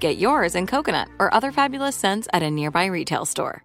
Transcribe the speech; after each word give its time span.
Get 0.00 0.16
yours 0.16 0.54
in 0.54 0.66
coconut 0.66 1.08
or 1.18 1.32
other 1.34 1.52
fabulous 1.52 1.94
scents 1.94 2.26
at 2.32 2.42
a 2.42 2.50
nearby 2.50 2.86
retail 2.86 3.26
store. 3.26 3.62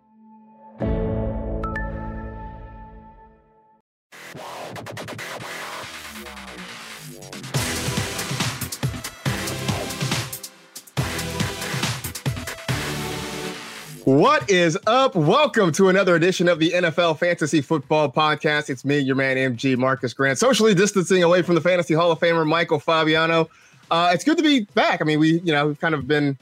What 14.03 14.47
is 14.51 14.77
up? 14.85 15.15
Welcome 15.15 15.71
to 15.71 15.89
another 15.89 16.15
edition 16.15 16.47
of 16.47 16.59
the 16.59 16.71
NFL 16.71 17.17
Fantasy 17.17 17.61
Football 17.61 18.11
Podcast. 18.11 18.69
It's 18.69 18.85
me, 18.85 18.99
your 18.99 19.15
man, 19.15 19.37
MG 19.37 19.75
Marcus 19.77 20.13
Grant, 20.13 20.37
socially 20.37 20.75
distancing 20.75 21.23
away 21.23 21.41
from 21.41 21.55
the 21.55 21.61
Fantasy 21.61 21.95
Hall 21.95 22.11
of 22.11 22.19
Famer 22.19 22.45
Michael 22.45 22.79
Fabiano. 22.79 23.49
Uh, 23.91 24.11
it's 24.13 24.23
good 24.23 24.37
to 24.37 24.43
be 24.43 24.61
back. 24.73 25.01
I 25.01 25.05
mean, 25.05 25.19
we, 25.19 25.39
you 25.41 25.51
know, 25.53 25.67
we've 25.67 25.79
kind 25.79 25.93
of 25.95 26.07
been 26.07 26.37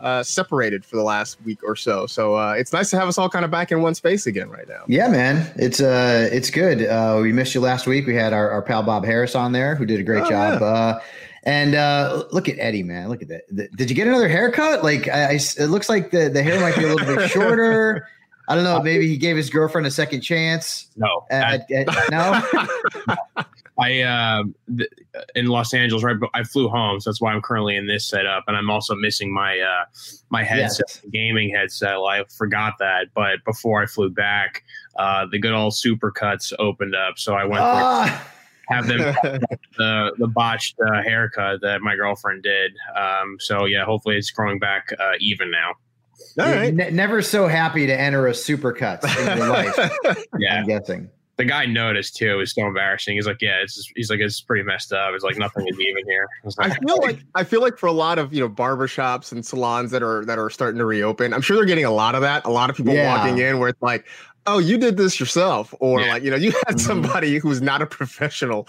uh, 0.00 0.22
separated 0.22 0.84
for 0.84 0.96
the 0.96 1.02
last 1.02 1.38
week 1.44 1.58
or 1.64 1.74
so. 1.76 2.06
So 2.06 2.34
uh, 2.36 2.52
it's 2.52 2.72
nice 2.72 2.90
to 2.90 2.98
have 2.98 3.08
us 3.08 3.18
all 3.18 3.28
kind 3.28 3.44
of 3.44 3.50
back 3.50 3.72
in 3.72 3.82
one 3.82 3.94
space 3.94 4.26
again 4.26 4.48
right 4.48 4.68
now. 4.68 4.82
Yeah, 4.86 5.08
man, 5.08 5.50
it's 5.56 5.80
uh, 5.80 6.28
it's 6.32 6.50
good. 6.50 6.84
Uh, 6.86 7.18
we 7.22 7.32
missed 7.32 7.54
you 7.54 7.60
last 7.60 7.86
week. 7.86 8.06
We 8.06 8.14
had 8.14 8.32
our, 8.32 8.50
our 8.50 8.62
pal 8.62 8.82
Bob 8.82 9.04
Harris 9.04 9.34
on 9.34 9.52
there, 9.52 9.74
who 9.74 9.86
did 9.86 9.98
a 10.00 10.02
great 10.04 10.22
Oh, 10.24 10.30
job. 10.30 10.60
yeah. 10.60 10.66
Uh, 10.66 11.00
and 11.44 11.74
uh, 11.74 12.24
look 12.30 12.48
at 12.48 12.58
Eddie, 12.58 12.82
man. 12.82 13.08
Look 13.08 13.22
at 13.22 13.28
that. 13.28 13.42
The- 13.50 13.68
did 13.76 13.88
you 13.90 13.96
get 13.96 14.06
another 14.06 14.28
haircut? 14.28 14.82
Like, 14.84 15.08
I, 15.08 15.30
I- 15.32 15.34
it 15.58 15.68
looks 15.68 15.88
like 15.88 16.10
the, 16.10 16.28
the 16.28 16.42
hair 16.42 16.60
might 16.60 16.76
be 16.76 16.84
a 16.84 16.94
little 16.94 17.16
bit 17.16 17.30
shorter. 17.30 18.06
I 18.48 18.54
don't 18.54 18.64
know. 18.64 18.80
Maybe 18.82 19.06
he 19.06 19.16
gave 19.18 19.36
his 19.36 19.50
girlfriend 19.50 19.86
a 19.86 19.90
second 19.90 20.20
chance. 20.22 20.88
No, 20.96 21.26
Uh, 21.30 21.58
I, 21.70 21.84
uh, 21.86 22.42
no. 23.36 23.44
I 23.80 24.00
uh, 24.02 24.42
th- 24.76 24.90
in 25.34 25.46
Los 25.46 25.72
Angeles, 25.72 26.02
right? 26.02 26.18
But 26.18 26.30
I 26.34 26.42
flew 26.42 26.68
home, 26.68 27.00
so 27.00 27.10
that's 27.10 27.20
why 27.20 27.32
I'm 27.32 27.40
currently 27.42 27.76
in 27.76 27.86
this 27.86 28.08
setup, 28.08 28.44
and 28.48 28.56
I'm 28.56 28.70
also 28.70 28.94
missing 28.96 29.32
my 29.32 29.58
uh, 29.60 29.84
my 30.30 30.42
headset, 30.42 30.86
Yes. 30.88 31.00
gaming 31.12 31.50
headset. 31.54 31.94
Well, 31.96 32.06
I 32.06 32.24
forgot 32.36 32.74
that, 32.80 33.06
but 33.14 33.44
before 33.44 33.80
I 33.82 33.86
flew 33.86 34.10
back, 34.10 34.64
uh, 34.98 35.26
the 35.30 35.38
good 35.38 35.52
old 35.52 35.74
supercuts 35.74 36.52
opened 36.58 36.94
up, 36.96 37.18
so 37.18 37.34
I 37.34 37.44
went 37.44 37.60
for 37.62 37.70
Ah, 37.70 38.28
have 38.68 38.86
them 38.88 38.98
the 39.78 40.12
the 40.18 40.26
botched 40.26 40.76
uh, 40.84 41.02
haircut 41.02 41.60
that 41.62 41.80
my 41.80 41.94
girlfriend 41.94 42.42
did. 42.42 42.72
Um, 42.96 43.36
so 43.38 43.64
yeah, 43.64 43.84
hopefully 43.84 44.16
it's 44.16 44.30
growing 44.32 44.58
back 44.58 44.88
uh, 44.98 45.12
even 45.20 45.50
now. 45.50 45.74
All 46.40 46.46
ne- 46.72 46.90
never 46.90 47.22
so 47.22 47.46
happy 47.46 47.86
to 47.86 47.98
enter 47.98 48.26
a 48.26 48.32
supercut 48.32 49.04
in 49.30 49.38
your 49.38 49.46
life. 49.48 49.76
Yeah, 50.38 50.56
I'm 50.60 50.66
guessing. 50.66 51.10
The 51.38 51.44
guy 51.44 51.66
noticed 51.66 52.16
too. 52.16 52.32
It 52.32 52.34
was 52.34 52.52
so 52.52 52.66
embarrassing. 52.66 53.14
He's 53.16 53.26
like, 53.26 53.40
yeah, 53.40 53.62
it's 53.62 53.76
just, 53.76 53.92
he's 53.94 54.10
like, 54.10 54.18
it's 54.20 54.40
pretty 54.40 54.64
messed 54.64 54.92
up. 54.92 55.14
It's 55.14 55.22
like 55.24 55.38
nothing 55.38 55.66
is 55.68 55.78
even 55.80 56.04
here. 56.06 56.28
I 56.42 56.46
was 56.46 56.56
I 56.58 56.70
feel 56.70 56.98
like 57.00 57.20
I 57.36 57.44
feel 57.44 57.60
like 57.62 57.78
for 57.78 57.86
a 57.86 57.92
lot 57.92 58.18
of 58.18 58.34
you 58.34 58.40
know 58.40 58.48
barbershops 58.48 59.30
and 59.32 59.46
salons 59.46 59.90
that 59.92 60.02
are 60.02 60.24
that 60.26 60.38
are 60.38 60.50
starting 60.50 60.78
to 60.78 60.84
reopen, 60.84 61.32
I'm 61.32 61.40
sure 61.40 61.56
they're 61.56 61.64
getting 61.64 61.84
a 61.84 61.90
lot 61.92 62.14
of 62.16 62.20
that. 62.22 62.44
A 62.44 62.50
lot 62.50 62.70
of 62.70 62.76
people 62.76 62.92
Yeah. 62.92 63.16
walking 63.16 63.38
in 63.38 63.58
where 63.60 63.68
it's 63.68 63.80
like, 63.82 64.04
oh, 64.48 64.58
you 64.58 64.78
did 64.78 64.96
this 64.96 65.20
yourself, 65.20 65.72
or 65.78 66.00
Yeah. 66.00 66.12
like 66.14 66.22
you 66.24 66.30
know 66.30 66.36
you 66.36 66.50
had 66.66 66.74
Mhm. 66.76 66.80
somebody 66.80 67.38
who's 67.38 67.62
not 67.62 67.82
a 67.82 67.86
professional 67.86 68.66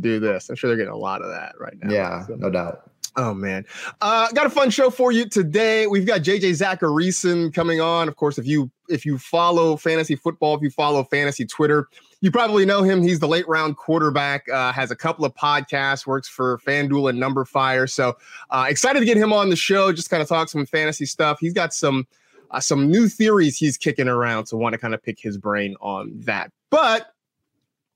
do 0.00 0.18
this. 0.18 0.48
I'm 0.50 0.56
sure 0.56 0.68
they're 0.68 0.76
getting 0.76 0.92
a 0.92 0.96
lot 0.96 1.22
of 1.22 1.28
that 1.30 1.54
right 1.60 1.76
now. 1.82 1.92
Yeah, 1.92 2.26
So- 2.26 2.34
no 2.34 2.50
doubt. 2.50 2.82
Oh 3.16 3.34
man, 3.34 3.64
uh, 4.00 4.30
got 4.32 4.46
a 4.46 4.50
fun 4.50 4.70
show 4.70 4.90
for 4.90 5.10
you 5.10 5.28
today. 5.28 5.86
We've 5.88 6.06
got 6.06 6.20
JJ 6.22 6.50
Zachariason 6.52 7.52
coming 7.52 7.80
on. 7.80 8.06
Of 8.08 8.16
course, 8.16 8.38
if 8.38 8.46
you 8.46 8.70
if 8.88 9.04
you 9.04 9.18
follow 9.18 9.76
fantasy 9.76 10.16
football, 10.16 10.54
if 10.56 10.62
you 10.62 10.70
follow 10.70 11.02
fantasy 11.04 11.44
Twitter, 11.44 11.88
you 12.20 12.30
probably 12.30 12.64
know 12.64 12.82
him. 12.82 13.02
He's 13.02 13.20
the 13.20 13.28
late 13.28 13.46
round 13.48 13.76
quarterback. 13.76 14.48
Uh, 14.48 14.72
has 14.72 14.90
a 14.90 14.96
couple 14.96 15.24
of 15.24 15.34
podcasts. 15.34 16.06
Works 16.06 16.28
for 16.28 16.58
FanDuel 16.58 17.10
and 17.10 17.20
numberFire. 17.20 17.88
So 17.88 18.16
uh, 18.50 18.66
excited 18.68 19.00
to 19.00 19.06
get 19.06 19.16
him 19.16 19.32
on 19.32 19.50
the 19.50 19.56
show. 19.56 19.92
Just 19.92 20.10
kind 20.10 20.22
of 20.22 20.28
talk 20.28 20.48
some 20.48 20.66
fantasy 20.66 21.06
stuff. 21.06 21.38
He's 21.40 21.52
got 21.52 21.72
some 21.72 22.06
uh, 22.50 22.60
some 22.60 22.90
new 22.90 23.08
theories 23.08 23.56
he's 23.56 23.76
kicking 23.76 24.08
around. 24.08 24.46
So 24.46 24.56
want 24.56 24.72
to 24.72 24.78
kind 24.78 24.94
of 24.94 25.02
pick 25.02 25.20
his 25.20 25.36
brain 25.36 25.76
on 25.80 26.12
that. 26.20 26.50
But 26.70 27.12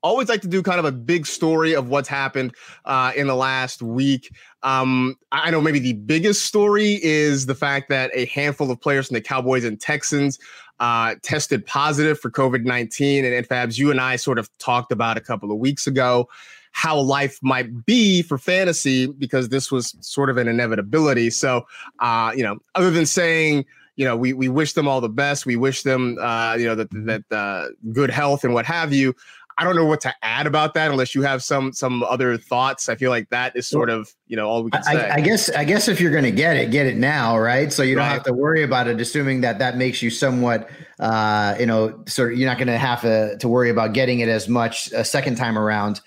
always 0.03 0.27
like 0.27 0.41
to 0.41 0.47
do 0.47 0.61
kind 0.61 0.79
of 0.79 0.85
a 0.85 0.91
big 0.91 1.25
story 1.25 1.73
of 1.73 1.87
what's 1.87 2.09
happened 2.09 2.53
uh, 2.85 3.13
in 3.15 3.27
the 3.27 3.35
last 3.35 3.81
week. 3.81 4.29
Um, 4.61 5.15
I 5.31 5.49
know 5.49 5.61
maybe 5.61 5.79
the 5.79 5.93
biggest 5.93 6.45
story 6.45 6.99
is 7.01 7.45
the 7.45 7.55
fact 7.55 7.89
that 7.89 8.11
a 8.13 8.25
handful 8.25 8.69
of 8.69 8.79
players 8.79 9.07
from 9.07 9.15
the 9.15 9.21
Cowboys 9.21 9.63
and 9.63 9.79
Texans 9.79 10.39
uh, 10.79 11.15
tested 11.21 11.65
positive 11.65 12.19
for 12.19 12.29
COVID 12.29 12.63
19. 12.63 13.25
And, 13.25 13.33
and 13.33 13.47
Fabs, 13.47 13.77
you 13.77 13.91
and 13.91 13.99
I 13.99 14.15
sort 14.15 14.39
of 14.39 14.49
talked 14.57 14.91
about 14.91 15.17
a 15.17 15.21
couple 15.21 15.51
of 15.51 15.57
weeks 15.57 15.87
ago 15.87 16.27
how 16.73 16.99
life 16.99 17.37
might 17.43 17.85
be 17.85 18.23
for 18.23 18.37
fantasy 18.37 19.05
because 19.05 19.49
this 19.49 19.71
was 19.71 19.95
sort 20.01 20.29
of 20.29 20.37
an 20.37 20.47
inevitability. 20.47 21.29
So, 21.29 21.65
uh, 21.99 22.33
you 22.35 22.43
know, 22.43 22.57
other 22.73 22.89
than 22.89 23.05
saying, 23.05 23.65
you 23.95 24.05
know, 24.05 24.17
we 24.17 24.33
we 24.33 24.49
wish 24.49 24.73
them 24.73 24.87
all 24.87 24.99
the 24.99 25.09
best. 25.09 25.45
We 25.45 25.55
wish 25.55 25.83
them, 25.83 26.17
uh, 26.19 26.55
you 26.55 26.65
know, 26.65 26.73
that 26.73 26.89
that 26.91 27.23
uh, 27.31 27.67
good 27.91 28.09
health 28.09 28.43
and 28.43 28.53
what 28.53 28.65
have 28.65 28.91
you. 28.91 29.13
I 29.57 29.63
don't 29.63 29.75
know 29.75 29.85
what 29.85 30.01
to 30.01 30.13
add 30.23 30.47
about 30.47 30.73
that 30.73 30.89
unless 30.91 31.13
you 31.13 31.21
have 31.21 31.43
some 31.43 31.73
some 31.73 32.03
other 32.03 32.37
thoughts. 32.37 32.89
I 32.89 32.95
feel 32.95 33.09
like 33.11 33.29
that 33.29 33.55
is 33.55 33.67
sort 33.67 33.89
of 33.89 34.11
you 34.27 34.35
know 34.35 34.47
all 34.49 34.63
we 34.63 34.71
can 34.71 34.83
say. 34.83 35.09
I, 35.09 35.15
I 35.15 35.21
guess 35.21 35.49
I 35.49 35.63
guess 35.63 35.87
if 35.87 36.01
you're 36.01 36.11
going 36.11 36.23
to 36.23 36.31
get 36.31 36.57
it, 36.57 36.71
get 36.71 36.85
it 36.87 36.97
now, 36.97 37.37
right? 37.37 37.71
So 37.71 37.83
you 37.83 37.95
don't 37.95 38.05
Right. 38.05 38.13
have 38.13 38.23
to 38.23 38.33
worry 38.33 38.63
about 38.63 38.87
it. 38.87 38.99
Assuming 38.99 39.41
that 39.41 39.59
that 39.59 39.77
makes 39.77 40.01
you 40.01 40.09
somewhat, 40.09 40.69
uh, 40.99 41.55
you 41.59 41.65
know, 41.65 42.03
sort 42.07 42.33
of 42.33 42.39
you're 42.39 42.49
not 42.49 42.57
going 42.57 42.67
to 42.67 42.77
have 42.77 43.01
to 43.01 43.37
to 43.37 43.47
worry 43.47 43.69
about 43.69 43.93
getting 43.93 44.19
it 44.19 44.29
as 44.29 44.47
much 44.49 44.91
a 44.93 45.03
second 45.05 45.35
time 45.35 45.57
around. 45.57 46.01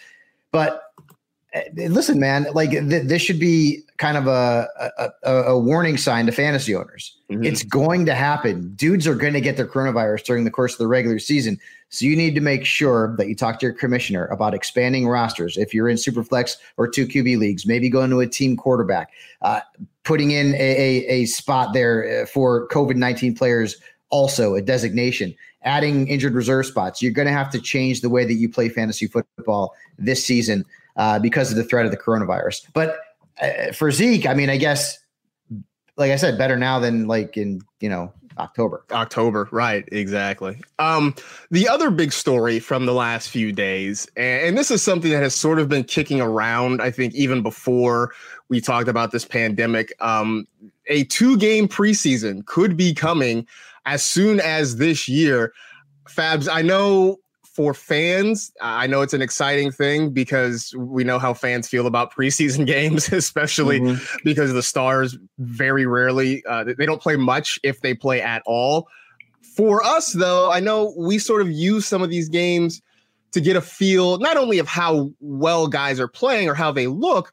But 0.52 0.82
listen, 1.74 2.18
man, 2.18 2.46
like 2.54 2.70
th- 2.70 3.04
this 3.04 3.22
should 3.22 3.40
be 3.40 3.82
kind 3.98 4.16
of 4.16 4.26
a, 4.26 4.68
a 5.22 5.32
a 5.32 5.58
warning 5.58 5.96
sign 5.96 6.26
to 6.26 6.32
fantasy 6.32 6.74
owners. 6.74 7.16
Mhm. 7.30 7.44
It's 7.44 7.62
going 7.62 8.06
to 8.06 8.14
happen. 8.14 8.72
Dudes 8.74 9.06
are 9.06 9.14
going 9.14 9.32
to 9.32 9.40
get 9.40 9.56
their 9.56 9.66
coronavirus 9.66 10.24
during 10.24 10.44
the 10.44 10.50
course 10.50 10.72
of 10.72 10.78
the 10.78 10.86
regular 10.86 11.18
season. 11.18 11.58
So 11.88 12.04
you 12.04 12.16
need 12.16 12.34
to 12.34 12.40
make 12.40 12.64
sure 12.64 13.14
that 13.16 13.28
you 13.28 13.34
talk 13.34 13.60
to 13.60 13.66
your 13.66 13.72
commissioner 13.72 14.26
about 14.26 14.54
expanding 14.54 15.06
rosters. 15.06 15.56
If 15.56 15.72
you're 15.72 15.88
in 15.88 15.96
Superflex 15.96 16.56
or 16.76 16.88
two 16.88 17.06
QB 17.06 17.38
leagues, 17.38 17.66
maybe 17.66 17.88
going 17.88 18.10
to 18.10 18.20
a 18.20 18.26
team 18.26 18.56
quarterback, 18.56 19.12
uh, 19.42 19.60
putting 20.02 20.32
in 20.32 20.54
a, 20.54 20.58
a, 20.58 21.06
a 21.08 21.24
spot 21.26 21.72
there 21.72 22.22
uh, 22.22 22.26
for 22.26 22.68
COVID 22.68 22.96
19 22.96 23.34
players, 23.34 23.76
also 24.10 24.54
a 24.54 24.62
designation, 24.62 25.34
adding 25.62 26.08
injured 26.08 26.34
reserve 26.34 26.66
spots. 26.66 27.00
You're 27.00 27.12
going 27.12 27.26
to 27.26 27.32
have 27.32 27.50
to 27.50 27.60
change 27.60 28.00
the 28.00 28.10
way 28.10 28.24
that 28.24 28.34
you 28.34 28.48
play 28.48 28.68
fantasy 28.68 29.06
football 29.06 29.74
this 29.98 30.24
season 30.24 30.64
uh, 30.96 31.18
because 31.18 31.50
of 31.50 31.56
the 31.56 31.64
threat 31.64 31.84
of 31.84 31.90
the 31.90 31.96
coronavirus. 31.96 32.66
But 32.72 32.98
uh, 33.40 33.72
for 33.72 33.90
Zeke, 33.90 34.26
I 34.26 34.34
mean, 34.34 34.50
I 34.50 34.56
guess, 34.56 34.98
like 35.96 36.10
I 36.10 36.16
said, 36.16 36.38
better 36.38 36.56
now 36.56 36.78
than 36.78 37.06
like 37.06 37.36
in, 37.36 37.60
you 37.80 37.88
know, 37.88 38.12
October. 38.38 38.84
October, 38.90 39.48
right? 39.50 39.88
Exactly. 39.92 40.60
Um, 40.78 41.14
the 41.50 41.66
other 41.68 41.90
big 41.90 42.12
story 42.12 42.58
from 42.58 42.84
the 42.84 42.92
last 42.92 43.30
few 43.30 43.50
days, 43.50 44.06
and, 44.16 44.48
and 44.48 44.58
this 44.58 44.70
is 44.70 44.82
something 44.82 45.10
that 45.10 45.22
has 45.22 45.34
sort 45.34 45.58
of 45.58 45.68
been 45.68 45.84
kicking 45.84 46.20
around, 46.20 46.82
I 46.82 46.90
think, 46.90 47.14
even 47.14 47.42
before 47.42 48.12
we 48.48 48.60
talked 48.60 48.88
about 48.88 49.10
this 49.10 49.24
pandemic. 49.24 49.92
Um, 50.00 50.46
a 50.88 51.04
two-game 51.04 51.66
preseason 51.68 52.44
could 52.44 52.76
be 52.76 52.92
coming 52.92 53.46
as 53.86 54.04
soon 54.04 54.38
as 54.40 54.76
this 54.76 55.08
year. 55.08 55.54
Fabs, 56.06 56.48
I 56.50 56.62
know 56.62 57.16
for 57.56 57.72
fans, 57.72 58.52
I 58.60 58.86
know 58.86 59.00
it's 59.00 59.14
an 59.14 59.22
exciting 59.22 59.72
thing 59.72 60.10
because 60.10 60.74
we 60.76 61.04
know 61.04 61.18
how 61.18 61.32
fans 61.32 61.66
feel 61.66 61.86
about 61.86 62.12
preseason 62.12 62.66
games, 62.74 63.10
especially 63.10 63.96
because 64.24 64.52
the 64.52 64.62
stars 64.62 65.16
very 65.38 65.86
rarely 65.86 66.44
uh, 66.44 66.64
they 66.64 66.84
don't 66.84 67.00
play 67.00 67.16
much 67.16 67.58
if 67.62 67.80
they 67.80 67.94
play 67.94 68.20
at 68.20 68.42
all. 68.44 68.88
For 69.40 69.82
us, 69.82 70.12
though, 70.12 70.52
I 70.52 70.60
know 70.60 70.92
we 70.98 71.18
sort 71.18 71.40
of 71.40 71.50
use 71.50 71.86
some 71.86 72.02
of 72.02 72.10
these 72.10 72.28
games 72.28 72.82
to 73.32 73.40
get 73.40 73.56
a 73.56 73.62
feel 73.62 74.18
not 74.18 74.36
only 74.36 74.58
of 74.58 74.68
how 74.68 75.10
well 75.20 75.66
guys 75.66 75.98
are 75.98 76.08
playing 76.08 76.50
or 76.50 76.54
how 76.54 76.70
they 76.70 76.88
look, 76.88 77.32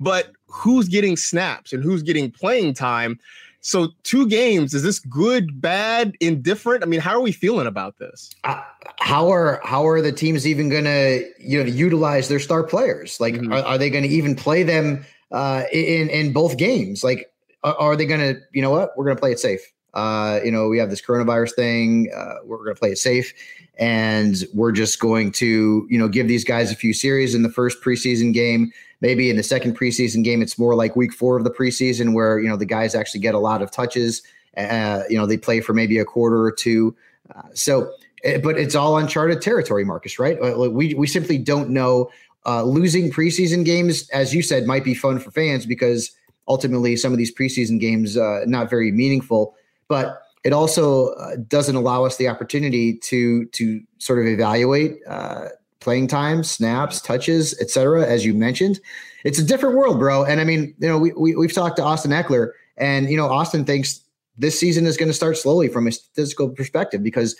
but 0.00 0.32
who's 0.46 0.88
getting 0.88 1.14
snaps 1.14 1.74
and 1.74 1.84
who's 1.84 2.02
getting 2.02 2.30
playing 2.30 2.72
time. 2.72 3.18
So, 3.64 3.90
two 4.02 4.26
games 4.26 4.74
is 4.74 4.82
this 4.82 4.98
good, 4.98 5.60
bad, 5.60 6.16
indifferent? 6.18 6.82
I 6.82 6.86
mean, 6.86 6.98
how 6.98 7.12
are 7.12 7.20
we 7.20 7.30
feeling 7.30 7.68
about 7.68 7.96
this? 7.98 8.30
uh, 8.44 8.60
how 8.98 9.30
are 9.32 9.60
how 9.64 9.86
are 9.86 10.00
the 10.02 10.10
teams 10.12 10.46
even 10.48 10.68
going 10.68 10.84
to 10.84 11.24
you 11.38 11.62
know 11.62 11.70
utilize 11.70 12.28
their 12.28 12.40
star 12.40 12.64
players? 12.64 13.20
Like, 13.20 13.34
Mhm. 13.34 13.54
are, 13.54 13.64
are 13.64 13.78
they 13.78 13.88
going 13.88 14.02
to 14.04 14.10
even 14.10 14.34
play 14.34 14.64
them 14.64 15.04
uh, 15.30 15.62
in 15.72 16.08
in 16.10 16.32
both 16.32 16.56
games? 16.56 17.04
Like, 17.04 17.32
are, 17.62 17.74
are 17.76 17.96
they 17.96 18.04
going 18.04 18.20
to 18.20 18.40
you 18.52 18.62
know 18.62 18.70
what 18.70 18.90
we're 18.96 19.04
going 19.04 19.16
to 19.16 19.20
play 19.20 19.32
it 19.32 19.38
safe? 19.38 19.60
Uh, 19.94 20.40
you 20.44 20.50
know, 20.50 20.68
we 20.68 20.78
have 20.78 20.90
this 20.90 21.02
coronavirus 21.02 21.54
thing. 21.54 22.10
Uh, 22.16 22.36
we're 22.44 22.56
going 22.64 22.74
to 22.74 22.80
play 22.80 22.90
it 22.92 22.98
safe, 22.98 23.32
and 23.78 24.42
we're 24.54 24.72
just 24.72 24.98
going 24.98 25.30
to 25.32 25.86
you 25.88 25.98
know 25.98 26.08
give 26.08 26.26
these 26.26 26.44
guys 26.44 26.72
a 26.72 26.76
few 26.76 26.92
series 26.92 27.32
in 27.32 27.42
the 27.44 27.48
first 27.50 27.80
preseason 27.80 28.32
game. 28.34 28.72
Maybe 29.02 29.28
in 29.28 29.36
the 29.36 29.42
second 29.42 29.76
preseason 29.76 30.24
game, 30.24 30.40
it's 30.40 30.58
more 30.58 30.74
like 30.74 30.96
week 30.96 31.12
four 31.12 31.36
of 31.36 31.44
the 31.44 31.50
preseason 31.50 32.14
where 32.14 32.38
you 32.38 32.48
know 32.48 32.56
the 32.56 32.64
guys 32.64 32.94
actually 32.94 33.20
get 33.20 33.34
a 33.34 33.38
lot 33.38 33.60
of 33.60 33.70
touches. 33.70 34.22
Uh, 34.56 35.02
you 35.10 35.18
know, 35.18 35.26
they 35.26 35.36
play 35.36 35.60
for 35.60 35.74
maybe 35.74 35.98
a 35.98 36.04
quarter 36.04 36.42
or 36.42 36.52
two. 36.52 36.96
Uh, 37.34 37.42
so 37.52 37.92
Eh, 38.24 38.38
but 38.38 38.58
it's 38.58 38.74
all 38.74 38.96
uncharted 38.96 39.42
territory, 39.42 39.84
Marcus. 39.84 40.18
Right? 40.18 40.38
Uh, 40.40 40.70
We 40.70 40.94
we 40.94 41.06
simply 41.06 41.38
don't 41.38 41.70
know. 41.70 42.10
Uh, 42.44 42.64
losing 42.64 43.10
preseason 43.10 43.64
games, 43.64 44.08
as 44.10 44.34
you 44.34 44.42
said, 44.42 44.66
might 44.66 44.82
be 44.82 44.94
fun 44.94 45.20
for 45.20 45.30
fans 45.30 45.64
because 45.64 46.10
ultimately 46.48 46.96
some 46.96 47.12
of 47.12 47.18
these 47.18 47.32
preseason 47.32 47.78
games 47.78 48.16
uh, 48.16 48.40
not 48.46 48.68
very 48.68 48.90
meaningful. 48.90 49.54
But 49.86 50.20
it 50.42 50.52
also 50.52 51.10
uh, 51.14 51.36
doesn't 51.46 51.76
allow 51.76 52.04
us 52.04 52.16
the 52.16 52.28
opportunity 52.28 52.98
to 52.98 53.46
to 53.46 53.80
sort 53.98 54.18
of 54.18 54.26
evaluate 54.26 54.98
uh, 55.06 55.48
playing 55.82 56.08
time, 56.08 56.42
snaps, 56.42 57.00
touches, 57.00 57.58
etc. 57.60 58.06
As 58.06 58.24
you 58.24 58.34
mentioned, 58.34 58.80
it's 59.24 59.38
a 59.38 59.44
different 59.44 59.76
world, 59.76 59.98
bro. 59.98 60.24
And 60.24 60.40
I 60.40 60.44
mean, 60.44 60.74
you 60.78 60.88
know, 60.88 60.98
we, 60.98 61.12
we 61.12 61.36
we've 61.36 61.52
talked 61.52 61.76
to 61.76 61.82
Austin 61.82 62.10
Ekeler, 62.10 62.52
and 62.76 63.10
you 63.10 63.16
know, 63.16 63.26
Austin 63.26 63.64
thinks 63.64 64.00
this 64.36 64.58
season 64.58 64.86
is 64.86 64.96
going 64.96 65.08
to 65.08 65.14
start 65.14 65.36
slowly 65.36 65.68
from 65.68 65.86
a 65.86 65.92
statistical 65.92 66.48
perspective 66.48 67.02
because 67.02 67.36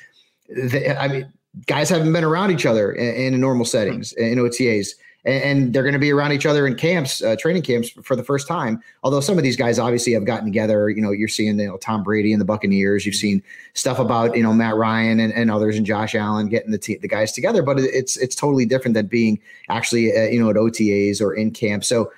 they, 0.48 0.94
I 0.94 1.08
mean, 1.08 1.32
guys 1.66 1.88
haven't 1.88 2.12
been 2.12 2.24
around 2.24 2.50
each 2.50 2.66
other 2.66 2.92
in, 2.92 3.34
in 3.34 3.40
normal 3.40 3.64
settings 3.64 4.12
in 4.14 4.38
OTAs, 4.38 4.90
and, 5.24 5.42
and 5.42 5.72
they're 5.72 5.82
going 5.82 5.92
to 5.94 5.98
be 5.98 6.12
around 6.12 6.32
each 6.32 6.46
other 6.46 6.66
in 6.66 6.74
camps, 6.74 7.22
uh, 7.22 7.36
training 7.38 7.62
camps 7.62 7.90
for 8.02 8.16
the 8.16 8.24
first 8.24 8.48
time. 8.48 8.82
Although 9.02 9.20
some 9.20 9.38
of 9.38 9.44
these 9.44 9.56
guys 9.56 9.78
obviously 9.78 10.12
have 10.12 10.24
gotten 10.24 10.44
together. 10.44 10.90
You 10.90 11.02
know, 11.02 11.10
you're 11.10 11.28
seeing 11.28 11.58
you 11.58 11.66
know 11.66 11.76
Tom 11.76 12.02
Brady 12.02 12.32
and 12.32 12.40
the 12.40 12.44
Buccaneers. 12.44 13.06
You've 13.06 13.14
seen 13.14 13.42
stuff 13.74 13.98
about 13.98 14.36
you 14.36 14.42
know 14.42 14.52
Matt 14.52 14.76
Ryan 14.76 15.20
and, 15.20 15.32
and 15.32 15.50
others 15.50 15.76
and 15.76 15.86
Josh 15.86 16.14
Allen 16.14 16.48
getting 16.48 16.70
the 16.70 16.78
te- 16.78 16.98
the 16.98 17.08
guys 17.08 17.32
together. 17.32 17.62
But 17.62 17.78
it's 17.78 18.16
it's 18.16 18.34
totally 18.34 18.66
different 18.66 18.94
than 18.94 19.06
being 19.06 19.40
actually 19.68 20.16
uh, 20.16 20.24
you 20.24 20.42
know 20.42 20.50
at 20.50 20.56
OTAs 20.56 21.20
or 21.20 21.34
in 21.34 21.50
camp. 21.50 21.84
So 21.84 22.12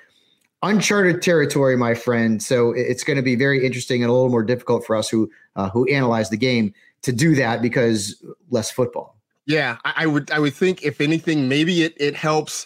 uncharted 0.63 1.21
territory, 1.21 1.77
my 1.77 1.93
friend. 1.93 2.41
So 2.41 2.71
it's 2.71 3.03
going 3.03 3.17
to 3.17 3.23
be 3.23 3.35
very 3.35 3.65
interesting 3.65 4.01
and 4.01 4.09
a 4.09 4.13
little 4.13 4.29
more 4.29 4.43
difficult 4.43 4.85
for 4.85 4.95
us 4.95 5.09
who 5.09 5.29
uh, 5.55 5.69
who 5.69 5.87
analyze 5.87 6.29
the 6.29 6.37
game 6.37 6.73
to 7.03 7.11
do 7.11 7.35
that 7.35 7.61
because 7.61 8.21
less 8.49 8.71
football. 8.71 9.15
Yeah, 9.45 9.77
I, 9.85 9.93
I 9.97 10.05
would 10.07 10.31
I 10.31 10.39
would 10.39 10.55
think 10.55 10.83
if 10.83 10.99
anything, 10.99 11.47
maybe 11.47 11.83
it 11.83 11.93
it 11.97 12.15
helps 12.15 12.65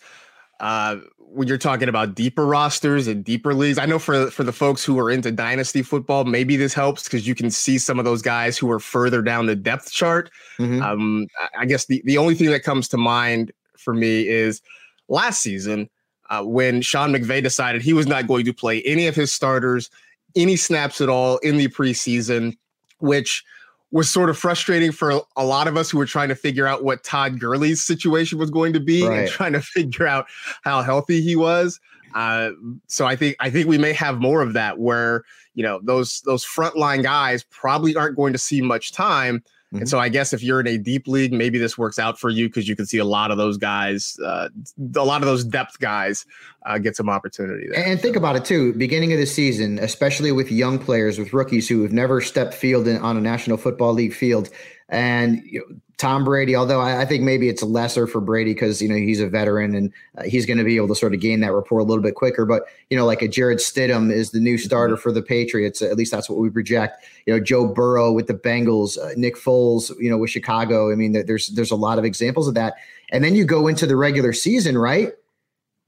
uh 0.59 0.97
when 1.31 1.47
you're 1.47 1.59
talking 1.59 1.88
about 1.89 2.15
deeper 2.15 2.45
rosters 2.47 3.06
and 3.06 3.23
deeper 3.23 3.53
leagues. 3.53 3.77
I 3.77 3.85
know 3.85 4.00
for 4.00 4.31
for 4.31 4.44
the 4.44 4.51
folks 4.51 4.83
who 4.83 4.97
are 4.97 5.11
into 5.11 5.31
dynasty 5.31 5.83
football, 5.83 6.25
maybe 6.25 6.57
this 6.57 6.73
helps 6.73 7.03
because 7.03 7.27
you 7.27 7.35
can 7.35 7.51
see 7.51 7.77
some 7.77 8.00
of 8.00 8.06
those 8.06 8.23
guys 8.23 8.57
who 8.57 8.69
are 8.71 8.79
further 8.79 9.21
down 9.21 9.45
the 9.45 9.56
depth 9.56 9.91
chart. 9.91 10.31
Mhm. 10.57 10.81
Um, 10.81 11.28
I- 11.39 11.61
I 11.61 11.66
guess 11.66 11.85
the, 11.85 12.01
the 12.06 12.18
only 12.18 12.33
thing 12.33 12.49
that 12.49 12.63
comes 12.63 12.87
to 12.89 12.97
mind 12.97 13.51
for 13.78 13.94
me 13.94 14.28
is 14.28 14.61
last 15.07 15.42
season 15.42 15.87
uh, 16.31 16.44
when 16.44 16.81
Sean 16.81 17.11
McVay 17.13 17.44
decided 17.44 17.81
he 17.83 17.94
was 17.94 18.07
not 18.07 18.28
going 18.28 18.45
to 18.45 18.54
play 18.54 18.81
any 18.83 19.06
of 19.07 19.16
his 19.16 19.31
starters, 19.31 19.89
any 20.35 20.56
snaps 20.56 20.99
at 20.99 21.09
all 21.09 21.37
in 21.39 21.57
the 21.57 21.68
preseason, 21.68 22.57
which 22.99 23.44
was 23.92 24.10
sort 24.10 24.30
of 24.30 24.38
frustrating 24.38 24.92
for 24.92 25.22
a 25.36 25.44
lot 25.46 25.68
of 25.68 25.76
us 25.76 25.90
who 25.90 25.98
were 25.98 26.06
trying 26.06 26.30
to 26.30 26.36
figure 26.36 26.68
out 26.68 26.84
what 26.84 27.04
Todd 27.04 27.40
Gurley's 27.40 27.81
situation 27.81 28.38
was 28.38 28.52
going 28.52 28.74
to 28.74 28.80
be 28.80 29.04
Right. 29.08 29.22
and 29.22 29.30
trying 29.30 29.54
to 29.54 29.62
figure 29.76 30.06
out 30.08 30.28
how 30.64 30.81
healthy 30.81 31.22
he 31.22 31.36
was. 31.36 31.80
Uh, 32.16 32.52
so 32.88 33.06
I 33.06 33.16
think 33.16 33.36
I 33.40 33.50
think 33.50 33.68
we 33.68 33.78
may 33.78 33.94
have 33.94 34.19
more 34.19 34.42
of 34.42 34.54
that 34.54 34.80
where 34.80 35.24
you 35.54 35.64
know 35.64 35.80
those 35.84 36.22
those 36.22 36.46
frontline 36.46 37.04
guys 37.04 37.44
probably 37.52 37.96
aren't 37.96 38.16
going 38.16 38.34
to 38.34 38.40
see 38.40 38.62
much 38.62 38.92
time. 38.92 39.44
Mhm. 39.73 39.81
And 39.81 39.90
so 39.90 39.99
I 39.99 40.09
guess 40.09 40.33
if 40.33 40.42
you're 40.42 40.59
in 40.59 40.68
a 40.68 40.78
deep 40.78 41.07
league, 41.07 41.31
maybe 41.31 41.59
this 41.59 41.78
works 41.78 41.99
out 41.99 42.19
for 42.19 42.30
you 42.30 42.47
because 42.47 42.68
you 42.68 42.76
can 42.76 42.85
see 42.85 42.97
a 42.97 43.06
lot 43.06 43.30
of 43.30 43.38
those 43.38 43.57
guys, 43.57 44.18
uh, 44.23 44.49
a 44.95 45.04
lot 45.04 45.21
of 45.21 45.28
those 45.28 45.44
depth 45.44 45.80
guys 45.80 46.26
uh, 46.66 46.78
get 46.80 46.95
some 46.95 47.09
opportunity 47.09 47.68
there. 47.69 47.85
And 47.85 47.99
think 48.02 48.16
about 48.16 48.35
it 48.35 48.45
too. 48.45 48.73
Beginning 48.73 49.14
of 49.14 49.19
the 49.19 49.28
season, 49.28 49.78
especially 49.80 50.31
with 50.31 50.52
young 50.52 50.80
players, 50.80 51.19
with 51.19 51.33
rookies 51.33 51.69
who 51.69 51.83
have 51.83 51.94
never 51.94 52.19
stepped 52.19 52.54
field 52.54 52.88
in, 52.88 52.97
on 52.97 53.16
a 53.16 53.21
National 53.21 53.57
Football 53.57 53.94
League 53.94 54.14
field, 54.14 54.49
and 54.90 55.42
you 55.45 55.59
know, 55.59 55.76
Tom 55.99 56.23
Brady. 56.23 56.56
Although 56.56 56.79
I, 56.79 57.01
I 57.01 57.06
think 57.06 57.23
maybe 57.23 57.49
it's 57.49 57.61
lesser 57.61 58.07
for 58.07 58.21
Brady 58.21 58.53
because 58.53 58.81
you 58.81 58.87
know 58.87 58.95
he's 58.95 59.19
a 59.19 59.27
veteran 59.27 59.75
and 59.75 59.94
uh, 60.18 60.23
he's 60.23 60.45
going 60.45 60.57
to 60.57 60.63
be 60.63 60.77
able 60.77 60.87
to 60.87 60.95
sort 60.95 61.13
of 61.13 61.19
gain 61.19 61.41
that 61.41 61.53
rapport 61.53 61.79
a 61.79 61.83
little 61.83 62.01
bit 62.01 62.15
quicker. 62.15 62.45
But 62.45 62.63
you 62.89 62.97
know, 62.97 63.06
like 63.06 63.21
a 63.21 63.27
Jarrett 63.27 63.59
Stidham 63.59 64.11
is 64.11 64.31
the 64.31 64.39
new 64.39 64.57
starter 64.57 64.95
for 64.95 65.11
the 65.11 65.21
Patriots. 65.21 65.81
At 65.81 65.97
least 65.97 66.11
that's 66.11 66.29
what 66.29 66.39
we 66.39 66.49
project. 66.49 67.06
You 67.25 67.33
know, 67.33 67.39
Joe 67.39 67.68
Burrow 67.68 68.13
with 68.13 68.27
the 68.27 68.33
Bengals, 68.33 68.97
uh, 68.97 69.11
Nick 69.18 69.35
Foles, 69.35 69.91
you 69.99 70.09
know, 70.09 70.18
with 70.18 70.29
Chicago. 70.29 70.89
I 70.89 70.95
mean, 70.95 71.11
there's 71.11 71.49
there's 71.49 71.71
a 71.71 71.75
lot 71.75 71.99
of 71.99 72.06
examples 72.06 72.47
of 72.47 72.53
that. 72.53 72.75
And 73.11 73.21
then 73.21 73.35
you 73.35 73.44
go 73.44 73.68
into 73.68 73.85
the 73.85 73.97
regular 73.97 74.31
season, 74.31 74.77
right? 74.77 75.11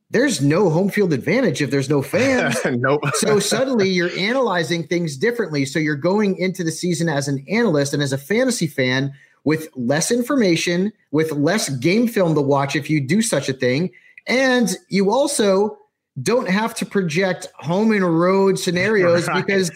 There's 0.09 0.41
no 0.41 0.69
home 0.69 0.89
field 0.89 1.13
advantage 1.13 1.61
if 1.61 1.71
there's 1.71 1.89
no 1.89 2.01
fans. 2.01 2.57
nope. 2.65 3.01
so 3.13 3.39
suddenly 3.39 3.87
you're 3.89 4.11
analyzing 4.19 4.85
things 4.85 5.15
differently. 5.15 5.63
So 5.63 5.79
you're 5.79 5.95
going 5.95 6.35
into 6.35 6.65
the 6.65 6.71
season 6.71 7.07
as 7.07 7.29
an 7.29 7.45
analyst 7.49 7.93
and 7.93 8.03
as 8.03 8.11
a 8.11 8.17
fantasy 8.17 8.67
fan 8.67 9.13
with 9.43 9.69
less 9.75 10.11
information, 10.11 10.93
with 11.11 11.31
less 11.31 11.69
game 11.69 12.07
film 12.07 12.35
to 12.35 12.41
watch 12.41 12.75
if 12.75 12.89
you 12.89 13.01
do 13.01 13.21
such 13.21 13.49
a 13.49 13.53
thing. 13.53 13.91
And 14.27 14.75
you 14.89 15.11
also 15.11 15.77
don't 16.21 16.49
have 16.49 16.75
to 16.75 16.85
project 16.85 17.47
home 17.55 17.91
and 17.91 18.19
road 18.19 18.59
scenarios 18.59 19.27
Right. 19.27 19.45
because 19.45 19.71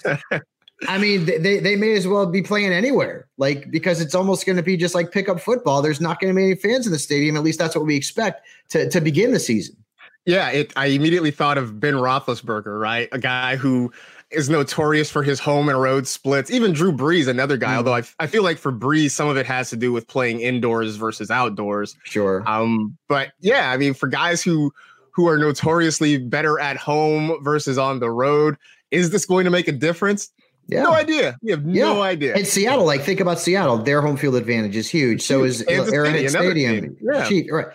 I 0.87 0.97
mean, 0.97 1.25
they, 1.25 1.59
they 1.59 1.75
may 1.75 1.93
as 1.93 2.07
well 2.07 2.25
be 2.25 2.41
playing 2.41 2.73
anywhere, 2.73 3.27
like 3.37 3.71
because 3.71 4.01
it's 4.01 4.13
almost 4.13 4.45
going 4.45 4.57
to 4.57 4.63
be 4.63 4.75
just 4.77 4.93
like 4.93 5.11
pickup 5.11 5.39
football. 5.39 5.81
There's 5.81 6.01
not 6.01 6.19
going 6.19 6.33
to 6.33 6.37
be 6.37 6.43
any 6.43 6.55
fans 6.55 6.85
in 6.85 6.91
the 6.91 6.99
stadium. 6.99 7.37
At 7.37 7.43
least 7.43 7.59
that's 7.59 7.75
what 7.75 7.85
we 7.85 7.95
expect 7.95 8.45
to 8.69 8.89
to 8.89 9.01
begin 9.01 9.31
the 9.31 9.39
season. 9.39 9.77
Yeah, 10.25 10.49
it. 10.49 10.73
I 10.75 10.87
immediately 10.87 11.31
thought 11.31 11.57
of 11.57 11.79
Ben 11.79 11.93
Roethlisberger, 11.93 12.79
right? 12.79 13.07
A 13.11 13.19
guy 13.19 13.55
who 13.55 13.91
is 14.35 14.49
notorious 14.49 15.09
for 15.09 15.23
his 15.23 15.39
home 15.39 15.69
and 15.69 15.81
road 15.81 16.07
splits. 16.07 16.51
Even 16.51 16.73
Drew 16.73 16.91
Brees, 16.91 17.27
another 17.27 17.57
guy. 17.57 17.73
Mm. 17.73 17.77
Although 17.77 17.95
I, 17.95 18.03
I 18.19 18.27
feel 18.27 18.43
like 18.43 18.57
for 18.57 18.71
Brees, 18.71 19.11
some 19.11 19.27
of 19.27 19.37
it 19.37 19.45
has 19.45 19.69
to 19.71 19.75
do 19.75 19.91
with 19.91 20.07
playing 20.07 20.41
indoors 20.41 20.95
versus 20.95 21.31
outdoors. 21.31 21.95
Sure. 22.03 22.43
Um, 22.47 22.97
but 23.07 23.31
yeah, 23.39 23.71
I 23.71 23.77
mean, 23.77 23.93
for 23.93 24.07
guys 24.07 24.43
who 24.43 24.73
who 25.11 25.27
are 25.27 25.37
notoriously 25.37 26.17
better 26.17 26.59
at 26.59 26.75
home 26.75 27.37
versus 27.41 27.77
on 27.77 27.99
the 27.99 28.11
road, 28.11 28.57
is 28.91 29.11
this 29.11 29.25
going 29.25 29.45
to 29.45 29.51
make 29.51 29.67
a 29.67 29.71
difference? 29.71 30.29
Yeah. 30.67 30.83
No 30.83 30.93
idea. 30.93 31.37
We 31.41 31.51
have 31.51 31.65
yeah. 31.65 31.85
no 31.85 32.01
idea. 32.01 32.35
And 32.35 32.45
Seattle, 32.45 32.85
like 32.85 33.01
think 33.01 33.19
about 33.19 33.39
Seattle. 33.39 33.77
Their 33.77 34.01
home 34.01 34.17
field 34.17 34.35
advantage 34.35 34.75
is 34.75 34.89
huge. 34.89 35.21
So 35.21 35.43
is 35.43 35.61
Arrowhead 35.67 36.29
Stadium. 36.29 36.97
Yeah. 37.01 37.27
Cheap, 37.27 37.51
right. 37.51 37.67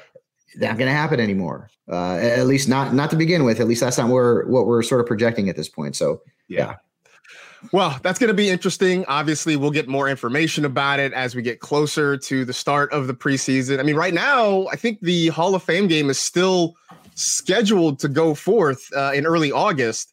Not 0.56 0.76
going 0.76 0.88
to 0.88 0.94
happen 0.94 1.20
anymore. 1.20 1.70
Uh, 1.90 2.16
at 2.16 2.46
least 2.46 2.68
not 2.68 2.94
not 2.94 3.10
to 3.10 3.16
begin 3.16 3.44
with. 3.44 3.60
At 3.60 3.68
least 3.68 3.80
that's 3.80 3.98
not 3.98 4.08
where 4.08 4.44
what 4.46 4.66
we're 4.66 4.82
sort 4.82 5.00
of 5.00 5.06
projecting 5.06 5.48
at 5.48 5.56
this 5.56 5.68
point. 5.68 5.96
So 5.96 6.20
yeah. 6.50 6.74
Well, 7.72 7.98
that's 8.02 8.18
going 8.18 8.28
to 8.28 8.34
be 8.34 8.48
interesting. 8.48 9.04
Obviously, 9.06 9.56
we'll 9.56 9.70
get 9.70 9.86
more 9.86 10.08
information 10.08 10.64
about 10.64 10.98
it 10.98 11.12
as 11.12 11.34
we 11.34 11.42
get 11.42 11.60
closer 11.60 12.16
to 12.16 12.44
the 12.44 12.54
start 12.54 12.90
of 12.92 13.06
the 13.06 13.14
preseason. 13.14 13.78
I 13.78 13.82
mean, 13.82 13.96
right 13.96 14.14
now, 14.14 14.66
I 14.68 14.76
think 14.76 15.00
the 15.00 15.28
Hall 15.28 15.54
of 15.54 15.62
Fame 15.62 15.86
game 15.86 16.08
is 16.08 16.18
still 16.18 16.74
scheduled 17.14 17.98
to 18.00 18.08
go 18.08 18.34
forth 18.34 18.88
uh, 18.96 19.12
in 19.14 19.26
early 19.26 19.52
August 19.52 20.10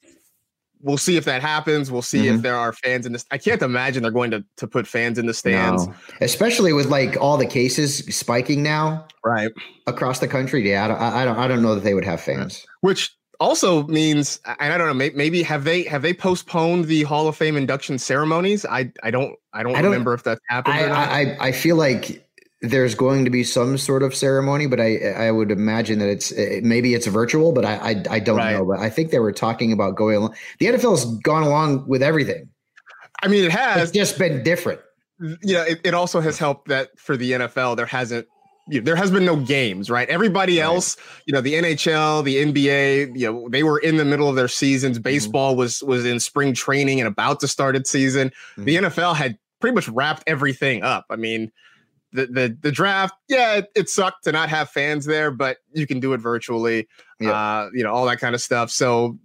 we'll 0.82 0.98
see 0.98 1.18
if 1.18 1.26
that 1.26 1.42
happens. 1.42 1.92
We'll 1.92 2.02
see 2.02 2.26
mm-hmm. 2.26 2.36
if 2.36 2.42
there 2.42 2.56
are 2.56 2.74
fans 2.74 3.06
in 3.06 3.14
this. 3.14 3.26
I 3.32 3.38
can't 3.38 3.62
imagine 3.62 4.04
they're 4.04 4.12
going 4.12 4.32
to 4.32 4.44
to 4.58 4.68
put 4.68 4.88
fans 4.88 5.18
in 5.18 5.26
the 5.26 5.34
stands, 5.34 5.88
no. 5.88 5.94
especially 6.22 6.74
with 6.74 6.88
like 6.88 7.18
all 7.20 7.38
the 7.38 7.46
cases 7.46 8.00
spiking 8.16 8.64
now, 8.64 9.06
right 9.24 9.52
across 9.88 10.20
the 10.20 10.28
country. 10.28 10.68
Yeah, 10.70 10.86
I 10.86 10.88
don't, 10.88 11.02
I 11.02 11.26
don't, 11.26 11.38
I 11.38 11.48
don't 11.48 11.62
know 11.62 11.76
that 11.76 11.84
they 11.84 11.94
would 11.94 12.06
have 12.06 12.22
fans. 12.22 12.66
Which 12.82 13.16
also 13.40 13.84
means, 13.88 14.40
and 14.46 14.74
I 14.74 14.78
don't 14.78 14.88
know, 14.88 15.12
maybe 15.16 15.44
have 15.44 15.64
they 15.64 15.84
have 15.84 16.02
they 16.02 16.14
postponed 16.14 16.86
the 16.86 17.04
Hall 17.04 17.28
of 17.28 17.36
Fame 17.36 17.58
induction 17.58 17.98
ceremonies? 18.00 18.66
I 18.66 18.92
I 19.04 19.12
don't 19.12 19.36
I 19.54 19.64
don't, 19.64 19.76
I 19.76 19.82
don't 19.82 19.92
remember 19.92 20.14
if 20.14 20.24
that's 20.24 20.42
happened. 20.50 20.76
I, 20.76 21.22
I 21.22 21.38
I 21.48 21.52
feel 21.52 21.76
like 21.76 22.24
there's 22.62 22.96
going 22.96 23.24
to 23.26 23.32
be 23.32 23.44
some 23.44 23.78
sort 23.78 24.02
of 24.02 24.16
ceremony, 24.16 24.66
but 24.68 24.80
I 24.80 24.98
I 24.98 25.32
would 25.32 25.52
imagine 25.52 26.00
that 26.00 26.10
it's 26.10 26.34
maybe 26.64 26.94
it's 26.94 27.08
virtual, 27.08 27.52
but 27.52 27.66
I 27.66 27.76
I, 27.76 28.04
I 28.10 28.20
don't 28.20 28.38
right. 28.38 28.54
know. 28.54 28.66
But 28.66 28.80
I 28.80 28.90
think 28.90 29.12
they 29.12 29.20
were 29.20 29.32
talking 29.32 29.72
about 29.72 29.96
going 29.96 30.18
along. 30.18 30.36
The 30.60 30.68
NFL 30.68 30.92
has 30.92 31.06
gone 31.20 31.44
along 31.44 31.88
with 31.88 32.02
everything. 32.02 32.50
I 33.22 33.28
mean, 33.28 33.44
it 33.44 33.52
has. 33.52 33.84
It's 33.84 33.92
just 33.92 34.18
been 34.18 34.44
different. 34.44 34.82
Yeah, 35.42 35.64
it, 35.64 35.82
it 35.84 35.94
also 35.94 36.20
has 36.22 36.38
helped 36.38 36.68
that 36.68 36.98
for 37.00 37.18
the 37.18 37.32
NFL 37.32 37.76
there 37.78 37.88
hasn't 37.88 38.28
you 38.70 38.80
know, 38.80 38.86
there 38.86 38.96
has 38.96 39.12
been 39.12 39.26
no 39.26 39.38
games, 39.38 39.90
right? 39.90 40.10
Everybody 40.10 40.60
else, 40.60 40.98
you 41.26 41.34
know, 41.34 41.42
the 41.42 41.54
NHL, 41.54 42.24
the 42.24 42.38
NBA, 42.38 43.18
you 43.18 43.32
know, 43.32 43.50
they 43.50 43.64
were 43.64 43.80
in 43.80 43.98
the 43.98 44.06
middle 44.06 44.28
of 44.28 44.36
their 44.36 44.48
seasons. 44.48 44.98
Mm-hmm. 44.98 45.04
Baseball 45.04 45.52
mm-hmm. 45.52 45.60
was 45.60 45.84
was 45.84 46.06
in 46.06 46.20
spring 46.20 46.54
training 46.54 47.00
and 47.00 47.08
about 47.08 47.40
to 47.42 47.48
start 47.48 47.76
its 47.76 47.90
season. 47.90 48.30
Mm-hmm. 48.30 48.64
The 48.66 48.76
NFL 48.76 49.16
had 49.16 49.38
pretty 49.60 49.76
much 49.76 49.88
wrapped 49.90 50.24
everything 50.28 50.84
up. 50.84 51.06
I 51.10 51.16
mean, 51.16 51.52
the 52.12 52.28
the 52.28 52.58
the 52.62 52.72
draft, 52.72 53.16
yeah, 53.28 53.56
it, 53.56 53.68
it, 53.76 53.90
sucked 53.90 54.24
to 54.26 54.32
not 54.32 54.50
have 54.50 54.70
fans 54.70 55.06
there, 55.06 55.32
but 55.32 55.58
you 55.74 55.88
can 55.88 56.00
do 56.00 56.14
it 56.14 56.20
virtually. 56.20 56.88
Yeah. 57.20 57.32
Uh, 57.32 57.70
you 57.74 57.84
know, 57.84 57.92
all 57.92 58.06
that 58.06 58.20
kind 58.20 58.36
of 58.36 58.42
stuff. 58.42 58.70
So 58.72 59.18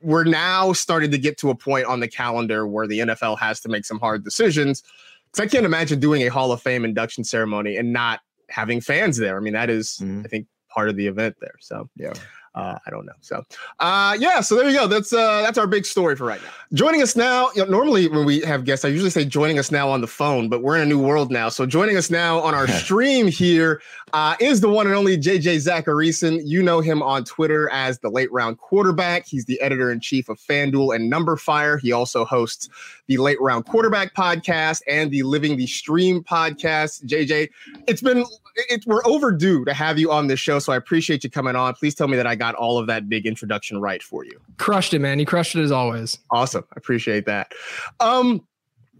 we're 0.00 0.24
now 0.24 0.72
starting 0.72 1.10
to 1.10 1.18
get 1.18 1.38
to 1.38 1.50
a 1.50 1.54
point 1.54 1.86
on 1.86 2.00
the 2.00 2.08
calendar 2.08 2.66
where 2.66 2.86
the 2.86 3.00
NFL 3.00 3.38
has 3.38 3.60
to 3.60 3.68
make 3.68 3.84
some 3.84 3.98
hard 3.98 4.24
decisions. 4.24 4.82
Because 5.26 5.46
I 5.46 5.48
can't 5.48 5.66
imagine 5.66 6.00
doing 6.00 6.22
a 6.22 6.28
Hall 6.28 6.52
of 6.52 6.62
Fame 6.62 6.84
induction 6.84 7.24
ceremony 7.24 7.76
and 7.76 7.92
not 7.92 8.20
having 8.50 8.80
fans 8.80 9.16
there. 9.16 9.36
I 9.36 9.40
mean, 9.40 9.54
that 9.54 9.70
is, 9.70 9.98
mm-hmm. 10.02 10.22
I 10.24 10.28
think, 10.28 10.46
part 10.68 10.88
of 10.88 10.96
the 10.96 11.06
event 11.06 11.36
there. 11.40 11.54
So 11.60 11.88
yeah. 11.96 12.12
Uh, 12.58 12.76
I 12.84 12.90
don't 12.90 13.06
know. 13.06 13.12
So, 13.20 13.44
uh, 13.78 14.16
yeah. 14.18 14.40
So 14.40 14.56
there 14.56 14.68
you 14.68 14.76
go. 14.76 14.88
That's 14.88 15.12
uh, 15.12 15.42
that's 15.42 15.58
our 15.58 15.68
big 15.68 15.86
story 15.86 16.16
for 16.16 16.24
right 16.24 16.42
now. 16.42 16.50
Joining 16.72 17.02
us 17.02 17.14
now. 17.14 17.50
You 17.54 17.64
know, 17.64 17.70
normally 17.70 18.08
when 18.08 18.24
we 18.26 18.40
have 18.40 18.64
guests, 18.64 18.84
I 18.84 18.88
usually 18.88 19.10
say 19.10 19.24
joining 19.24 19.60
us 19.60 19.70
now 19.70 19.88
on 19.88 20.00
the 20.00 20.08
phone, 20.08 20.48
but 20.48 20.60
we're 20.60 20.74
in 20.74 20.82
a 20.82 20.86
new 20.86 20.98
world 20.98 21.30
now. 21.30 21.50
So 21.50 21.66
joining 21.66 21.96
us 21.96 22.10
now 22.10 22.40
on 22.40 22.56
our 22.56 22.66
stream 22.82 23.28
here 23.28 23.80
uh, 24.12 24.34
is 24.40 24.60
the 24.60 24.68
one 24.68 24.88
and 24.88 24.96
only 24.96 25.16
JJ 25.16 25.58
Zachariason. 25.58 26.40
You 26.44 26.60
know 26.60 26.80
him 26.80 27.00
on 27.00 27.22
Twitter 27.22 27.70
as 27.70 28.00
the 28.00 28.10
Late 28.10 28.32
Round 28.32 28.58
Quarterback. 28.58 29.24
He's 29.24 29.44
the 29.44 29.60
editor 29.60 29.92
in 29.92 30.00
chief 30.00 30.28
of 30.28 30.40
FanDuel 30.40 30.96
and 30.96 31.12
Numberfire. 31.12 31.78
He 31.78 31.92
also 31.92 32.24
hosts 32.24 32.68
the 33.06 33.18
Late 33.18 33.40
Round 33.40 33.66
Quarterback 33.66 34.14
podcast 34.14 34.82
and 34.88 35.12
the 35.12 35.22
Living 35.22 35.56
the 35.56 35.66
Stream 35.68 36.24
podcast. 36.24 37.04
JJ, 37.04 37.50
it's 37.86 38.02
been 38.02 38.24
it, 38.56 38.84
we're 38.86 39.04
overdue 39.04 39.64
to 39.64 39.74
have 39.74 39.98
you 39.98 40.10
on 40.10 40.26
this 40.26 40.40
show, 40.40 40.58
so 40.58 40.72
I 40.72 40.76
appreciate 40.76 41.24
you 41.24 41.30
coming 41.30 41.56
on. 41.56 41.74
Please 41.74 41.94
tell 41.94 42.08
me 42.08 42.16
that 42.16 42.26
I 42.26 42.34
got 42.34 42.54
all 42.54 42.78
of 42.78 42.86
that 42.86 43.08
big 43.08 43.26
introduction 43.26 43.80
right 43.80 44.02
for 44.02 44.24
you. 44.24 44.40
Crushed 44.58 44.94
it, 44.94 45.00
man. 45.00 45.18
You 45.18 45.26
crushed 45.26 45.54
it 45.54 45.62
as 45.62 45.72
always. 45.72 46.18
Awesome. 46.30 46.64
I 46.70 46.74
appreciate 46.76 47.26
that. 47.26 47.52
Um, 48.00 48.46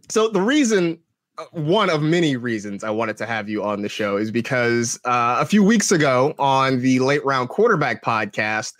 so 0.09 0.29
the 0.29 0.41
reason 0.41 0.99
uh, 1.39 1.45
one 1.53 1.89
of 1.89 2.03
many 2.03 2.37
reasons 2.37 2.83
I 2.83 2.91
wanted 2.91 3.17
to 3.19 3.27
have 3.27 3.49
you 3.49 3.63
on 3.63 3.83
the 3.83 3.89
show 3.89 4.17
is 4.17 4.31
because 4.31 4.99
uh, 5.05 5.37
a 5.39 5.47
few 5.47 5.63
weeks 5.63 5.93
ago 5.93 6.35
on 6.39 6.81
the 6.81 6.99
late 6.99 7.25
round 7.25 7.49
quarterback 7.49 8.03
podcast, 8.03 8.73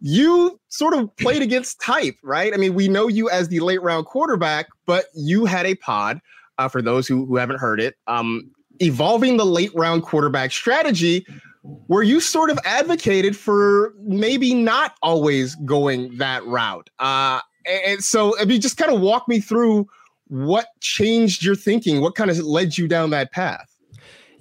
you 0.00 0.58
sort 0.68 0.94
of 0.94 1.14
played 1.16 1.42
against 1.42 1.80
type, 1.80 2.16
right? 2.24 2.52
I 2.52 2.56
mean, 2.56 2.74
we 2.74 2.88
know 2.88 3.06
you 3.06 3.30
as 3.30 3.48
the 3.48 3.60
late 3.60 3.80
round 3.82 4.06
quarterback, 4.06 4.66
but 4.84 5.04
you 5.14 5.44
had 5.44 5.64
a 5.64 5.76
pod. 5.76 6.20
Uh, 6.58 6.68
for 6.68 6.82
those 6.82 7.08
who, 7.08 7.24
who 7.24 7.36
haven't 7.36 7.58
heard 7.58 7.80
it, 7.80 7.96
um, 8.06 8.50
evolving 8.82 9.36
the 9.36 9.46
late 9.46 9.70
round 9.74 10.02
quarterback 10.02 10.52
strategy 10.52 11.24
where 11.86 12.02
you 12.02 12.20
sort 12.20 12.50
of 12.50 12.58
advocated 12.64 13.36
for 13.36 13.94
maybe 14.00 14.52
not 14.52 14.96
always 15.02 15.54
going 15.64 16.16
that 16.18 16.44
route. 16.44 16.90
Uh, 16.98 17.40
and 17.64 18.02
so, 18.02 18.38
I 18.40 18.44
mean, 18.44 18.60
just 18.60 18.76
kind 18.76 18.92
of 18.92 19.00
walk 19.00 19.28
me 19.28 19.40
through 19.40 19.88
what 20.26 20.66
changed 20.80 21.44
your 21.44 21.54
thinking, 21.54 22.00
what 22.00 22.14
kind 22.14 22.30
of 22.30 22.38
led 22.38 22.76
you 22.76 22.88
down 22.88 23.10
that 23.10 23.30
path. 23.32 23.71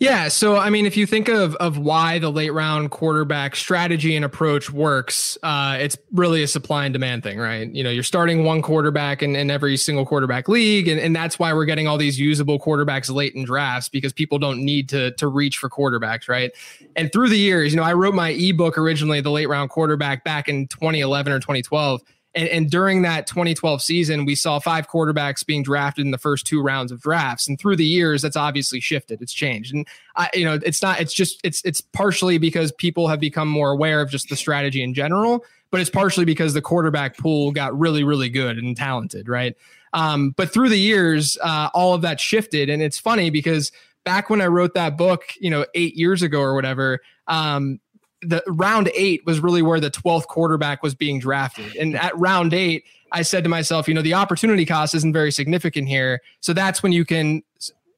Yeah. 0.01 0.29
So, 0.29 0.57
I 0.57 0.71
mean, 0.71 0.87
if 0.87 0.97
you 0.97 1.05
think 1.05 1.29
of 1.29 1.53
of 1.57 1.77
why 1.77 2.17
the 2.17 2.31
late 2.31 2.51
round 2.53 2.89
quarterback 2.89 3.55
strategy 3.55 4.15
and 4.15 4.25
approach 4.25 4.71
works, 4.71 5.37
uh, 5.43 5.77
it's 5.79 5.95
really 6.11 6.41
a 6.41 6.47
supply 6.47 6.85
and 6.85 6.91
demand 6.91 7.21
thing, 7.21 7.37
right? 7.37 7.71
You 7.71 7.83
know, 7.83 7.91
you're 7.91 8.01
starting 8.01 8.43
one 8.43 8.63
quarterback 8.63 9.21
in, 9.21 9.35
in 9.35 9.51
every 9.51 9.77
single 9.77 10.03
quarterback 10.03 10.49
league, 10.49 10.87
and, 10.87 10.99
and 10.99 11.15
that's 11.15 11.37
why 11.37 11.53
we're 11.53 11.65
getting 11.65 11.87
all 11.87 11.99
these 11.99 12.19
usable 12.19 12.59
quarterbacks 12.59 13.13
late 13.13 13.35
in 13.35 13.43
drafts 13.43 13.89
because 13.89 14.11
people 14.11 14.39
don't 14.39 14.65
need 14.65 14.89
to 14.89 15.11
to 15.11 15.27
reach 15.27 15.59
for 15.59 15.69
quarterbacks, 15.69 16.27
right? 16.27 16.51
And 16.95 17.13
through 17.13 17.29
the 17.29 17.37
years, 17.37 17.71
you 17.71 17.77
know, 17.77 17.85
I 17.85 17.93
wrote 17.93 18.15
my 18.15 18.29
ebook 18.29 18.79
originally, 18.79 19.21
the 19.21 19.29
late 19.29 19.49
round 19.49 19.69
quarterback, 19.69 20.23
back 20.23 20.49
in 20.49 20.65
2011 20.65 21.31
or 21.31 21.39
2012 21.39 22.01
and, 22.33 22.47
and 22.47 22.69
during 22.71 23.01
that 23.01 23.27
2012 23.27 23.81
season, 23.81 24.25
we 24.25 24.35
saw 24.35 24.59
five 24.59 24.87
quarterbacks 24.87 25.45
being 25.45 25.63
drafted 25.63 26.05
in 26.05 26.11
the 26.11 26.17
first 26.17 26.45
two 26.45 26.61
rounds 26.61 26.91
of 26.91 27.01
drafts. 27.01 27.47
And 27.47 27.59
through 27.59 27.75
the 27.75 27.85
years, 27.85 28.21
that's 28.21 28.37
obviously 28.37 28.79
shifted. 28.79 29.21
It's 29.21 29.33
changed. 29.33 29.73
And 29.73 29.87
I, 30.15 30.29
you 30.33 30.45
know, 30.45 30.59
it's 30.63 30.81
not. 30.81 30.99
It's 31.01 31.13
just. 31.13 31.39
It's 31.43 31.63
it's 31.65 31.81
partially 31.81 32.37
because 32.37 32.71
people 32.73 33.07
have 33.07 33.19
become 33.19 33.47
more 33.47 33.71
aware 33.71 34.01
of 34.01 34.09
just 34.09 34.29
the 34.29 34.35
strategy 34.35 34.81
in 34.81 34.93
general, 34.93 35.43
but 35.71 35.81
it's 35.81 35.89
partially 35.89 36.25
because 36.25 36.53
the 36.53 36.61
quarterback 36.61 37.17
pool 37.17 37.51
got 37.51 37.77
really, 37.77 38.03
really 38.03 38.29
good 38.29 38.57
and 38.57 38.77
talented, 38.77 39.27
right? 39.27 39.55
Um, 39.93 40.31
but 40.37 40.53
through 40.53 40.69
the 40.69 40.79
years, 40.79 41.37
uh, 41.43 41.69
all 41.73 41.93
of 41.93 42.01
that 42.03 42.19
shifted, 42.19 42.69
and 42.69 42.81
it's 42.81 42.97
funny 42.97 43.29
because 43.29 43.73
back 44.05 44.29
when 44.29 44.41
I 44.41 44.47
wrote 44.47 44.73
that 44.75 44.97
book, 44.97 45.23
you 45.39 45.49
know, 45.49 45.65
eight 45.75 45.95
years 45.95 46.23
ago 46.23 46.39
or 46.39 46.55
whatever, 46.55 47.01
um, 47.27 47.79
the 48.21 48.43
round 48.47 48.89
eight 48.95 49.25
was 49.25 49.39
really 49.39 49.61
where 49.61 49.79
the 49.79 49.91
12th 49.91 50.27
quarterback 50.27 50.83
was 50.83 50.93
being 50.93 51.19
drafted. 51.19 51.75
And 51.75 51.95
at 51.95 52.17
round 52.17 52.53
eight, 52.53 52.85
I 53.11 53.23
said 53.23 53.43
to 53.43 53.49
myself, 53.49 53.87
you 53.87 53.93
know, 53.93 54.01
the 54.01 54.13
opportunity 54.13 54.65
cost 54.65 54.95
isn't 54.95 55.13
very 55.13 55.31
significant 55.31 55.87
here. 55.87 56.21
So 56.39 56.53
that's 56.53 56.81
when 56.81 56.91
you 56.91 57.03
can 57.03 57.43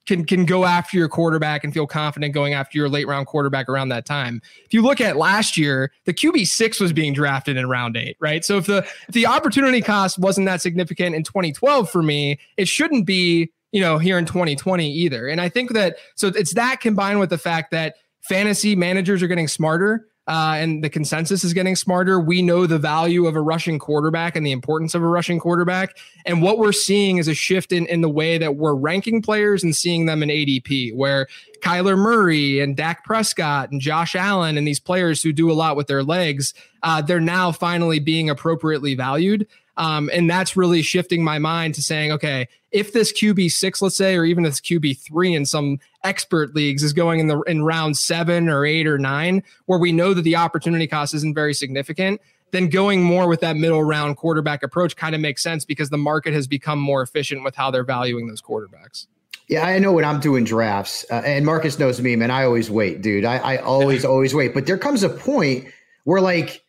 can 0.06 0.24
can 0.24 0.44
go 0.44 0.64
after 0.64 0.96
your 0.96 1.08
quarterback 1.08 1.64
and 1.64 1.72
feel 1.72 1.86
confident 1.86 2.34
going 2.34 2.52
after 2.52 2.76
your 2.76 2.88
late 2.88 3.06
round 3.06 3.26
quarterback 3.26 3.68
around 3.68 3.88
that 3.88 4.04
time. 4.04 4.42
If 4.64 4.74
you 4.74 4.82
look 4.82 5.00
at 5.00 5.16
last 5.16 5.56
year, 5.56 5.92
the 6.04 6.12
QB 6.12 6.46
six 6.46 6.80
was 6.80 6.92
being 6.92 7.12
drafted 7.12 7.56
in 7.56 7.68
round 7.68 7.96
eight, 7.96 8.16
right? 8.20 8.44
So 8.44 8.58
if 8.58 8.66
the 8.66 8.78
if 9.08 9.14
the 9.14 9.26
opportunity 9.26 9.80
cost 9.80 10.18
wasn't 10.18 10.46
that 10.46 10.60
significant 10.60 11.14
in 11.14 11.22
2012 11.22 11.88
for 11.88 12.02
me, 12.02 12.38
it 12.56 12.68
shouldn't 12.68 13.06
be, 13.06 13.50
you 13.72 13.80
know, 13.80 13.98
here 13.98 14.18
in 14.18 14.26
2020 14.26 14.90
either. 14.90 15.28
And 15.28 15.40
I 15.40 15.48
think 15.48 15.72
that 15.72 15.96
so 16.16 16.28
it's 16.28 16.54
that 16.54 16.80
combined 16.80 17.20
with 17.20 17.30
the 17.30 17.38
fact 17.38 17.70
that 17.70 17.96
fantasy 18.20 18.74
managers 18.74 19.22
are 19.22 19.26
getting 19.26 19.48
smarter 19.48 20.06
uh, 20.26 20.54
and 20.56 20.82
the 20.82 20.88
consensus 20.88 21.44
is 21.44 21.52
getting 21.52 21.76
smarter. 21.76 22.18
We 22.18 22.40
know 22.40 22.66
the 22.66 22.78
value 22.78 23.26
of 23.26 23.36
a 23.36 23.40
rushing 23.40 23.78
quarterback 23.78 24.36
and 24.36 24.46
the 24.46 24.52
importance 24.52 24.94
of 24.94 25.02
a 25.02 25.06
rushing 25.06 25.38
quarterback. 25.38 25.98
And 26.24 26.40
what 26.40 26.58
we're 26.58 26.72
seeing 26.72 27.18
is 27.18 27.28
a 27.28 27.34
shift 27.34 27.72
in, 27.72 27.86
in 27.86 28.00
the 28.00 28.08
way 28.08 28.38
that 28.38 28.56
we're 28.56 28.74
ranking 28.74 29.20
players 29.20 29.62
and 29.62 29.76
seeing 29.76 30.06
them 30.06 30.22
in 30.22 30.30
ADP, 30.30 30.94
where 30.94 31.28
Kyler 31.60 31.98
Murray 31.98 32.60
and 32.60 32.76
Dak 32.76 33.04
Prescott 33.04 33.70
and 33.70 33.80
Josh 33.80 34.14
Allen 34.14 34.56
and 34.56 34.66
these 34.66 34.80
players 34.80 35.22
who 35.22 35.32
do 35.32 35.50
a 35.50 35.52
lot 35.52 35.76
with 35.76 35.88
their 35.88 36.02
legs, 36.02 36.54
uh, 36.82 37.02
they're 37.02 37.20
now 37.20 37.52
finally 37.52 37.98
being 37.98 38.30
appropriately 38.30 38.94
valued. 38.94 39.46
Um, 39.76 40.08
and 40.12 40.30
that's 40.30 40.56
really 40.56 40.82
shifting 40.82 41.24
my 41.24 41.38
mind 41.38 41.74
to 41.74 41.82
saying, 41.82 42.12
okay, 42.12 42.48
if 42.70 42.92
this 42.92 43.12
QB 43.12 43.50
six, 43.50 43.82
let's 43.82 43.96
say, 43.96 44.16
or 44.16 44.24
even 44.24 44.44
this 44.44 44.60
QB 44.60 44.98
three 44.98 45.34
in 45.34 45.46
some 45.46 45.78
expert 46.02 46.54
leagues 46.54 46.82
is 46.82 46.92
going 46.92 47.20
in 47.20 47.26
the 47.26 47.40
in 47.42 47.64
round 47.64 47.96
seven 47.96 48.48
or 48.48 48.64
eight 48.64 48.86
or 48.86 48.98
nine, 48.98 49.42
where 49.66 49.78
we 49.78 49.92
know 49.92 50.14
that 50.14 50.22
the 50.22 50.36
opportunity 50.36 50.86
cost 50.86 51.14
isn't 51.14 51.34
very 51.34 51.54
significant, 51.54 52.20
then 52.52 52.68
going 52.68 53.02
more 53.02 53.28
with 53.28 53.40
that 53.40 53.56
middle 53.56 53.82
round 53.82 54.16
quarterback 54.16 54.62
approach 54.62 54.96
kind 54.96 55.14
of 55.14 55.20
makes 55.20 55.42
sense 55.42 55.64
because 55.64 55.90
the 55.90 55.98
market 55.98 56.32
has 56.32 56.46
become 56.46 56.78
more 56.78 57.02
efficient 57.02 57.42
with 57.42 57.54
how 57.56 57.70
they're 57.70 57.84
valuing 57.84 58.28
those 58.28 58.40
quarterbacks. 58.40 59.06
Yeah, 59.48 59.66
I 59.66 59.78
know 59.78 59.92
when 59.92 60.06
I'm 60.06 60.20
doing 60.20 60.44
drafts, 60.44 61.04
uh, 61.10 61.22
and 61.24 61.44
Marcus 61.44 61.78
knows 61.78 62.00
me, 62.00 62.16
man. 62.16 62.30
I 62.30 62.44
always 62.44 62.70
wait, 62.70 63.02
dude. 63.02 63.26
I, 63.26 63.36
I 63.36 63.56
always, 63.58 64.04
always 64.04 64.34
wait. 64.34 64.54
But 64.54 64.64
there 64.66 64.78
comes 64.78 65.02
a 65.02 65.10
point 65.10 65.66
where, 66.04 66.22
like, 66.22 66.63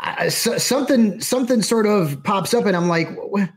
I, 0.00 0.28
so, 0.28 0.58
something, 0.58 1.20
something 1.20 1.62
sort 1.62 1.86
of 1.86 2.22
pops 2.22 2.54
up, 2.54 2.66
and 2.66 2.76
I'm 2.76 2.88
like, 2.88 3.08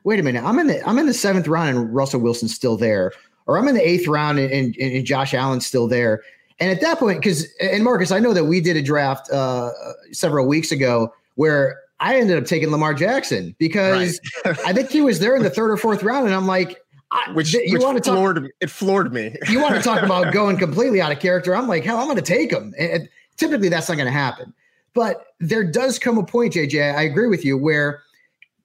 wait 0.04 0.20
a 0.20 0.24
minute. 0.24 0.44
I'm 0.44 0.58
in 0.60 0.68
the, 0.68 0.88
I'm 0.88 0.98
in 0.98 1.06
the 1.06 1.14
seventh 1.14 1.48
round, 1.48 1.70
and 1.70 1.94
Russell 1.94 2.20
Wilson's 2.20 2.54
still 2.54 2.78
there, 2.78 3.12
or 3.46 3.58
I'm 3.58 3.68
in 3.68 3.76
the 3.76 3.88
eighth 3.88 4.08
round, 4.08 4.40
and, 4.40 4.52
and, 4.52 4.76
and 4.76 5.06
Josh 5.06 5.34
Allen's 5.34 5.66
still 5.66 5.88
there. 5.88 6.24
And 6.60 6.70
at 6.70 6.82
that 6.82 7.00
point, 7.00 7.20
because 7.20 7.48
and 7.60 7.84
Marcus, 7.84 8.12
I 8.12 8.20
know 8.20 8.34
that 8.34 8.46
we 8.46 8.62
did 8.62 8.78
a 8.78 8.82
draft 8.84 9.32
uh, 9.32 9.72
several 10.12 10.48
weeks 10.48 10.72
ago 10.72 11.14
where 11.36 11.80
I 12.00 12.18
ended 12.18 12.38
up 12.38 12.46
taking 12.46 12.70
Lamar 12.70 12.94
Jackson 12.94 13.56
because 13.58 14.20
right. 14.46 14.60
I 14.66 14.74
think 14.74 14.92
he 14.92 15.02
was 15.02 15.20
there 15.20 15.36
in 15.36 15.44
the 15.44 15.50
third 15.50 15.72
or 15.72 15.78
fourth 15.78 16.04
round, 16.04 16.28
and 16.28 16.36
I'm 16.36 16.48
like, 16.48 16.80
which 17.34 17.54
you 17.54 17.74
which 17.74 17.82
want 17.82 18.04
to 18.04 18.04
floored 18.04 18.38
talk, 18.38 18.44
me. 18.44 18.50
It 18.62 18.70
floored 18.70 19.14
me. 19.14 19.36
you 19.50 19.62
want 19.62 19.76
to 19.76 19.82
talk 19.82 20.02
about 20.04 20.34
going 20.34 20.58
completely 20.58 21.02
out 21.02 21.12
of 21.12 21.20
character? 21.20 21.56
I'm 21.56 21.68
like, 21.68 21.84
hell, 21.84 21.98
I'm 21.98 22.06
going 22.06 22.18
to 22.18 22.22
take 22.22 22.52
him. 22.52 22.74
And 22.78 23.10
typically, 23.38 23.70
that's 23.70 23.90
not 23.90 23.96
going 23.96 24.08
to 24.08 24.12
happen. 24.12 24.54
But 24.94 25.26
there 25.40 25.64
does 25.64 26.00
come 26.00 26.18
a 26.18 26.24
point, 26.24 26.54
JJ. 26.54 26.96
I 26.96 27.02
agree 27.04 27.28
with 27.28 27.46
you 27.46 27.58
where 27.58 28.04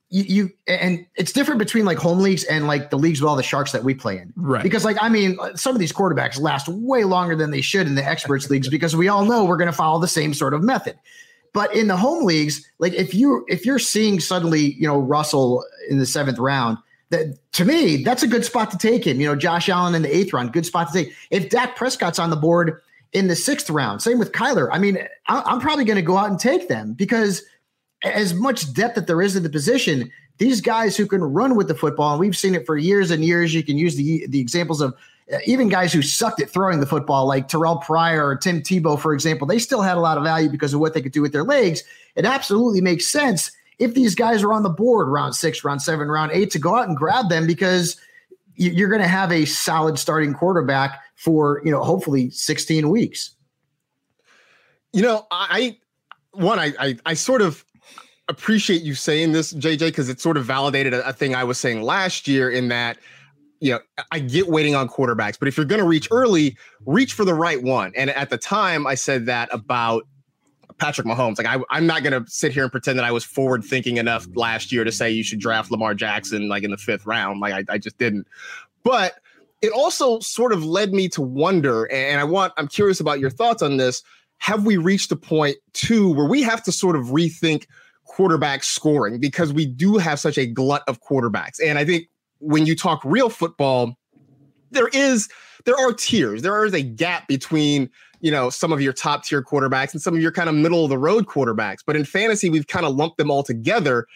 you, 0.08 0.22
you, 0.22 0.50
and 0.66 1.04
it's 1.16 1.32
different 1.32 1.58
between 1.58 1.84
like 1.84 1.98
home 1.98 2.20
leagues 2.20 2.44
and 2.44 2.66
like 2.66 2.90
the 2.90 2.98
leagues 2.98 3.20
with 3.20 3.28
all 3.28 3.36
the 3.36 3.42
sharks 3.42 3.72
that 3.72 3.84
we 3.84 3.94
play 3.94 4.18
in. 4.18 4.32
Right. 4.36 4.62
Because 4.62 4.84
like 4.84 4.96
I 5.00 5.08
mean, 5.08 5.36
some 5.56 5.74
of 5.74 5.80
these 5.80 5.92
quarterbacks 5.92 6.40
last 6.40 6.68
way 6.68 7.04
longer 7.04 7.34
than 7.34 7.50
they 7.50 7.60
should 7.60 7.86
in 7.86 7.94
the 7.94 8.04
experts 8.04 8.50
leagues 8.50 8.68
because 8.68 8.94
we 8.94 9.08
all 9.08 9.24
know 9.24 9.44
we're 9.44 9.56
going 9.56 9.70
to 9.70 9.76
follow 9.76 10.00
the 10.00 10.08
same 10.08 10.34
sort 10.34 10.54
of 10.54 10.62
method. 10.62 10.98
But 11.52 11.74
in 11.74 11.88
the 11.88 11.96
home 11.96 12.24
leagues, 12.24 12.68
like 12.78 12.92
if 12.92 13.14
you 13.14 13.44
if 13.48 13.64
you're 13.64 13.78
seeing 13.78 14.20
suddenly, 14.20 14.74
you 14.74 14.86
know, 14.86 14.98
Russell 14.98 15.64
in 15.88 15.98
the 15.98 16.06
seventh 16.06 16.38
round 16.38 16.78
that 17.10 17.38
to 17.52 17.64
me, 17.64 18.02
that's 18.02 18.22
a 18.22 18.28
good 18.28 18.44
spot 18.44 18.70
to 18.72 18.78
take 18.78 19.06
him. 19.06 19.20
You 19.20 19.28
know, 19.28 19.36
Josh 19.36 19.68
Allen 19.68 19.94
in 19.94 20.02
the 20.02 20.14
eighth 20.14 20.32
round, 20.32 20.52
good 20.52 20.66
spot 20.66 20.92
to 20.92 21.04
take. 21.04 21.14
If 21.30 21.48
Dak 21.48 21.76
Prescott's 21.76 22.18
on 22.18 22.30
the 22.30 22.36
board 22.36 22.80
in 23.12 23.28
the 23.28 23.36
sixth 23.36 23.70
round, 23.70 24.02
same 24.02 24.18
with 24.18 24.32
Kyler. 24.32 24.68
I 24.72 24.78
mean, 24.78 24.98
I'm 25.28 25.60
probably 25.60 25.84
going 25.84 25.96
to 25.96 26.02
go 26.02 26.16
out 26.16 26.30
and 26.30 26.38
take 26.38 26.68
them 26.68 26.92
because 26.92 27.42
as 28.04 28.34
much 28.34 28.72
depth 28.72 28.94
that 28.96 29.06
there 29.06 29.22
is 29.22 29.36
in 29.36 29.42
the 29.42 29.50
position, 29.50 30.10
these 30.38 30.60
guys 30.60 30.96
who 30.96 31.06
can 31.06 31.22
run 31.22 31.56
with 31.56 31.68
the 31.68 31.74
football, 31.74 32.12
and 32.12 32.20
we've 32.20 32.36
seen 32.36 32.54
it 32.54 32.66
for 32.66 32.76
years 32.76 33.10
and 33.10 33.24
years. 33.24 33.54
You 33.54 33.62
can 33.62 33.78
use 33.78 33.96
the 33.96 34.26
the 34.26 34.40
examples 34.40 34.80
of 34.80 34.94
uh, 35.32 35.38
even 35.46 35.68
guys 35.68 35.92
who 35.92 36.02
sucked 36.02 36.40
at 36.40 36.50
throwing 36.50 36.80
the 36.80 36.86
football, 36.86 37.26
like 37.26 37.48
Terrelle 37.48 37.82
Pryor 37.82 38.26
or 38.26 38.36
Tim 38.36 38.60
Tebow, 38.60 39.00
for 39.00 39.14
example. 39.14 39.46
They 39.46 39.58
still 39.58 39.82
had 39.82 39.96
a 39.96 40.00
lot 40.00 40.18
of 40.18 40.24
value 40.24 40.50
because 40.50 40.74
of 40.74 40.80
what 40.80 40.94
they 40.94 41.02
could 41.02 41.12
do 41.12 41.22
with 41.22 41.32
their 41.32 41.44
legs. 41.44 41.82
It 42.16 42.24
absolutely 42.24 42.80
makes 42.80 43.06
sense 43.06 43.50
if 43.78 43.94
these 43.94 44.14
guys 44.14 44.42
are 44.42 44.52
on 44.52 44.62
the 44.62 44.70
board 44.70 45.08
round 45.08 45.34
six, 45.34 45.64
round 45.64 45.82
seven, 45.82 46.08
round 46.08 46.32
eight 46.32 46.50
to 46.50 46.58
go 46.58 46.76
out 46.76 46.88
and 46.88 46.96
grab 46.96 47.28
them 47.28 47.46
because 47.46 48.00
you're 48.54 48.88
going 48.88 49.02
to 49.02 49.08
have 49.08 49.30
a 49.30 49.44
solid 49.44 49.98
starting 49.98 50.32
quarterback 50.32 50.98
for, 51.16 51.60
you 51.64 51.70
know, 51.70 51.82
hopefully 51.82 52.30
16 52.30 52.88
weeks. 52.88 53.34
You 54.92 55.02
know, 55.02 55.26
I, 55.30 55.78
one, 56.32 56.58
I, 56.58 56.72
I, 56.78 56.96
I 57.04 57.14
sort 57.14 57.42
of 57.42 57.64
appreciate 58.28 58.82
you 58.82 58.94
saying 58.94 59.32
this, 59.32 59.52
JJ, 59.52 59.80
because 59.80 60.08
it 60.08 60.20
sort 60.20 60.36
of 60.36 60.44
validated 60.44 60.94
a, 60.94 61.08
a 61.08 61.12
thing 61.12 61.34
I 61.34 61.44
was 61.44 61.58
saying 61.58 61.82
last 61.82 62.28
year 62.28 62.50
in 62.50 62.68
that, 62.68 62.98
you 63.60 63.72
know, 63.72 63.80
I 64.12 64.18
get 64.18 64.48
waiting 64.48 64.74
on 64.74 64.88
quarterbacks, 64.88 65.38
but 65.38 65.48
if 65.48 65.56
you're 65.56 65.66
going 65.66 65.80
to 65.80 65.86
reach 65.86 66.08
early, 66.10 66.56
reach 66.84 67.14
for 67.14 67.24
the 67.24 67.34
right 67.34 67.62
one. 67.62 67.92
And 67.96 68.10
at 68.10 68.30
the 68.30 68.38
time, 68.38 68.86
I 68.86 68.94
said 68.94 69.26
that 69.26 69.48
about 69.52 70.06
Patrick 70.78 71.06
Mahomes. 71.06 71.38
Like 71.38 71.46
I, 71.46 71.62
I'm 71.70 71.86
not 71.86 72.02
gonna 72.02 72.24
sit 72.26 72.52
here 72.52 72.64
and 72.64 72.72
pretend 72.72 72.98
that 72.98 73.04
I 73.04 73.12
was 73.12 73.24
forward 73.24 73.64
thinking 73.64 73.96
enough 73.96 74.26
last 74.34 74.70
year 74.70 74.84
to 74.84 74.92
say 74.92 75.10
you 75.10 75.22
should 75.22 75.38
draft 75.38 75.70
Lamar 75.70 75.94
Jackson 75.94 76.48
like 76.48 76.64
in 76.64 76.70
the 76.70 76.76
fifth 76.76 77.06
round. 77.06 77.40
Like 77.40 77.54
I, 77.54 77.74
I 77.74 77.78
just 77.78 77.98
didn't. 77.98 78.26
But 78.82 79.18
it 79.62 79.72
also 79.72 80.20
sort 80.20 80.52
of 80.52 80.64
led 80.64 80.92
me 80.92 81.08
to 81.10 81.22
wonder, 81.22 81.90
and 81.92 82.20
I 82.20 82.24
want 82.24 82.52
I'm 82.56 82.68
curious 82.68 83.00
about 83.00 83.20
your 83.20 83.30
thoughts 83.30 83.62
on 83.62 83.76
this. 83.76 84.02
Have 84.38 84.66
we 84.66 84.76
reached 84.76 85.10
a 85.12 85.16
point 85.16 85.56
too 85.72 86.12
where 86.12 86.28
we 86.28 86.42
have 86.42 86.62
to 86.64 86.72
sort 86.72 86.96
of 86.96 87.06
rethink 87.06 87.66
quarterback 88.04 88.62
scoring 88.64 89.18
because 89.18 89.52
we 89.52 89.66
do 89.66 89.96
have 89.96 90.20
such 90.20 90.36
a 90.36 90.46
glut 90.46 90.82
of 90.86 91.00
quarterbacks? 91.00 91.58
And 91.64 91.78
I 91.78 91.84
think 91.84 92.08
when 92.38 92.66
you 92.66 92.76
talk 92.76 93.00
real 93.04 93.30
football, 93.30 93.96
there 94.70 94.88
is 94.88 95.28
there 95.64 95.76
are 95.76 95.92
tiers. 95.92 96.42
There 96.42 96.64
is 96.64 96.74
a 96.74 96.82
gap 96.82 97.26
between 97.28 97.90
you 98.20 98.30
know 98.30 98.50
some 98.50 98.72
of 98.72 98.80
your 98.80 98.92
top 98.92 99.24
tier 99.24 99.42
quarterbacks 99.42 99.92
and 99.92 100.02
some 100.02 100.14
of 100.14 100.20
your 100.20 100.32
kind 100.32 100.48
of 100.48 100.54
middle 100.54 100.84
of 100.84 100.90
the 100.90 100.98
road 100.98 101.26
quarterbacks. 101.26 101.78
But 101.86 101.96
in 101.96 102.04
fantasy, 102.04 102.50
we've 102.50 102.66
kind 102.66 102.84
of 102.84 102.94
lumped 102.94 103.16
them 103.16 103.30
all 103.30 103.42
together. 103.42 104.06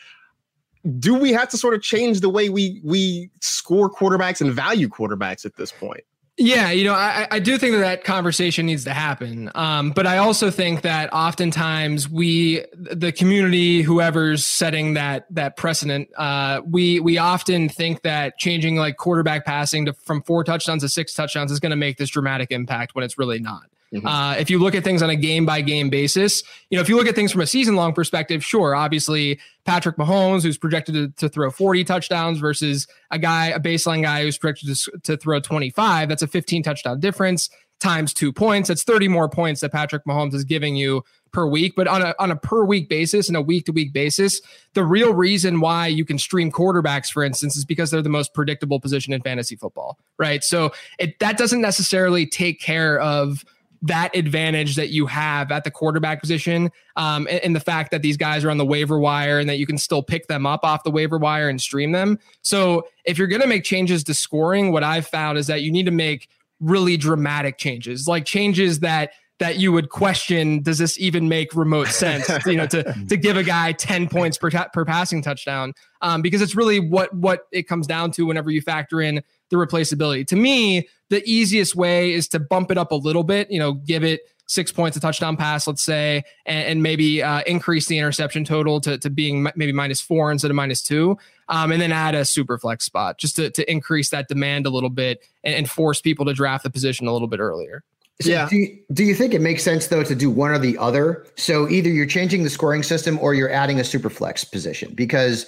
Do 0.98 1.14
we 1.14 1.32
have 1.32 1.48
to 1.50 1.58
sort 1.58 1.74
of 1.74 1.82
change 1.82 2.20
the 2.20 2.30
way 2.30 2.48
we 2.48 2.80
we 2.84 3.30
score 3.40 3.90
quarterbacks 3.90 4.40
and 4.40 4.52
value 4.52 4.88
quarterbacks 4.88 5.44
at 5.44 5.56
this 5.56 5.72
point? 5.72 6.04
Yeah, 6.42 6.70
you 6.70 6.84
know, 6.84 6.94
I, 6.94 7.28
I 7.30 7.38
do 7.38 7.58
think 7.58 7.72
that 7.74 7.80
that 7.80 8.04
conversation 8.04 8.64
needs 8.64 8.84
to 8.84 8.94
happen. 8.94 9.50
Um, 9.54 9.90
but 9.90 10.06
I 10.06 10.16
also 10.16 10.50
think 10.50 10.80
that 10.82 11.12
oftentimes 11.12 12.08
we, 12.08 12.64
the 12.72 13.12
community, 13.12 13.82
whoever's 13.82 14.46
setting 14.46 14.94
that 14.94 15.26
that 15.34 15.58
precedent, 15.58 16.08
uh, 16.16 16.62
we 16.64 16.98
we 16.98 17.18
often 17.18 17.68
think 17.68 18.00
that 18.02 18.38
changing 18.38 18.76
like 18.76 18.96
quarterback 18.96 19.44
passing 19.44 19.84
to 19.84 19.92
from 19.92 20.22
four 20.22 20.42
touchdowns 20.42 20.82
to 20.82 20.88
six 20.88 21.12
touchdowns 21.12 21.52
is 21.52 21.60
going 21.60 21.70
to 21.70 21.76
make 21.76 21.98
this 21.98 22.08
dramatic 22.08 22.50
impact 22.50 22.94
when 22.94 23.04
it's 23.04 23.18
really 23.18 23.38
not. 23.38 23.64
Mm-hmm. 23.92 24.06
Uh, 24.06 24.34
if 24.34 24.50
you 24.50 24.58
look 24.58 24.74
at 24.74 24.84
things 24.84 25.02
on 25.02 25.10
a 25.10 25.16
game 25.16 25.44
by 25.44 25.60
game 25.60 25.90
basis, 25.90 26.42
you 26.70 26.76
know, 26.76 26.82
if 26.82 26.88
you 26.88 26.96
look 26.96 27.08
at 27.08 27.14
things 27.14 27.32
from 27.32 27.40
a 27.40 27.46
season 27.46 27.74
long 27.74 27.92
perspective, 27.92 28.44
sure, 28.44 28.74
obviously 28.74 29.40
Patrick 29.64 29.96
Mahomes, 29.96 30.42
who's 30.42 30.58
projected 30.58 30.94
to, 30.94 31.08
to, 31.16 31.28
throw 31.28 31.50
40 31.50 31.84
touchdowns 31.84 32.38
versus 32.38 32.86
a 33.10 33.18
guy, 33.18 33.48
a 33.48 33.58
baseline 33.58 34.02
guy 34.02 34.22
who's 34.22 34.38
projected 34.38 34.76
to, 34.76 34.98
to 35.02 35.16
throw 35.16 35.40
25, 35.40 36.08
that's 36.08 36.22
a 36.22 36.28
15 36.28 36.62
touchdown 36.62 37.00
difference 37.00 37.50
times 37.80 38.12
two 38.12 38.32
points. 38.32 38.68
That's 38.68 38.84
30 38.84 39.08
more 39.08 39.28
points 39.28 39.62
that 39.62 39.72
Patrick 39.72 40.04
Mahomes 40.04 40.34
is 40.34 40.44
giving 40.44 40.76
you 40.76 41.02
per 41.32 41.46
week. 41.46 41.74
But 41.74 41.88
on 41.88 42.02
a, 42.02 42.14
on 42.18 42.30
a 42.30 42.36
per 42.36 42.64
week 42.64 42.88
basis 42.88 43.28
and 43.28 43.36
a 43.36 43.42
week 43.42 43.66
to 43.66 43.72
week 43.72 43.92
basis, 43.92 44.40
the 44.74 44.84
real 44.84 45.14
reason 45.14 45.60
why 45.60 45.86
you 45.86 46.04
can 46.04 46.18
stream 46.18 46.52
quarterbacks, 46.52 47.10
for 47.10 47.24
instance, 47.24 47.56
is 47.56 47.64
because 47.64 47.90
they're 47.90 48.02
the 48.02 48.08
most 48.08 48.34
predictable 48.34 48.80
position 48.80 49.12
in 49.12 49.22
fantasy 49.22 49.56
football, 49.56 49.98
right? 50.18 50.44
So 50.44 50.72
it, 50.98 51.18
that 51.20 51.38
doesn't 51.38 51.60
necessarily 51.60 52.26
take 52.26 52.60
care 52.60 53.00
of 53.00 53.44
that 53.82 54.14
advantage 54.14 54.76
that 54.76 54.90
you 54.90 55.06
have 55.06 55.50
at 55.50 55.64
the 55.64 55.70
quarterback 55.70 56.20
position 56.20 56.70
um, 56.96 57.26
and, 57.30 57.40
and, 57.40 57.56
the 57.56 57.60
fact 57.60 57.90
that 57.90 58.02
these 58.02 58.16
guys 58.16 58.44
are 58.44 58.50
on 58.50 58.58
the 58.58 58.64
waiver 58.64 58.98
wire 58.98 59.38
and 59.38 59.48
that 59.48 59.58
you 59.58 59.66
can 59.66 59.78
still 59.78 60.02
pick 60.02 60.26
them 60.26 60.44
up 60.44 60.64
off 60.64 60.84
the 60.84 60.90
waiver 60.90 61.16
wire 61.16 61.48
and 61.48 61.60
stream 61.60 61.92
them. 61.92 62.18
So 62.42 62.86
if 63.04 63.16
you're 63.16 63.26
going 63.26 63.40
to 63.40 63.46
make 63.46 63.64
changes 63.64 64.04
to 64.04 64.14
scoring, 64.14 64.70
what 64.70 64.84
I've 64.84 65.06
found 65.06 65.38
is 65.38 65.46
that 65.46 65.62
you 65.62 65.72
need 65.72 65.86
to 65.86 65.92
make 65.92 66.28
really 66.60 66.98
dramatic 66.98 67.56
changes, 67.56 68.06
like 68.06 68.26
changes 68.26 68.80
that 68.80 69.12
that 69.38 69.56
you 69.58 69.72
would 69.72 69.88
question 69.88 70.62
does 70.62 70.76
this 70.76 71.00
even 71.00 71.26
make 71.26 71.54
remote 71.54 71.88
sense 71.88 72.28
you 72.46 72.56
know 72.56 72.66
to 72.66 72.82
to 73.08 73.16
give 73.16 73.38
a 73.38 73.42
guy 73.42 73.72
10 73.72 74.06
points 74.06 74.36
per, 74.36 74.50
ta- 74.50 74.68
per 74.72 74.84
passing 74.84 75.22
touchdown 75.22 75.72
um, 76.02 76.20
because 76.20 76.42
it's 76.42 76.54
really 76.54 76.78
what 76.78 77.12
what 77.14 77.48
it 77.50 77.66
comes 77.66 77.86
down 77.86 78.10
to 78.12 78.26
whenever 78.26 78.50
you 78.50 78.60
factor 78.60 79.00
in 79.00 79.22
the 79.50 79.56
replaceability 79.56 80.26
to 80.26 80.36
me 80.36 80.88
the 81.10 81.22
easiest 81.24 81.74
way 81.76 82.12
is 82.12 82.28
to 82.28 82.38
bump 82.38 82.70
it 82.70 82.78
up 82.78 82.92
a 82.92 82.96
little 82.96 83.24
bit 83.24 83.50
you 83.50 83.58
know 83.58 83.74
give 83.74 84.02
it 84.02 84.20
six 84.46 84.72
points 84.72 84.96
a 84.96 85.00
touchdown 85.00 85.36
pass 85.36 85.66
let's 85.66 85.82
say 85.82 86.24
and, 86.46 86.66
and 86.68 86.82
maybe 86.82 87.22
uh, 87.22 87.42
increase 87.46 87.86
the 87.86 87.98
interception 87.98 88.44
total 88.44 88.80
to, 88.80 88.98
to 88.98 89.08
being 89.08 89.46
maybe 89.54 89.72
minus 89.72 90.00
four 90.00 90.32
instead 90.32 90.50
of 90.50 90.56
minus 90.56 90.82
two 90.82 91.16
um, 91.48 91.70
and 91.72 91.80
then 91.80 91.92
add 91.92 92.14
a 92.14 92.24
super 92.24 92.58
flex 92.58 92.84
spot 92.84 93.18
just 93.18 93.36
to, 93.36 93.50
to 93.50 93.68
increase 93.70 94.10
that 94.10 94.28
demand 94.28 94.66
a 94.66 94.70
little 94.70 94.90
bit 94.90 95.24
and, 95.44 95.54
and 95.54 95.70
force 95.70 96.00
people 96.00 96.24
to 96.24 96.32
draft 96.32 96.64
the 96.64 96.70
position 96.70 97.06
a 97.06 97.12
little 97.12 97.28
bit 97.28 97.38
earlier 97.38 97.84
so 98.20 98.28
yeah. 98.28 98.48
Do 98.48 98.56
you, 98.56 98.78
do 98.92 99.04
you 99.04 99.14
think 99.14 99.32
it 99.32 99.40
makes 99.40 99.62
sense 99.62 99.86
though 99.86 100.04
to 100.04 100.14
do 100.14 100.30
one 100.30 100.50
or 100.50 100.58
the 100.58 100.76
other? 100.76 101.26
So 101.36 101.68
either 101.70 101.88
you're 101.88 102.06
changing 102.06 102.42
the 102.42 102.50
scoring 102.50 102.82
system 102.82 103.18
or 103.18 103.32
you're 103.32 103.50
adding 103.50 103.80
a 103.80 103.84
super 103.84 104.10
flex 104.10 104.44
position 104.44 104.92
because 104.94 105.46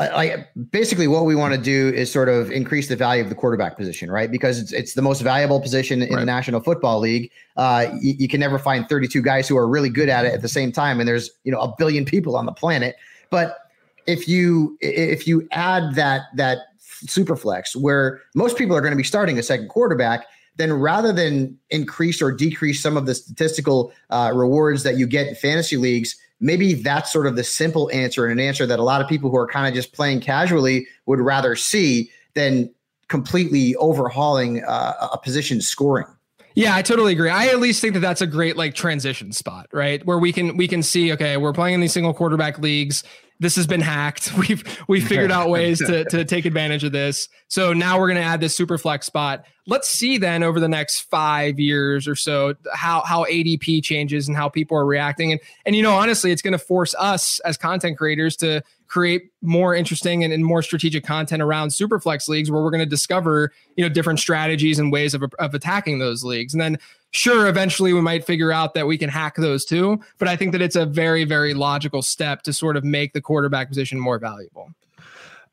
I, 0.00 0.46
basically 0.70 1.08
what 1.08 1.24
we 1.24 1.34
want 1.34 1.54
to 1.54 1.60
do 1.60 1.88
is 1.88 2.12
sort 2.12 2.28
of 2.28 2.52
increase 2.52 2.86
the 2.88 2.94
value 2.94 3.22
of 3.22 3.28
the 3.28 3.34
quarterback 3.34 3.76
position, 3.76 4.10
right? 4.10 4.30
Because 4.30 4.60
it's 4.60 4.72
it's 4.72 4.94
the 4.94 5.02
most 5.02 5.22
valuable 5.22 5.60
position 5.60 6.02
in 6.02 6.10
right. 6.10 6.20
the 6.20 6.26
National 6.26 6.60
Football 6.60 7.00
League. 7.00 7.32
Uh, 7.56 7.88
you, 8.00 8.14
you, 8.18 8.28
can 8.28 8.38
never 8.38 8.60
find 8.60 8.88
32 8.88 9.20
guys 9.22 9.48
who 9.48 9.56
are 9.56 9.66
really 9.66 9.88
good 9.88 10.08
at 10.08 10.24
it 10.24 10.32
at 10.32 10.42
the 10.42 10.48
same 10.48 10.70
time, 10.70 11.00
and 11.00 11.08
there's 11.08 11.30
you 11.42 11.50
know 11.50 11.60
a 11.60 11.74
billion 11.78 12.04
people 12.04 12.36
on 12.36 12.46
the 12.46 12.52
planet. 12.52 12.94
But 13.30 13.58
if 14.06 14.28
you 14.28 14.78
if 14.80 15.26
you 15.26 15.48
add 15.50 15.96
that 15.96 16.22
that 16.36 16.58
super 16.78 17.36
flex 17.36 17.74
where 17.76 18.20
most 18.34 18.56
people 18.56 18.76
are 18.76 18.80
going 18.80 18.92
to 18.92 18.96
be 18.96 19.04
starting 19.04 19.38
a 19.38 19.42
second 19.42 19.68
quarterback 19.68 20.26
then 20.56 20.72
rather 20.72 21.12
than 21.12 21.56
increase 21.70 22.20
or 22.20 22.32
decrease 22.32 22.82
some 22.82 22.96
of 22.96 23.06
the 23.06 23.14
statistical 23.14 23.92
uh, 24.10 24.32
rewards 24.34 24.82
that 24.82 24.96
you 24.96 25.06
get 25.06 25.28
in 25.28 25.34
fantasy 25.36 25.76
leagues 25.76 26.16
maybe 26.40 26.74
that's 26.74 27.12
sort 27.12 27.26
of 27.26 27.36
the 27.36 27.44
simple 27.44 27.90
answer 27.92 28.26
and 28.26 28.38
an 28.38 28.46
answer 28.46 28.66
that 28.66 28.78
a 28.78 28.82
lot 28.82 29.00
of 29.00 29.08
people 29.08 29.30
who 29.30 29.36
are 29.36 29.46
kind 29.46 29.66
of 29.66 29.74
just 29.74 29.92
playing 29.92 30.20
casually 30.20 30.86
would 31.06 31.20
rather 31.20 31.56
see 31.56 32.10
than 32.34 32.72
completely 33.08 33.74
overhauling 33.76 34.62
uh, 34.64 35.08
a 35.12 35.18
position 35.18 35.60
scoring. 35.60 36.06
Yeah, 36.54 36.74
I 36.74 36.82
totally 36.82 37.12
agree. 37.12 37.30
I 37.30 37.46
at 37.46 37.60
least 37.60 37.80
think 37.80 37.94
that 37.94 38.00
that's 38.00 38.20
a 38.20 38.26
great 38.26 38.56
like 38.56 38.74
transition 38.74 39.32
spot, 39.32 39.68
right? 39.72 40.04
Where 40.04 40.18
we 40.18 40.32
can 40.32 40.56
we 40.56 40.66
can 40.66 40.82
see 40.82 41.12
okay, 41.12 41.36
we're 41.36 41.52
playing 41.52 41.74
in 41.74 41.80
these 41.80 41.92
single 41.92 42.12
quarterback 42.12 42.58
leagues 42.58 43.04
this 43.40 43.56
has 43.56 43.66
been 43.66 43.80
hacked. 43.80 44.32
We've 44.38 44.64
we've 44.88 45.06
figured 45.06 45.30
out 45.30 45.48
ways 45.48 45.78
to 45.78 46.04
to 46.04 46.24
take 46.24 46.44
advantage 46.44 46.84
of 46.84 46.92
this. 46.92 47.28
So 47.48 47.72
now 47.72 47.98
we're 47.98 48.08
going 48.08 48.20
to 48.20 48.26
add 48.26 48.40
this 48.40 48.56
super 48.56 48.78
flex 48.78 49.06
spot. 49.06 49.44
Let's 49.66 49.88
see 49.88 50.16
then 50.18 50.42
over 50.42 50.60
the 50.60 50.68
next 50.68 51.02
five 51.02 51.58
years 51.58 52.08
or 52.08 52.14
so 52.14 52.54
how 52.72 53.02
how 53.02 53.24
ADP 53.24 53.82
changes 53.82 54.28
and 54.28 54.36
how 54.36 54.48
people 54.48 54.76
are 54.76 54.86
reacting. 54.86 55.32
And 55.32 55.40
and 55.66 55.76
you 55.76 55.82
know 55.82 55.94
honestly, 55.94 56.32
it's 56.32 56.42
going 56.42 56.52
to 56.52 56.58
force 56.58 56.94
us 56.98 57.40
as 57.40 57.56
content 57.56 57.98
creators 57.98 58.36
to 58.36 58.62
create 58.88 59.30
more 59.42 59.74
interesting 59.74 60.24
and, 60.24 60.32
and 60.32 60.44
more 60.44 60.62
strategic 60.62 61.04
content 61.04 61.42
around 61.42 61.70
super 61.70 62.00
flex 62.00 62.28
leagues 62.28 62.50
where 62.50 62.62
we're 62.62 62.70
going 62.70 62.80
to 62.80 62.86
discover 62.86 63.52
you 63.76 63.84
know 63.84 63.88
different 63.88 64.18
strategies 64.18 64.78
and 64.78 64.90
ways 64.90 65.14
of, 65.14 65.22
of 65.38 65.54
attacking 65.54 65.98
those 65.98 66.24
leagues 66.24 66.54
and 66.54 66.60
then 66.60 66.78
sure 67.10 67.46
eventually 67.48 67.92
we 67.92 68.00
might 68.00 68.24
figure 68.24 68.52
out 68.52 68.74
that 68.74 68.86
we 68.86 68.98
can 68.98 69.08
hack 69.08 69.36
those 69.36 69.64
too 69.64 70.00
but 70.18 70.28
i 70.28 70.36
think 70.36 70.52
that 70.52 70.60
it's 70.60 70.76
a 70.76 70.86
very 70.86 71.24
very 71.24 71.54
logical 71.54 72.02
step 72.02 72.42
to 72.42 72.52
sort 72.52 72.76
of 72.76 72.84
make 72.84 73.12
the 73.12 73.20
quarterback 73.20 73.68
position 73.68 73.98
more 73.98 74.18
valuable 74.18 74.70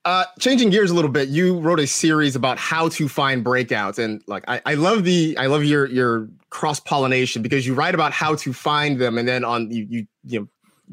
uh, 0.05 0.23
changing 0.37 0.69
gears 0.69 0.91
a 0.91 0.93
little 0.93 1.09
bit, 1.09 1.29
you 1.29 1.57
wrote 1.57 1.79
a 1.79 1.87
series 1.87 2.35
about 2.35 2.59
how 2.59 2.87
to 2.89 3.09
find 3.09 3.43
breakouts, 3.43 3.97
and 3.97 4.21
like 4.27 4.43
I, 4.47 4.61
I 4.63 4.73
love 4.75 5.03
the 5.03 5.35
I 5.39 5.47
love 5.47 5.63
your 5.63 5.87
your 5.87 6.29
cross 6.51 6.79
pollination 6.79 7.41
because 7.41 7.65
you 7.65 7.73
write 7.73 7.95
about 7.95 8.11
how 8.11 8.35
to 8.35 8.53
find 8.53 9.01
them, 9.01 9.17
and 9.17 9.27
then 9.27 9.43
on 9.43 9.71
you 9.71 9.87
you 9.89 10.07
you 10.23 10.39
know 10.41 10.47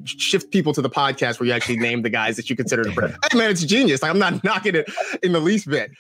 shift 0.05 0.51
people 0.51 0.73
to 0.73 0.81
the 0.81 0.89
podcast 0.89 1.39
where 1.39 1.47
you 1.47 1.53
actually 1.53 1.77
name 1.77 2.01
the 2.01 2.09
guys 2.09 2.37
that 2.37 2.49
you 2.49 2.57
consider 2.57 2.85
to 2.85 2.91
break. 2.93 3.13
Hey 3.31 3.37
man, 3.37 3.51
it's 3.51 3.63
genius. 3.63 4.01
Like 4.01 4.11
I'm 4.11 4.19
not 4.19 4.43
knocking 4.45 4.77
it 4.77 4.91
in 5.23 5.33
the 5.33 5.41
least 5.41 5.69
bit, 5.69 5.91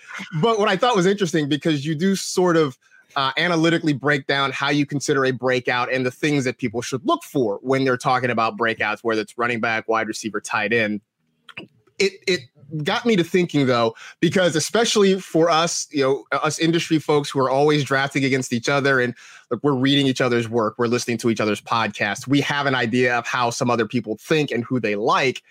but 0.40 0.58
what 0.58 0.70
I 0.70 0.76
thought 0.76 0.96
was 0.96 1.04
interesting 1.04 1.50
because 1.50 1.84
you 1.84 1.94
do 1.94 2.16
sort 2.16 2.56
of 2.56 2.78
uh, 3.16 3.32
analytically 3.36 3.92
break 3.92 4.26
down 4.26 4.52
how 4.52 4.70
you 4.70 4.86
consider 4.86 5.24
a 5.24 5.30
breakout 5.30 5.92
and 5.92 6.04
the 6.04 6.10
things 6.10 6.44
that 6.44 6.58
people 6.58 6.82
should 6.82 7.04
look 7.06 7.22
for 7.24 7.58
when 7.62 7.84
they're 7.84 7.96
talking 7.96 8.30
about 8.30 8.56
breakouts, 8.56 9.00
whether 9.02 9.20
it's 9.20 9.36
running 9.36 9.60
back, 9.60 9.88
wide 9.88 10.08
receiver, 10.08 10.40
tight 10.40 10.72
end. 10.72 11.00
It 11.98 12.12
it 12.26 12.40
got 12.82 13.04
me 13.04 13.16
to 13.16 13.24
thinking 13.24 13.66
though, 13.66 13.94
because 14.20 14.56
especially 14.56 15.20
for 15.20 15.50
us, 15.50 15.86
you 15.90 16.02
know, 16.02 16.24
us 16.32 16.58
industry 16.58 16.98
folks 16.98 17.28
who 17.28 17.38
are 17.38 17.50
always 17.50 17.84
drafting 17.84 18.24
against 18.24 18.52
each 18.52 18.68
other 18.68 19.00
and 19.00 19.14
like 19.50 19.60
we're 19.62 19.74
reading 19.74 20.06
each 20.06 20.20
other's 20.20 20.48
work, 20.48 20.74
we're 20.78 20.86
listening 20.86 21.18
to 21.18 21.30
each 21.30 21.40
other's 21.40 21.60
podcasts, 21.60 22.26
we 22.26 22.40
have 22.40 22.66
an 22.66 22.74
idea 22.74 23.16
of 23.16 23.26
how 23.26 23.50
some 23.50 23.70
other 23.70 23.86
people 23.86 24.16
think 24.18 24.50
and 24.50 24.64
who 24.64 24.80
they 24.80 24.96
like. 24.96 25.42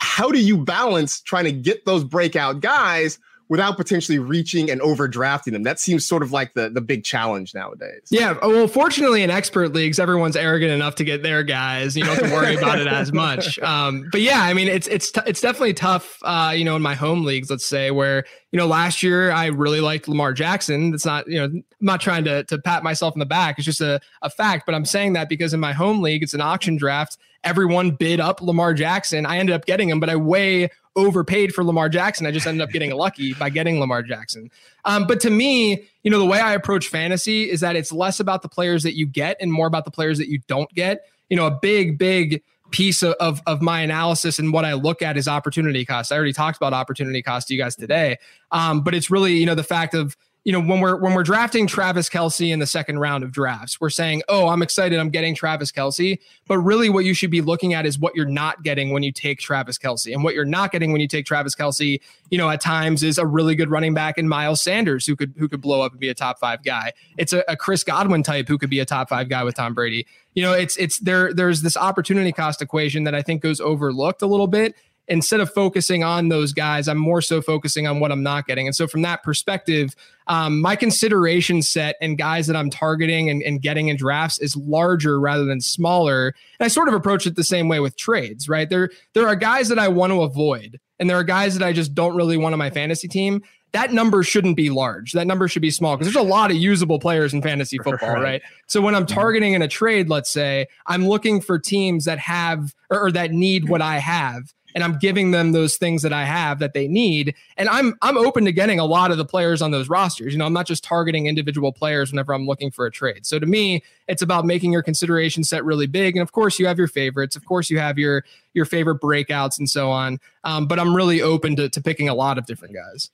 How 0.00 0.30
do 0.30 0.40
you 0.40 0.56
balance 0.56 1.20
trying 1.20 1.44
to 1.44 1.52
get 1.52 1.84
those 1.84 2.04
breakout 2.04 2.60
guys 2.60 3.18
without 3.48 3.76
potentially 3.76 4.18
reaching 4.18 4.70
and 4.70 4.80
overdrafting 4.80 5.52
them. 5.52 5.62
That 5.62 5.80
seems 5.80 6.06
sort 6.06 6.22
of 6.22 6.32
like 6.32 6.54
the 6.54 6.68
the 6.68 6.80
big 6.80 7.04
challenge 7.04 7.54
nowadays. 7.54 8.02
Yeah, 8.10 8.36
well, 8.42 8.68
fortunately 8.68 9.22
in 9.22 9.30
expert 9.30 9.72
leagues, 9.72 9.98
everyone's 9.98 10.36
arrogant 10.36 10.70
enough 10.72 10.96
to 10.96 11.04
get 11.04 11.22
their 11.22 11.42
guys. 11.42 11.96
You 11.96 12.04
don't 12.04 12.16
have 12.16 12.28
to 12.28 12.34
worry 12.34 12.56
about 12.56 12.78
it 12.78 12.86
as 12.86 13.12
much. 13.12 13.58
Um, 13.68 14.08
but 14.10 14.22
yeah, 14.22 14.42
I 14.42 14.54
mean, 14.54 14.68
it's 14.68 14.86
it's 14.86 15.10
t- 15.10 15.20
it's 15.26 15.40
definitely 15.40 15.74
tough. 15.74 16.18
Uh, 16.22 16.54
you 16.56 16.64
know, 16.64 16.74
in 16.74 16.80
my 16.80 16.94
home 16.94 17.24
leagues, 17.24 17.50
let's 17.50 17.66
say 17.66 17.90
where 17.90 18.24
you 18.50 18.58
know 18.58 18.66
last 18.66 19.02
year 19.02 19.30
I 19.30 19.46
really 19.46 19.80
liked 19.80 20.08
Lamar 20.08 20.32
Jackson. 20.32 20.94
It's 20.94 21.04
not 21.04 21.28
you 21.28 21.38
know 21.38 21.44
I'm 21.44 21.64
not 21.80 22.00
trying 22.00 22.24
to 22.24 22.44
to 22.44 22.58
pat 22.58 22.82
myself 22.82 23.14
in 23.14 23.18
the 23.18 23.26
back. 23.26 23.58
It's 23.58 23.66
just 23.66 23.80
a 23.80 24.00
a 24.22 24.30
fact. 24.30 24.64
But 24.64 24.74
I'm 24.74 24.86
saying 24.86 25.14
that 25.14 25.28
because 25.28 25.52
in 25.52 25.60
my 25.60 25.72
home 25.72 26.00
league, 26.00 26.22
it's 26.22 26.34
an 26.34 26.40
auction 26.40 26.76
draft. 26.76 27.18
Everyone 27.44 27.90
bid 27.90 28.20
up 28.20 28.40
Lamar 28.40 28.74
Jackson. 28.74 29.26
I 29.26 29.38
ended 29.38 29.54
up 29.54 29.66
getting 29.66 29.88
him, 29.88 30.00
but 30.00 30.08
I 30.08 30.16
way 30.16 30.70
overpaid 30.98 31.54
for 31.54 31.64
Lamar 31.64 31.88
Jackson. 31.88 32.26
I 32.26 32.30
just 32.30 32.46
ended 32.46 32.62
up 32.62 32.70
getting 32.70 32.90
lucky 32.90 33.34
by 33.34 33.48
getting 33.50 33.80
Lamar 33.80 34.02
Jackson. 34.02 34.50
Um, 34.84 35.06
but 35.06 35.20
to 35.20 35.30
me, 35.30 35.88
you 36.02 36.10
know, 36.10 36.18
the 36.18 36.26
way 36.26 36.40
I 36.40 36.54
approach 36.54 36.88
fantasy 36.88 37.50
is 37.50 37.60
that 37.60 37.76
it's 37.76 37.92
less 37.92 38.20
about 38.20 38.42
the 38.42 38.48
players 38.48 38.82
that 38.82 38.96
you 38.96 39.06
get 39.06 39.36
and 39.40 39.52
more 39.52 39.66
about 39.66 39.84
the 39.84 39.90
players 39.90 40.18
that 40.18 40.28
you 40.28 40.40
don't 40.48 40.72
get. 40.74 41.06
You 41.30 41.36
know, 41.36 41.46
a 41.46 41.50
big, 41.50 41.98
big 41.98 42.42
piece 42.70 43.02
of, 43.02 43.14
of, 43.20 43.40
of 43.46 43.62
my 43.62 43.80
analysis 43.80 44.38
and 44.38 44.52
what 44.52 44.64
I 44.64 44.74
look 44.74 45.00
at 45.00 45.16
is 45.16 45.28
opportunity 45.28 45.84
cost. 45.84 46.12
I 46.12 46.16
already 46.16 46.32
talked 46.32 46.56
about 46.56 46.74
opportunity 46.74 47.22
cost 47.22 47.48
to 47.48 47.54
you 47.54 47.62
guys 47.62 47.76
today. 47.76 48.18
Um, 48.50 48.82
but 48.82 48.94
it's 48.94 49.10
really, 49.10 49.34
you 49.34 49.46
know, 49.46 49.54
the 49.54 49.62
fact 49.62 49.94
of 49.94 50.16
you 50.48 50.52
know, 50.52 50.62
when 50.62 50.80
we're 50.80 50.96
when 50.96 51.12
we're 51.12 51.24
drafting 51.24 51.66
Travis 51.66 52.08
Kelce 52.08 52.50
in 52.50 52.58
the 52.58 52.66
second 52.66 53.00
round 53.00 53.22
of 53.22 53.30
drafts, 53.30 53.82
we're 53.82 53.90
saying, 53.90 54.22
"Oh, 54.30 54.48
I'm 54.48 54.62
excited, 54.62 54.98
I'm 54.98 55.10
getting 55.10 55.34
Travis 55.34 55.70
Kelce." 55.70 56.18
But 56.46 56.56
really, 56.60 56.88
what 56.88 57.04
you 57.04 57.12
should 57.12 57.30
be 57.30 57.42
looking 57.42 57.74
at 57.74 57.84
is 57.84 57.98
what 57.98 58.16
you're 58.16 58.24
not 58.24 58.62
getting 58.62 58.90
when 58.90 59.02
you 59.02 59.12
take 59.12 59.40
Travis 59.40 59.76
Kelce, 59.76 60.10
and 60.10 60.24
what 60.24 60.34
you're 60.34 60.46
not 60.46 60.72
getting 60.72 60.90
when 60.90 61.02
you 61.02 61.06
take 61.06 61.26
Travis 61.26 61.54
Kelce, 61.54 62.00
you 62.30 62.38
know, 62.38 62.48
at 62.48 62.62
times 62.62 63.02
is 63.02 63.18
a 63.18 63.26
really 63.26 63.56
good 63.56 63.68
running 63.70 63.92
back 63.92 64.16
in 64.16 64.26
Miles 64.26 64.62
Sanders 64.62 65.04
who 65.04 65.16
could 65.16 65.34
who 65.36 65.50
could 65.50 65.60
blow 65.60 65.82
up 65.82 65.92
and 65.92 66.00
be 66.00 66.08
a 66.08 66.14
top 66.14 66.38
five 66.38 66.62
guy. 66.62 66.94
It's 67.18 67.34
a, 67.34 67.44
a 67.46 67.54
Chris 67.54 67.84
Godwin 67.84 68.22
type 68.22 68.48
who 68.48 68.56
could 68.56 68.70
be 68.70 68.80
a 68.80 68.86
top 68.86 69.10
five 69.10 69.28
guy 69.28 69.44
with 69.44 69.54
Tom 69.54 69.74
Brady. 69.74 70.06
You 70.32 70.42
know, 70.42 70.54
it's 70.54 70.78
it's 70.78 70.98
there. 71.00 71.34
There's 71.34 71.60
this 71.60 71.76
opportunity 71.76 72.32
cost 72.32 72.62
equation 72.62 73.04
that 73.04 73.14
I 73.14 73.20
think 73.20 73.42
goes 73.42 73.60
overlooked 73.60 74.22
a 74.22 74.26
little 74.26 74.46
bit, 74.46 74.76
instead 75.08 75.40
of 75.40 75.52
focusing 75.52 76.04
on 76.04 76.28
those 76.28 76.52
guys, 76.52 76.86
I'm 76.88 76.98
more 76.98 77.22
so 77.22 77.40
focusing 77.40 77.86
on 77.86 78.00
what 78.00 78.12
I'm 78.12 78.22
not 78.22 78.46
getting. 78.46 78.66
And 78.66 78.76
so 78.76 78.86
from 78.86 79.02
that 79.02 79.22
perspective, 79.22 79.94
um, 80.26 80.60
my 80.60 80.76
consideration 80.76 81.62
set 81.62 81.96
and 82.00 82.18
guys 82.18 82.46
that 82.46 82.56
I'm 82.56 82.70
targeting 82.70 83.30
and, 83.30 83.42
and, 83.42 83.62
getting 83.62 83.88
in 83.88 83.96
drafts 83.96 84.38
is 84.38 84.54
larger 84.56 85.18
rather 85.18 85.44
than 85.44 85.60
smaller. 85.60 86.34
And 86.60 86.66
I 86.66 86.68
sort 86.68 86.88
of 86.88 86.94
approach 86.94 87.26
it 87.26 87.34
the 87.34 87.44
same 87.44 87.68
way 87.68 87.80
with 87.80 87.96
trades, 87.96 88.48
right? 88.48 88.68
There, 88.68 88.90
there 89.14 89.26
are 89.26 89.34
guys 89.34 89.68
that 89.68 89.78
I 89.78 89.88
want 89.88 90.12
to 90.12 90.22
avoid, 90.22 90.78
and 90.98 91.08
there 91.08 91.16
are 91.16 91.24
guys 91.24 91.56
that 91.56 91.66
I 91.66 91.72
just 91.72 91.94
don't 91.94 92.14
really 92.14 92.36
want 92.36 92.52
on 92.52 92.58
my 92.58 92.70
fantasy 92.70 93.08
team. 93.08 93.42
That 93.72 93.92
number 93.92 94.22
shouldn't 94.22 94.56
be 94.56 94.70
large. 94.70 95.12
That 95.12 95.26
number 95.26 95.48
should 95.48 95.62
be 95.62 95.70
small 95.70 95.96
because 95.96 96.12
there's 96.12 96.24
a 96.24 96.28
lot 96.28 96.50
of 96.50 96.56
usable 96.56 96.98
players 96.98 97.34
in 97.34 97.42
fantasy 97.42 97.78
football, 97.78 98.14
right? 98.14 98.22
right? 98.22 98.42
So 98.66 98.80
when 98.80 98.94
I'm 98.94 99.04
mm-hmm. 99.04 99.14
targeting 99.14 99.52
in 99.54 99.62
a 99.62 99.68
trade, 99.68 100.08
let's 100.08 100.30
say, 100.30 100.68
I'm 100.86 101.06
looking 101.06 101.40
for 101.40 101.58
teams 101.58 102.04
that 102.04 102.18
have 102.18 102.74
or, 102.90 103.06
or 103.06 103.12
that 103.12 103.32
need 103.32 103.68
what 103.68 103.82
I 103.82 103.98
have 103.98 104.54
and 104.74 104.84
I'm 104.84 104.98
giving 104.98 105.30
them 105.30 105.52
those 105.52 105.76
things 105.76 106.02
that 106.02 106.12
I 106.12 106.24
have 106.24 106.58
that 106.58 106.72
they 106.72 106.88
need. 106.88 107.34
And 107.56 107.68
I'm 107.68 107.94
I'm 108.02 108.16
open 108.16 108.44
to 108.44 108.52
getting 108.52 108.78
a 108.78 108.84
lot 108.84 109.10
of 109.10 109.18
the 109.18 109.24
players 109.24 109.62
on 109.62 109.70
those 109.70 109.88
rosters. 109.88 110.32
You 110.32 110.38
know, 110.38 110.46
I'm 110.46 110.52
not 110.52 110.66
just 110.66 110.84
targeting 110.84 111.26
individual 111.26 111.72
players 111.72 112.12
whenever 112.12 112.32
I'm 112.32 112.46
looking 112.46 112.70
for 112.70 112.86
a 112.86 112.90
trade. 112.90 113.26
So 113.26 113.38
to 113.38 113.46
me, 113.46 113.82
it's 114.06 114.22
about 114.22 114.44
making 114.44 114.72
your 114.72 114.82
consideration 114.82 115.44
set 115.44 115.64
really 115.64 115.86
big. 115.86 116.16
And 116.16 116.22
of 116.22 116.32
course, 116.32 116.58
you 116.58 116.66
have 116.66 116.78
your 116.78 116.88
favorites. 116.88 117.36
Of 117.36 117.44
course, 117.44 117.70
you 117.70 117.78
have 117.78 117.98
your 117.98 118.24
your 118.54 118.64
favorite 118.64 119.00
breakouts 119.00 119.58
and 119.58 119.68
so 119.68 119.90
on. 119.90 120.18
Um, 120.44 120.66
but 120.66 120.78
I'm 120.78 120.94
really 120.94 121.22
open 121.22 121.56
to, 121.56 121.68
to 121.68 121.80
picking 121.80 122.08
a 122.08 122.14
lot 122.14 122.38
of 122.38 122.46
different 122.46 122.74
guys. 122.74 123.10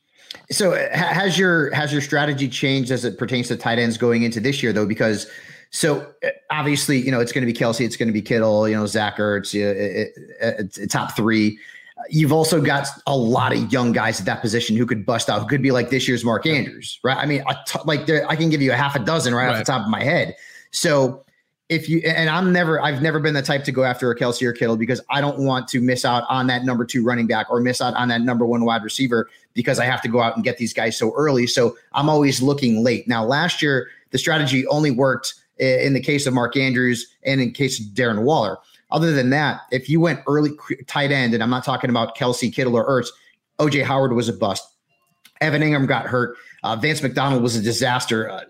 So 0.51 0.73
has 0.93 1.39
your 1.39 1.73
has 1.75 1.93
your 1.93 2.01
strategy 2.01 2.49
changed 2.49 2.91
as 2.91 3.05
it 3.05 3.19
pertains 3.19 3.49
to 3.49 3.57
tight 3.57 3.79
ends 3.79 3.97
going 3.97 4.23
into 4.23 4.41
this 4.41 4.63
year 4.63 4.73
though? 4.73 4.87
Because 4.87 5.31
so 5.75 6.07
uh, 6.25 6.29
obviously, 6.51 7.01
you 7.01 7.11
know, 7.11 7.19
it's 7.19 7.33
going 7.33 7.45
to 7.45 7.53
be 7.53 7.59
Kelce, 7.59 7.85
it's 7.85 7.97
going 7.97 8.07
to 8.07 8.13
be 8.13 8.23
Kittle, 8.23 8.69
you 8.69 8.77
know, 8.77 8.87
Zach 8.87 9.17
Ertz, 9.17 9.55
it's 9.57 10.17
it, 10.17 10.79
eh, 10.79 10.83
eh, 10.83 10.87
top 10.87 11.17
three. 11.17 11.59
Uh, 11.99 12.03
you've 12.09 12.33
also 12.33 12.61
got 12.61 12.87
a 13.09 13.17
lot 13.17 13.53
of 13.53 13.73
young 13.73 13.91
guys 13.91 14.21
at 14.21 14.27
that 14.27 14.41
position 14.41 14.77
who 14.77 14.87
could 14.87 15.05
bust 15.05 15.29
out, 15.29 15.41
who 15.41 15.49
could 15.49 15.63
be 15.63 15.73
like 15.73 15.91
this 15.91 16.07
year's 16.07 16.25
Mark 16.25 16.47
Andrews, 16.47 17.01
right? 17.03 17.17
I 17.17 17.27
mean, 17.27 17.43
like 17.87 18.09
I 18.09 18.37
can 18.37 18.51
give 18.51 18.63
you 18.63 18.71
a 18.71 18.77
half 18.77 18.95
a 18.95 19.01
dozen 19.01 19.35
right, 19.35 19.47
right, 19.47 19.51
off 19.51 19.59
the 19.59 19.65
top 19.65 19.85
of 19.85 19.91
my 19.91 20.05
head. 20.05 20.37
So 20.71 21.25
if 21.69 21.89
you 21.89 22.03
and 22.07 22.31
I'm 22.31 22.53
never, 22.53 22.81
I've 22.81 23.03
never 23.03 23.19
been 23.19 23.35
the 23.35 23.43
type 23.43 23.65
to 23.65 23.73
go 23.73 23.83
after 23.83 24.09
a 24.13 24.17
Kelce 24.17 24.43
or 24.43 24.53
Kittle 24.53 24.77
because 24.77 25.01
I 25.11 25.21
don't 25.21 25.41
want 25.41 25.67
to 25.69 25.81
miss 25.81 26.05
out 26.05 26.23
on 26.29 26.47
that 26.47 26.65
number 26.65 26.85
two 26.85 27.03
running 27.03 27.27
back 27.27 27.51
or 27.51 27.59
miss 27.59 27.81
out 27.81 27.95
on 27.95 28.07
that 28.09 28.21
number 28.21 28.47
one 28.47 28.65
wide 28.65 28.85
receiver 28.85 29.29
because 29.55 29.81
I 29.81 29.87
have 29.87 30.03
to 30.03 30.09
go 30.09 30.21
out 30.21 30.37
and 30.37 30.45
get 30.45 30.57
these 30.57 30.73
guys 30.73 30.97
so 30.97 31.13
early. 31.17 31.49
So 31.49 31.77
I'm 31.95 32.09
always 32.09 32.41
looking 32.41 32.85
late. 32.85 33.09
Now, 33.09 33.25
last 33.25 33.61
year 33.61 33.89
the 34.11 34.19
strategy 34.19 34.65
only 34.69 34.93
worked 34.93 35.35
in 35.59 35.93
the 35.93 36.01
case 36.01 36.27
of 36.27 36.35
Mark 36.35 36.57
Andrews 36.57 37.07
and 37.23 37.41
in 37.41 37.53
case 37.53 37.81
of 37.81 37.87
Darren 37.87 38.23
Waller. 38.23 38.59
Other 38.91 39.13
than 39.13 39.31
that, 39.31 39.63
if 39.71 39.89
you 39.89 40.01
went 40.01 40.21
early 40.27 40.51
tight 40.87 41.11
end, 41.11 41.35
and 41.35 41.43
I'm 41.43 41.51
not 41.51 41.65
talking 41.65 41.91
about 41.91 42.17
Kelce, 42.17 42.53
Kittle, 42.53 42.77
or 42.77 42.87
Ertz, 42.89 43.09
OJ 43.59 43.85
Howard 43.85 44.13
was 44.13 44.29
a 44.29 44.33
bust. 44.33 44.65
Evan 45.41 45.63
Engram 45.63 45.87
got 45.87 46.07
hurt. 46.07 46.37
Uh, 46.63 46.77
Vance 46.77 47.03
McDonald 47.03 47.43
was 47.43 47.57
a 47.57 47.61
disaster. 47.61 48.31
Uh, 48.31 48.43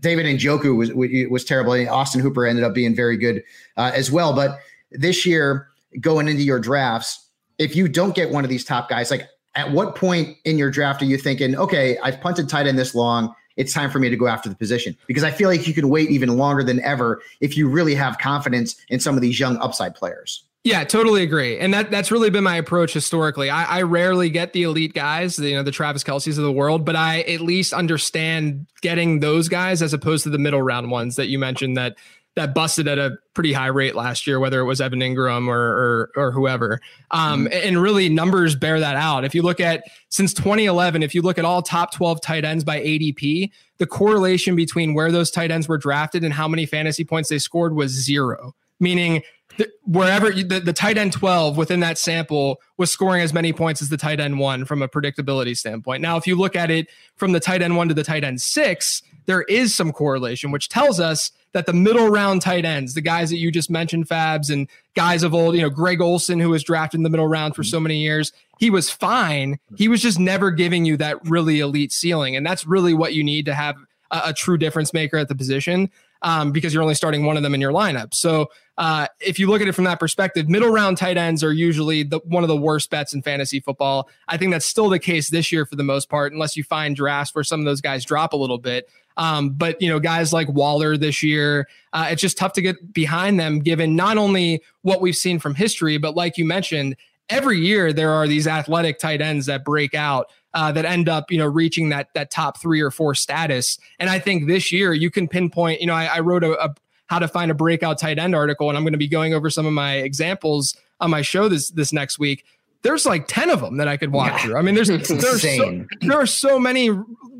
David 0.00 0.26
Njoku 0.26 0.76
was 0.76 0.92
was 1.30 1.44
terrible. 1.44 1.72
Austin 1.88 2.20
Hooper 2.20 2.44
ended 2.44 2.64
up 2.64 2.74
being 2.74 2.94
very 2.94 3.16
good 3.16 3.42
uh, 3.76 3.92
as 3.94 4.10
well. 4.10 4.34
But 4.34 4.58
this 4.90 5.24
year, 5.24 5.68
going 6.00 6.28
into 6.28 6.42
your 6.42 6.58
drafts, 6.58 7.28
if 7.58 7.76
you 7.76 7.88
don't 7.88 8.14
get 8.14 8.30
one 8.30 8.44
of 8.44 8.50
these 8.50 8.64
top 8.64 8.88
guys, 8.88 9.10
like 9.10 9.28
at 9.54 9.70
what 9.70 9.94
point 9.94 10.36
in 10.44 10.58
your 10.58 10.70
draft 10.70 11.02
are 11.02 11.06
you 11.06 11.16
thinking, 11.16 11.56
okay, 11.56 11.96
I've 11.98 12.20
punted 12.20 12.48
tight 12.48 12.66
end 12.66 12.78
this 12.78 12.94
long 12.94 13.34
it's 13.56 13.72
time 13.72 13.90
for 13.90 13.98
me 13.98 14.08
to 14.08 14.16
go 14.16 14.26
after 14.26 14.48
the 14.48 14.56
position 14.56 14.96
because 15.06 15.24
I 15.24 15.30
feel 15.30 15.48
like 15.48 15.66
you 15.66 15.74
can 15.74 15.88
wait 15.88 16.10
even 16.10 16.36
longer 16.36 16.64
than 16.64 16.80
ever 16.80 17.22
if 17.40 17.56
you 17.56 17.68
really 17.68 17.94
have 17.94 18.18
confidence 18.18 18.76
in 18.88 19.00
some 19.00 19.14
of 19.14 19.20
these 19.20 19.38
young 19.38 19.56
upside 19.58 19.94
players. 19.94 20.44
Yeah, 20.64 20.82
totally 20.84 21.22
agree. 21.22 21.58
And 21.58 21.74
that 21.74 21.90
that's 21.90 22.10
really 22.10 22.30
been 22.30 22.42
my 22.42 22.56
approach 22.56 22.94
historically. 22.94 23.50
I, 23.50 23.64
I 23.64 23.82
rarely 23.82 24.30
get 24.30 24.54
the 24.54 24.62
elite 24.62 24.94
guys, 24.94 25.38
you 25.38 25.54
know, 25.54 25.62
the 25.62 25.70
Travis 25.70 26.02
Kelces 26.02 26.38
of 26.38 26.44
the 26.44 26.52
world, 26.52 26.86
but 26.86 26.96
I 26.96 27.20
at 27.20 27.42
least 27.42 27.74
understand 27.74 28.66
getting 28.80 29.20
those 29.20 29.50
guys 29.50 29.82
as 29.82 29.92
opposed 29.92 30.24
to 30.24 30.30
the 30.30 30.38
middle 30.38 30.62
round 30.62 30.90
ones 30.90 31.16
that 31.16 31.28
you 31.28 31.38
mentioned 31.38 31.76
that 31.76 31.96
that 32.36 32.54
busted 32.54 32.88
at 32.88 32.98
a 32.98 33.16
pretty 33.32 33.52
high 33.52 33.68
rate 33.68 33.94
last 33.94 34.26
year, 34.26 34.40
whether 34.40 34.60
it 34.60 34.64
was 34.64 34.80
Evan 34.80 35.00
Engram 35.00 35.46
or 35.48 35.54
or, 35.54 36.10
or 36.16 36.32
whoever. 36.32 36.80
Um, 37.10 37.46
mm-hmm. 37.46 37.68
And 37.68 37.80
really, 37.80 38.08
numbers 38.08 38.56
bear 38.56 38.80
that 38.80 38.96
out. 38.96 39.24
If 39.24 39.34
you 39.34 39.42
look 39.42 39.60
at 39.60 39.84
since 40.08 40.34
2011, 40.34 41.02
if 41.02 41.14
you 41.14 41.22
look 41.22 41.38
at 41.38 41.44
all 41.44 41.62
top 41.62 41.92
12 41.92 42.20
tight 42.20 42.44
ends 42.44 42.64
by 42.64 42.80
ADP, 42.80 43.50
the 43.78 43.86
correlation 43.86 44.56
between 44.56 44.94
where 44.94 45.12
those 45.12 45.30
tight 45.30 45.50
ends 45.50 45.68
were 45.68 45.78
drafted 45.78 46.24
and 46.24 46.32
how 46.32 46.48
many 46.48 46.66
fantasy 46.66 47.04
points 47.04 47.28
they 47.28 47.38
scored 47.38 47.74
was 47.74 47.90
zero. 47.90 48.54
Meaning 48.80 49.22
the, 49.56 49.70
wherever 49.84 50.30
you, 50.30 50.44
the, 50.44 50.60
the 50.60 50.72
tight 50.72 50.98
end 50.98 51.12
12 51.12 51.56
within 51.56 51.80
that 51.80 51.98
sample 51.98 52.60
was 52.76 52.90
scoring 52.90 53.22
as 53.22 53.32
many 53.32 53.52
points 53.52 53.80
as 53.80 53.88
the 53.88 53.96
tight 53.96 54.18
end 54.18 54.38
one 54.38 54.64
from 54.64 54.82
a 54.82 54.88
predictability 54.88 55.56
standpoint. 55.56 56.02
Now, 56.02 56.16
if 56.16 56.26
you 56.26 56.34
look 56.34 56.56
at 56.56 56.70
it 56.70 56.88
from 57.16 57.32
the 57.32 57.40
tight 57.40 57.62
end 57.62 57.76
one 57.76 57.88
to 57.88 57.94
the 57.94 58.02
tight 58.02 58.24
end 58.24 58.40
six, 58.40 59.02
there 59.26 59.42
is 59.42 59.74
some 59.74 59.92
correlation, 59.92 60.50
which 60.50 60.68
tells 60.68 61.00
us 61.00 61.30
that 61.52 61.66
the 61.66 61.72
middle 61.72 62.08
round 62.08 62.42
tight 62.42 62.64
ends, 62.64 62.94
the 62.94 63.00
guys 63.00 63.30
that 63.30 63.36
you 63.36 63.50
just 63.50 63.70
mentioned, 63.70 64.08
Fabs, 64.08 64.50
and 64.50 64.68
guys 64.94 65.22
of 65.22 65.34
old, 65.34 65.54
you 65.54 65.62
know, 65.62 65.70
Greg 65.70 66.00
Olsen, 66.00 66.40
who 66.40 66.50
was 66.50 66.64
drafted 66.64 66.98
in 66.98 67.04
the 67.04 67.10
middle 67.10 67.28
round 67.28 67.54
for 67.54 67.62
so 67.62 67.78
many 67.78 67.98
years, 67.98 68.32
he 68.58 68.70
was 68.70 68.90
fine. 68.90 69.58
He 69.76 69.88
was 69.88 70.02
just 70.02 70.18
never 70.18 70.50
giving 70.50 70.84
you 70.84 70.96
that 70.98 71.24
really 71.28 71.60
elite 71.60 71.92
ceiling. 71.92 72.36
And 72.36 72.44
that's 72.44 72.66
really 72.66 72.92
what 72.92 73.14
you 73.14 73.22
need 73.22 73.46
to 73.46 73.54
have 73.54 73.76
a, 74.10 74.22
a 74.26 74.32
true 74.32 74.58
difference 74.58 74.92
maker 74.92 75.16
at 75.16 75.28
the 75.28 75.34
position 75.34 75.90
um, 76.22 76.52
because 76.52 76.72
you're 76.72 76.82
only 76.82 76.94
starting 76.94 77.24
one 77.24 77.36
of 77.36 77.42
them 77.42 77.54
in 77.54 77.60
your 77.60 77.72
lineup. 77.72 78.14
So 78.14 78.50
uh, 78.78 79.06
if 79.20 79.38
you 79.38 79.48
look 79.48 79.60
at 79.60 79.68
it 79.68 79.72
from 79.72 79.84
that 79.84 80.00
perspective, 80.00 80.48
middle 80.48 80.70
round 80.70 80.96
tight 80.96 81.16
ends 81.16 81.44
are 81.44 81.52
usually 81.52 82.02
the 82.02 82.18
one 82.24 82.42
of 82.42 82.48
the 82.48 82.56
worst 82.56 82.90
bets 82.90 83.12
in 83.12 83.22
fantasy 83.22 83.60
football. 83.60 84.08
I 84.26 84.38
think 84.38 84.50
that's 84.50 84.66
still 84.66 84.88
the 84.88 84.98
case 84.98 85.30
this 85.30 85.52
year 85.52 85.66
for 85.66 85.76
the 85.76 85.84
most 85.84 86.08
part, 86.08 86.32
unless 86.32 86.56
you 86.56 86.64
find 86.64 86.96
drafts 86.96 87.34
where 87.34 87.44
some 87.44 87.60
of 87.60 87.66
those 87.66 87.80
guys 87.80 88.04
drop 88.04 88.32
a 88.32 88.36
little 88.36 88.58
bit. 88.58 88.88
Um, 89.16 89.50
but 89.50 89.80
you 89.80 89.88
know, 89.88 90.00
guys 90.00 90.32
like 90.32 90.48
Waller 90.48 90.96
this 90.96 91.22
year, 91.22 91.68
uh, 91.92 92.08
it's 92.10 92.20
just 92.20 92.36
tough 92.36 92.52
to 92.54 92.62
get 92.62 92.92
behind 92.92 93.38
them 93.38 93.60
given 93.60 93.94
not 93.96 94.18
only 94.18 94.62
what 94.82 95.00
we've 95.00 95.16
seen 95.16 95.38
from 95.38 95.54
history, 95.54 95.98
but 95.98 96.16
like 96.16 96.36
you 96.36 96.44
mentioned, 96.44 96.96
every 97.28 97.58
year 97.58 97.92
there 97.92 98.10
are 98.10 98.26
these 98.26 98.46
athletic 98.46 98.98
tight 98.98 99.20
ends 99.20 99.46
that 99.46 99.64
break 99.64 99.94
out 99.94 100.30
uh, 100.54 100.70
that 100.72 100.84
end 100.84 101.08
up, 101.08 101.30
you 101.30 101.38
know, 101.38 101.46
reaching 101.46 101.88
that 101.88 102.08
that 102.14 102.30
top 102.30 102.60
three 102.60 102.80
or 102.80 102.90
four 102.90 103.14
status. 103.14 103.78
And 103.98 104.10
I 104.10 104.18
think 104.18 104.46
this 104.46 104.72
year 104.72 104.92
you 104.92 105.10
can 105.10 105.28
pinpoint. 105.28 105.80
You 105.80 105.86
know, 105.86 105.94
I, 105.94 106.06
I 106.06 106.20
wrote 106.20 106.44
a, 106.44 106.62
a 106.62 106.74
how 107.06 107.18
to 107.18 107.28
find 107.28 107.50
a 107.50 107.54
breakout 107.54 107.98
tight 107.98 108.18
end 108.18 108.34
article, 108.34 108.68
and 108.68 108.76
I'm 108.76 108.84
going 108.84 108.92
to 108.92 108.98
be 108.98 109.08
going 109.08 109.34
over 109.34 109.50
some 109.50 109.66
of 109.66 109.72
my 109.72 109.96
examples 109.96 110.76
on 111.00 111.10
my 111.10 111.22
show 111.22 111.48
this 111.48 111.70
this 111.70 111.92
next 111.92 112.18
week. 112.18 112.44
There's 112.84 113.04
like 113.04 113.26
ten 113.26 113.50
of 113.50 113.60
them 113.60 113.78
that 113.78 113.88
I 113.88 113.96
could 113.96 114.12
walk 114.12 114.28
yeah. 114.28 114.38
through. 114.38 114.56
I 114.56 114.62
mean, 114.62 114.76
there's 114.76 114.88
there's 114.88 115.42
so, 115.42 115.84
there 116.02 116.20
are 116.20 116.26
so 116.26 116.58
many 116.60 116.90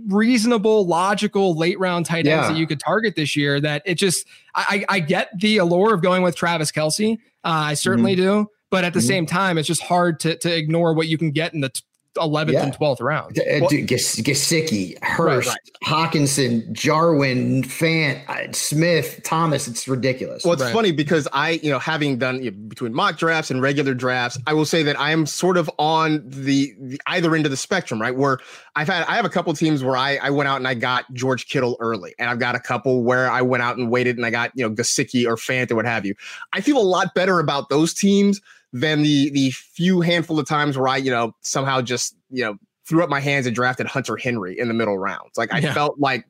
reasonable, 0.09 0.87
logical 0.87 1.57
late 1.57 1.79
round 1.79 2.07
tight 2.07 2.27
ends 2.27 2.47
yeah. 2.47 2.49
that 2.49 2.57
you 2.57 2.67
could 2.67 2.81
target 2.81 3.15
this 3.15 3.37
year. 3.37 3.61
That 3.61 3.83
it 3.85 3.95
just 3.95 4.27
I 4.55 4.85
I 4.89 4.99
get 4.99 5.31
the 5.39 5.59
allure 5.59 5.95
of 5.95 6.03
going 6.03 6.23
with 6.23 6.35
Travis 6.35 6.73
Kelce. 6.73 7.15
Uh, 7.15 7.19
I 7.45 7.75
certainly 7.75 8.17
mm-hmm. 8.17 8.43
do. 8.43 8.51
But 8.71 8.83
at 8.83 8.93
the 8.93 8.99
mm-hmm. 8.99 9.07
same 9.07 9.27
time, 9.27 9.57
it's 9.57 9.69
just 9.69 9.83
hard 9.83 10.19
to 10.21 10.37
to 10.39 10.53
ignore 10.53 10.95
what 10.95 11.07
you 11.07 11.17
can 11.17 11.31
get 11.31 11.55
in 11.55 11.61
the 11.61 11.71
11th 12.17 12.53
yeah. 12.53 12.65
and 12.65 12.73
12th 12.77 13.01
round. 13.01 13.39
Uh, 13.39 13.43
well, 13.61 13.71
Gesicki, 13.71 15.03
Hurst, 15.03 15.49
right, 15.49 15.57
right. 15.57 15.71
Hockenson, 15.85 16.71
Jarwin, 16.73 17.63
Fant, 17.63 18.29
uh, 18.29 18.53
Smith, 18.53 19.21
Thomas. 19.25 19.69
It's 19.69 19.87
ridiculous. 19.89 20.45
Well, 20.45 20.55
it's 20.55 20.63
right. 20.63 20.73
funny 20.73 20.93
because 20.93 21.29
I, 21.33 21.61
you 21.63 21.71
know, 21.71 21.79
having 21.79 22.19
done 22.19 22.43
you 22.43 22.51
know, 22.51 22.57
between 22.69 22.95
mock 22.95 23.19
drafts 23.19 23.51
and 23.51 23.61
regular 23.61 23.95
drafts, 23.95 24.39
I 24.47 24.53
will 24.53 24.65
say 24.65 24.83
that 24.83 24.99
I 24.99 25.11
am 25.11 25.27
sort 25.27 25.57
of 25.57 25.71
on 25.79 26.23
the, 26.29 26.75
the 26.81 27.01
either 27.07 27.35
end 27.35 27.47
of 27.47 27.51
the 27.51 27.57
spectrum, 27.57 28.01
right? 28.01 28.15
Where 28.15 28.39
I've 28.77 28.89
had, 28.89 29.05
I 29.07 29.17
have 29.17 29.25
a 29.25 29.31
couple 29.31 29.53
teams 29.55 29.83
where 29.85 29.97
I, 29.97 30.17
I 30.17 30.31
went 30.31 30.49
out 30.49 30.57
and 30.57 30.69
I 30.69 30.75
got 30.75 31.13
George 31.13 31.49
Kittle 31.49 31.77
early, 31.81 32.15
and 32.19 32.29
I've 32.29 32.39
got 32.39 32.55
a 32.55 32.61
couple 32.61 33.03
where 33.03 33.31
I 33.31 33.43
went 33.43 33.63
out 33.63 33.77
and 33.77 33.91
waited 33.91 34.17
and 34.17 34.27
I 34.27 34.31
got, 34.31 34.53
you 34.55 34.67
know, 34.67 34.75
Gesicki 34.75 35.27
or 35.27 35.37
Fant 35.37 35.71
or 35.71 35.77
what 35.77 35.87
have 35.87 36.07
you. 36.07 36.15
I 36.53 36.61
feel 36.61 36.79
a 36.79 36.83
lot 36.83 37.15
better 37.15 37.39
about 37.39 37.69
those 37.69 37.95
teams 37.95 38.41
than 38.75 39.03
the 39.03 39.31
the 39.31 39.51
few 39.53 40.01
handful 40.01 40.39
of 40.39 40.49
times 40.49 40.77
where 40.77 40.89
I, 40.89 40.97
you 40.97 41.11
know, 41.11 41.35
somehow 41.41 41.81
just, 41.81 42.17
you 42.29 42.45
know, 42.45 42.57
threw 42.87 43.05
up 43.05 43.09
my 43.09 43.21
hands 43.21 43.47
and 43.47 43.55
drafted 43.55 43.87
Hunter 43.87 44.17
Henry 44.17 44.59
in 44.59 44.67
the 44.67 44.75
middle 44.75 44.99
rounds. 44.99 45.39
Like 45.39 45.55
I 45.55 45.59
yeah. 45.59 45.73
felt 45.73 45.99
like 46.01 46.27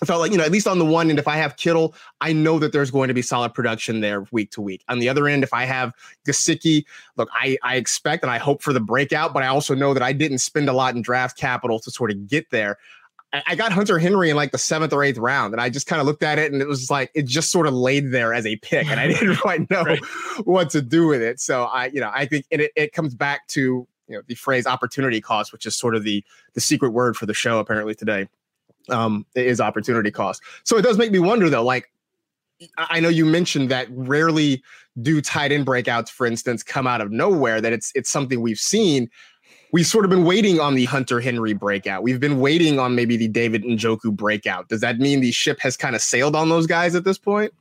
I 0.00 0.06
felt 0.06 0.20
like, 0.20 0.30
you 0.30 0.38
know, 0.38 0.44
at 0.44 0.52
least 0.52 0.68
on 0.68 0.78
the 0.78 0.84
one 0.84 1.10
end, 1.10 1.18
if 1.18 1.26
I 1.26 1.36
have 1.36 1.56
Kittle, 1.56 1.94
I 2.20 2.32
know 2.32 2.60
that 2.60 2.72
there's 2.72 2.92
going 2.92 3.08
to 3.08 3.14
be 3.14 3.22
solid 3.22 3.52
production 3.52 4.00
there 4.00 4.24
week 4.30 4.52
to 4.52 4.62
week. 4.62 4.82
On 4.88 5.00
the 5.00 5.08
other 5.08 5.26
end, 5.26 5.42
if 5.42 5.52
I 5.52 5.64
have 5.64 5.92
Gesicki, 6.26 6.84
look, 7.16 7.28
I, 7.34 7.58
I 7.62 7.74
expect 7.74 8.22
and 8.22 8.30
I 8.30 8.38
hope 8.38 8.62
for 8.62 8.72
the 8.72 8.80
breakout, 8.80 9.34
but 9.34 9.42
I 9.42 9.48
also 9.48 9.74
know 9.74 9.92
that 9.92 10.02
I 10.02 10.12
didn't 10.12 10.38
spend 10.38 10.70
a 10.70 10.72
lot 10.72 10.94
in 10.94 11.02
draft 11.02 11.36
capital 11.36 11.80
to 11.80 11.90
sort 11.90 12.10
of 12.12 12.28
get 12.28 12.48
there. 12.50 12.78
I 13.32 13.54
got 13.54 13.70
Hunter 13.70 13.98
Henry 13.98 14.28
in 14.30 14.36
like 14.36 14.50
the 14.50 14.58
seventh 14.58 14.92
or 14.92 15.04
eighth 15.04 15.18
round, 15.18 15.54
and 15.54 15.60
I 15.60 15.68
just 15.68 15.86
kind 15.86 16.00
of 16.00 16.06
looked 16.06 16.24
at 16.24 16.38
it, 16.38 16.52
and 16.52 16.60
it 16.60 16.66
was 16.66 16.90
like 16.90 17.10
it 17.14 17.26
just 17.26 17.52
sort 17.52 17.68
of 17.68 17.74
laid 17.74 18.10
there 18.10 18.34
as 18.34 18.44
a 18.44 18.56
pick, 18.56 18.88
and 18.88 18.98
I 18.98 19.06
didn't 19.12 19.36
quite 19.36 19.70
know 19.70 19.82
right. 19.84 20.04
what 20.44 20.70
to 20.70 20.82
do 20.82 21.06
with 21.06 21.22
it. 21.22 21.38
So 21.38 21.64
I, 21.64 21.86
you 21.86 22.00
know, 22.00 22.10
I 22.12 22.26
think 22.26 22.46
and 22.50 22.60
it 22.60 22.72
it 22.74 22.92
comes 22.92 23.14
back 23.14 23.46
to 23.48 23.86
you 24.08 24.16
know 24.16 24.22
the 24.26 24.34
phrase 24.34 24.66
opportunity 24.66 25.20
cost, 25.20 25.52
which 25.52 25.64
is 25.64 25.76
sort 25.76 25.94
of 25.94 26.02
the 26.02 26.24
the 26.54 26.60
secret 26.60 26.90
word 26.90 27.16
for 27.16 27.26
the 27.26 27.34
show 27.34 27.60
apparently 27.60 27.94
today. 27.94 28.28
Um, 28.88 29.26
is 29.36 29.60
opportunity 29.60 30.10
cost. 30.10 30.42
So 30.64 30.76
it 30.76 30.82
does 30.82 30.98
make 30.98 31.12
me 31.12 31.20
wonder 31.20 31.48
though, 31.48 31.62
like 31.62 31.92
I 32.78 32.98
know 32.98 33.08
you 33.08 33.24
mentioned 33.24 33.70
that 33.70 33.86
rarely 33.90 34.62
do 35.00 35.20
tight 35.20 35.52
end 35.52 35.66
breakouts, 35.66 36.08
for 36.08 36.26
instance, 36.26 36.62
come 36.62 36.86
out 36.86 37.00
of 37.00 37.10
nowhere. 37.10 37.60
That 37.60 37.72
it's 37.72 37.92
it's 37.94 38.10
something 38.10 38.40
we've 38.40 38.58
seen 38.58 39.08
we've 39.72 39.86
sort 39.86 40.04
of 40.04 40.10
been 40.10 40.24
waiting 40.24 40.60
on 40.60 40.74
the 40.74 40.84
Hunter 40.84 41.20
Henry 41.20 41.52
breakout. 41.52 42.02
We've 42.02 42.20
been 42.20 42.40
waiting 42.40 42.78
on 42.78 42.94
maybe 42.94 43.16
the 43.16 43.28
David 43.28 43.64
Njoku 43.64 44.12
breakout. 44.14 44.68
Does 44.68 44.80
that 44.80 44.98
mean 44.98 45.20
the 45.20 45.32
ship 45.32 45.60
has 45.60 45.76
kind 45.76 45.94
of 45.94 46.02
sailed 46.02 46.36
on 46.36 46.48
those 46.48 46.66
guys 46.66 46.94
at 46.94 47.04
this 47.04 47.18
point? 47.18 47.52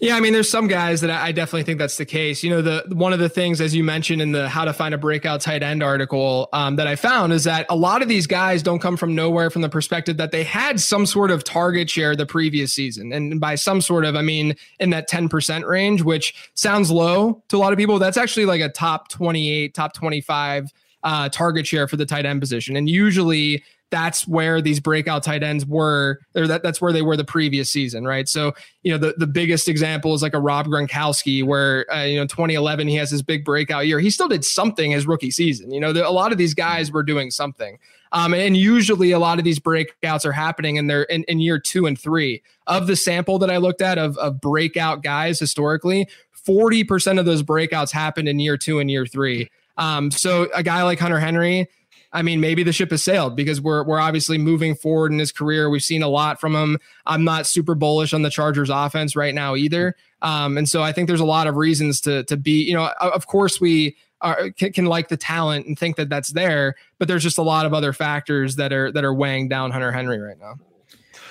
Yeah, 0.00 0.16
I 0.16 0.20
mean, 0.20 0.32
there's 0.32 0.50
some 0.50 0.66
guys 0.66 1.00
that 1.02 1.10
I 1.10 1.32
definitely 1.32 1.64
think 1.64 1.78
that's 1.78 1.98
the 1.98 2.04
case. 2.04 2.42
You 2.42 2.50
know, 2.50 2.62
the 2.62 2.84
one 2.94 3.12
of 3.12 3.18
the 3.18 3.28
things, 3.28 3.60
as 3.60 3.74
you 3.74 3.84
mentioned 3.84 4.22
in 4.22 4.32
the 4.32 4.48
"How 4.48 4.64
to 4.64 4.72
Find 4.72 4.94
a 4.94 4.98
Breakout 4.98 5.40
Tight 5.40 5.62
End" 5.62 5.82
article 5.82 6.48
um, 6.52 6.76
that 6.76 6.86
I 6.86 6.96
found, 6.96 7.32
is 7.32 7.44
that 7.44 7.66
a 7.68 7.76
lot 7.76 8.02
of 8.02 8.08
these 8.08 8.26
guys 8.26 8.62
don't 8.62 8.80
come 8.80 8.96
from 8.96 9.14
nowhere 9.14 9.50
from 9.50 9.62
the 9.62 9.68
perspective 9.68 10.16
that 10.16 10.30
they 10.30 10.44
had 10.44 10.80
some 10.80 11.06
sort 11.06 11.30
of 11.30 11.44
target 11.44 11.90
share 11.90 12.16
the 12.16 12.26
previous 12.26 12.72
season, 12.72 13.12
and 13.12 13.40
by 13.40 13.54
some 13.54 13.80
sort 13.80 14.04
of, 14.04 14.16
I 14.16 14.22
mean 14.22 14.56
in 14.80 14.90
that 14.90 15.08
10% 15.08 15.64
range, 15.64 16.02
which 16.02 16.34
sounds 16.54 16.90
low 16.90 17.42
to 17.48 17.56
a 17.56 17.58
lot 17.58 17.72
of 17.72 17.78
people. 17.78 17.98
That's 17.98 18.16
actually 18.16 18.46
like 18.46 18.60
a 18.60 18.68
top 18.68 19.08
28, 19.08 19.74
top 19.74 19.92
25 19.92 20.72
uh, 21.02 21.28
target 21.28 21.66
share 21.66 21.86
for 21.88 21.96
the 21.96 22.06
tight 22.06 22.26
end 22.26 22.40
position. 22.40 22.76
And 22.76 22.88
usually 22.88 23.62
that's 23.90 24.28
where 24.28 24.60
these 24.60 24.80
breakout 24.80 25.22
tight 25.22 25.42
ends 25.42 25.64
were, 25.64 26.20
or 26.34 26.46
that, 26.46 26.62
that's 26.62 26.80
where 26.80 26.92
they 26.92 27.02
were 27.02 27.16
the 27.16 27.24
previous 27.24 27.70
season, 27.70 28.04
right? 28.04 28.28
So, 28.28 28.52
you 28.82 28.92
know, 28.92 28.98
the, 28.98 29.14
the 29.16 29.26
biggest 29.26 29.68
example 29.68 30.12
is 30.14 30.22
like 30.22 30.34
a 30.34 30.40
Rob 30.40 30.66
Gronkowski, 30.66 31.42
where, 31.42 31.90
uh, 31.92 32.02
you 32.02 32.16
know, 32.16 32.26
2011, 32.26 32.86
he 32.86 32.96
has 32.96 33.10
his 33.10 33.22
big 33.22 33.44
breakout 33.44 33.86
year. 33.86 33.98
He 33.98 34.10
still 34.10 34.28
did 34.28 34.44
something 34.44 34.90
his 34.90 35.06
rookie 35.06 35.30
season. 35.30 35.72
You 35.72 35.80
know, 35.80 35.92
the, 35.92 36.06
a 36.06 36.10
lot 36.10 36.32
of 36.32 36.38
these 36.38 36.54
guys 36.54 36.92
were 36.92 37.02
doing 37.02 37.30
something. 37.30 37.78
Um, 38.12 38.34
and 38.34 38.56
usually 38.56 39.10
a 39.10 39.18
lot 39.18 39.38
of 39.38 39.44
these 39.44 39.58
breakouts 39.58 40.24
are 40.24 40.32
happening 40.32 40.76
in 40.76 40.86
their 40.86 41.02
in, 41.04 41.24
in 41.24 41.40
year 41.40 41.58
two 41.58 41.86
and 41.86 41.98
three. 41.98 42.42
Of 42.66 42.86
the 42.86 42.96
sample 42.96 43.38
that 43.38 43.50
I 43.50 43.58
looked 43.58 43.82
at 43.82 43.98
of, 43.98 44.16
of 44.18 44.40
breakout 44.40 45.02
guys 45.02 45.38
historically, 45.38 46.08
40% 46.46 47.18
of 47.18 47.26
those 47.26 47.42
breakouts 47.42 47.90
happened 47.90 48.28
in 48.28 48.38
year 48.38 48.56
two 48.56 48.78
and 48.78 48.90
year 48.90 49.06
three. 49.06 49.50
Um, 49.78 50.10
so 50.10 50.48
a 50.54 50.62
guy 50.62 50.82
like 50.82 50.98
Hunter 50.98 51.18
Henry, 51.18 51.68
I 52.12 52.22
mean, 52.22 52.40
maybe 52.40 52.62
the 52.62 52.72
ship 52.72 52.90
has 52.90 53.02
sailed 53.02 53.36
because 53.36 53.60
we're 53.60 53.84
we're 53.84 54.00
obviously 54.00 54.38
moving 54.38 54.74
forward 54.74 55.12
in 55.12 55.18
his 55.18 55.32
career. 55.32 55.70
We've 55.70 55.82
seen 55.82 56.02
a 56.02 56.08
lot 56.08 56.40
from 56.40 56.54
him. 56.54 56.78
I'm 57.06 57.24
not 57.24 57.46
super 57.46 57.74
bullish 57.74 58.12
on 58.12 58.22
the 58.22 58.30
Chargers 58.30 58.70
offense 58.70 59.14
right 59.14 59.34
now 59.34 59.56
either. 59.56 59.94
Um, 60.22 60.58
and 60.58 60.68
so 60.68 60.82
I 60.82 60.92
think 60.92 61.06
there's 61.06 61.20
a 61.20 61.26
lot 61.26 61.46
of 61.46 61.56
reasons 61.56 62.00
to 62.02 62.24
to 62.24 62.36
be, 62.36 62.62
you 62.62 62.74
know, 62.74 62.90
of 63.00 63.26
course 63.26 63.60
we 63.60 63.96
are, 64.20 64.50
can, 64.50 64.72
can, 64.72 64.86
like 64.86 65.08
the 65.08 65.16
talent 65.16 65.66
and 65.66 65.78
think 65.78 65.94
that 65.94 66.08
that's 66.08 66.32
there, 66.32 66.74
but 66.98 67.06
there's 67.06 67.22
just 67.22 67.38
a 67.38 67.42
lot 67.42 67.66
of 67.66 67.74
other 67.74 67.92
factors 67.92 68.56
that 68.56 68.72
are 68.72 68.90
that 68.90 69.04
are 69.04 69.14
weighing 69.14 69.48
down 69.48 69.70
Hunter 69.70 69.92
Henry 69.92 70.18
right 70.18 70.38
now. 70.38 70.54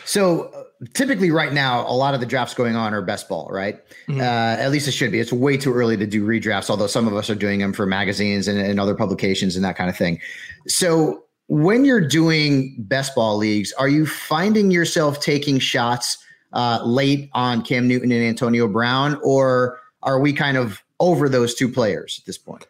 So 0.07 0.43
uh, 0.45 0.63
typically, 0.93 1.31
right 1.31 1.51
now, 1.51 1.85
a 1.85 1.91
lot 1.91 2.13
of 2.13 2.21
the 2.21 2.25
drafts 2.25 2.53
going 2.53 2.77
on 2.77 2.93
are 2.93 3.01
best 3.01 3.27
ball, 3.27 3.49
right? 3.51 3.75
Mm-hmm. 4.07 4.21
Uh, 4.21 4.23
at 4.23 4.71
least 4.71 4.87
it 4.87 4.93
should 4.93 5.11
be. 5.11 5.19
It's 5.19 5.33
way 5.33 5.57
too 5.57 5.73
early 5.73 5.97
to 5.97 6.07
do 6.07 6.25
redrafts, 6.25 6.69
although 6.69 6.87
some 6.87 7.07
of 7.07 7.13
us 7.13 7.29
are 7.29 7.35
doing 7.35 7.59
them 7.59 7.73
for 7.73 7.85
magazines 7.85 8.47
and, 8.47 8.57
and 8.57 8.79
other 8.79 8.95
publications 8.95 9.57
and 9.57 9.65
that 9.65 9.75
kind 9.75 9.89
of 9.89 9.97
thing. 9.97 10.19
So 10.65 11.25
when 11.47 11.83
you're 11.83 12.07
doing 12.07 12.75
best 12.79 13.15
ball 13.15 13.35
leagues, 13.35 13.73
are 13.73 13.89
you 13.89 14.05
finding 14.05 14.71
yourself 14.71 15.19
taking 15.19 15.59
shots 15.59 16.17
uh, 16.53 16.81
late 16.85 17.29
on 17.33 17.61
Cam 17.61 17.85
Newton 17.85 18.11
and 18.11 18.23
Antonio 18.23 18.67
Brown, 18.67 19.19
or 19.23 19.79
are 20.03 20.21
we 20.21 20.31
kind 20.31 20.55
of 20.55 20.81
over 21.01 21.27
those 21.27 21.53
two 21.53 21.69
players 21.69 22.19
at 22.21 22.25
this 22.25 22.37
point? 22.37 22.65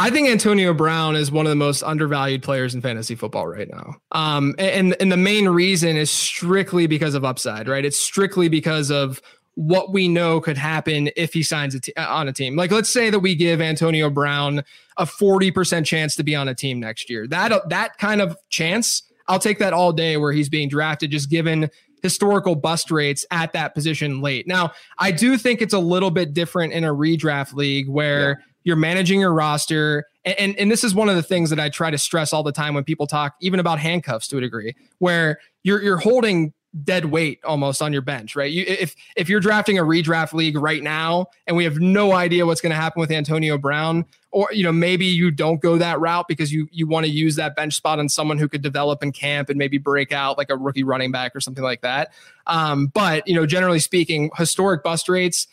I 0.00 0.08
think 0.08 0.28
Antonio 0.28 0.72
Brown 0.72 1.14
is 1.14 1.30
one 1.30 1.44
of 1.44 1.50
the 1.50 1.56
most 1.56 1.82
undervalued 1.82 2.42
players 2.42 2.74
in 2.74 2.80
fantasy 2.80 3.14
football 3.14 3.46
right 3.46 3.68
now. 3.70 3.96
Um, 4.12 4.54
and 4.58 4.96
and 4.98 5.12
the 5.12 5.18
main 5.18 5.46
reason 5.46 5.98
is 5.98 6.10
strictly 6.10 6.86
because 6.86 7.14
of 7.14 7.22
upside, 7.22 7.68
right? 7.68 7.84
It's 7.84 8.00
strictly 8.00 8.48
because 8.48 8.90
of 8.90 9.20
what 9.56 9.92
we 9.92 10.08
know 10.08 10.40
could 10.40 10.56
happen 10.56 11.10
if 11.16 11.34
he 11.34 11.42
signs 11.42 11.74
a 11.74 11.80
t- 11.80 11.92
on 11.98 12.28
a 12.28 12.32
team. 12.32 12.56
Like 12.56 12.70
let's 12.70 12.88
say 12.88 13.10
that 13.10 13.18
we 13.18 13.34
give 13.34 13.60
Antonio 13.60 14.08
Brown 14.08 14.64
a 14.96 15.04
40% 15.04 15.84
chance 15.84 16.16
to 16.16 16.22
be 16.22 16.34
on 16.34 16.48
a 16.48 16.54
team 16.54 16.80
next 16.80 17.10
year. 17.10 17.26
That 17.26 17.68
that 17.68 17.98
kind 17.98 18.22
of 18.22 18.38
chance, 18.48 19.02
I'll 19.28 19.38
take 19.38 19.58
that 19.58 19.74
all 19.74 19.92
day 19.92 20.16
where 20.16 20.32
he's 20.32 20.48
being 20.48 20.70
drafted 20.70 21.10
just 21.10 21.28
given 21.28 21.68
historical 22.02 22.54
bust 22.54 22.90
rates 22.90 23.26
at 23.30 23.52
that 23.52 23.74
position 23.74 24.22
late. 24.22 24.46
Now, 24.46 24.72
I 24.98 25.10
do 25.10 25.36
think 25.36 25.60
it's 25.60 25.74
a 25.74 25.78
little 25.78 26.10
bit 26.10 26.32
different 26.32 26.72
in 26.72 26.84
a 26.84 26.94
redraft 26.94 27.52
league 27.52 27.86
where 27.86 28.30
yeah. 28.30 28.44
You're 28.64 28.76
managing 28.76 29.20
your 29.20 29.32
roster. 29.32 30.06
And, 30.24 30.38
and, 30.38 30.56
and 30.56 30.70
this 30.70 30.84
is 30.84 30.94
one 30.94 31.08
of 31.08 31.16
the 31.16 31.22
things 31.22 31.50
that 31.50 31.60
I 31.60 31.68
try 31.68 31.90
to 31.90 31.98
stress 31.98 32.32
all 32.32 32.42
the 32.42 32.52
time 32.52 32.74
when 32.74 32.84
people 32.84 33.06
talk 33.06 33.34
even 33.40 33.60
about 33.60 33.78
handcuffs 33.78 34.28
to 34.28 34.38
a 34.38 34.40
degree, 34.40 34.74
where 34.98 35.38
you're 35.62 35.82
you're 35.82 35.98
holding 35.98 36.52
dead 36.84 37.06
weight 37.06 37.40
almost 37.44 37.82
on 37.82 37.92
your 37.92 38.02
bench, 38.02 38.36
right? 38.36 38.50
You, 38.50 38.64
if 38.66 38.94
if 39.16 39.28
you're 39.28 39.40
drafting 39.40 39.78
a 39.78 39.82
redraft 39.82 40.32
league 40.32 40.56
right 40.56 40.82
now 40.82 41.26
and 41.46 41.56
we 41.56 41.64
have 41.64 41.80
no 41.80 42.12
idea 42.12 42.46
what's 42.46 42.60
going 42.60 42.70
to 42.70 42.76
happen 42.76 43.00
with 43.00 43.10
Antonio 43.10 43.58
Brown, 43.58 44.04
or 44.30 44.48
you 44.52 44.62
know 44.62 44.72
maybe 44.72 45.06
you 45.06 45.30
don't 45.30 45.60
go 45.60 45.78
that 45.78 46.00
route 46.00 46.26
because 46.28 46.52
you 46.52 46.68
you 46.70 46.86
want 46.86 47.06
to 47.06 47.12
use 47.12 47.36
that 47.36 47.56
bench 47.56 47.74
spot 47.74 47.98
on 47.98 48.08
someone 48.08 48.38
who 48.38 48.48
could 48.48 48.62
develop 48.62 49.02
in 49.02 49.12
camp 49.12 49.48
and 49.48 49.58
maybe 49.58 49.78
break 49.78 50.12
out 50.12 50.38
like 50.38 50.50
a 50.50 50.56
rookie 50.56 50.84
running 50.84 51.10
back 51.10 51.34
or 51.34 51.40
something 51.40 51.64
like 51.64 51.80
that. 51.80 52.12
Um, 52.46 52.86
but 52.86 53.26
you 53.26 53.34
know, 53.34 53.46
generally 53.46 53.80
speaking, 53.80 54.30
historic 54.36 54.82
bust 54.82 55.08
rates 55.08 55.48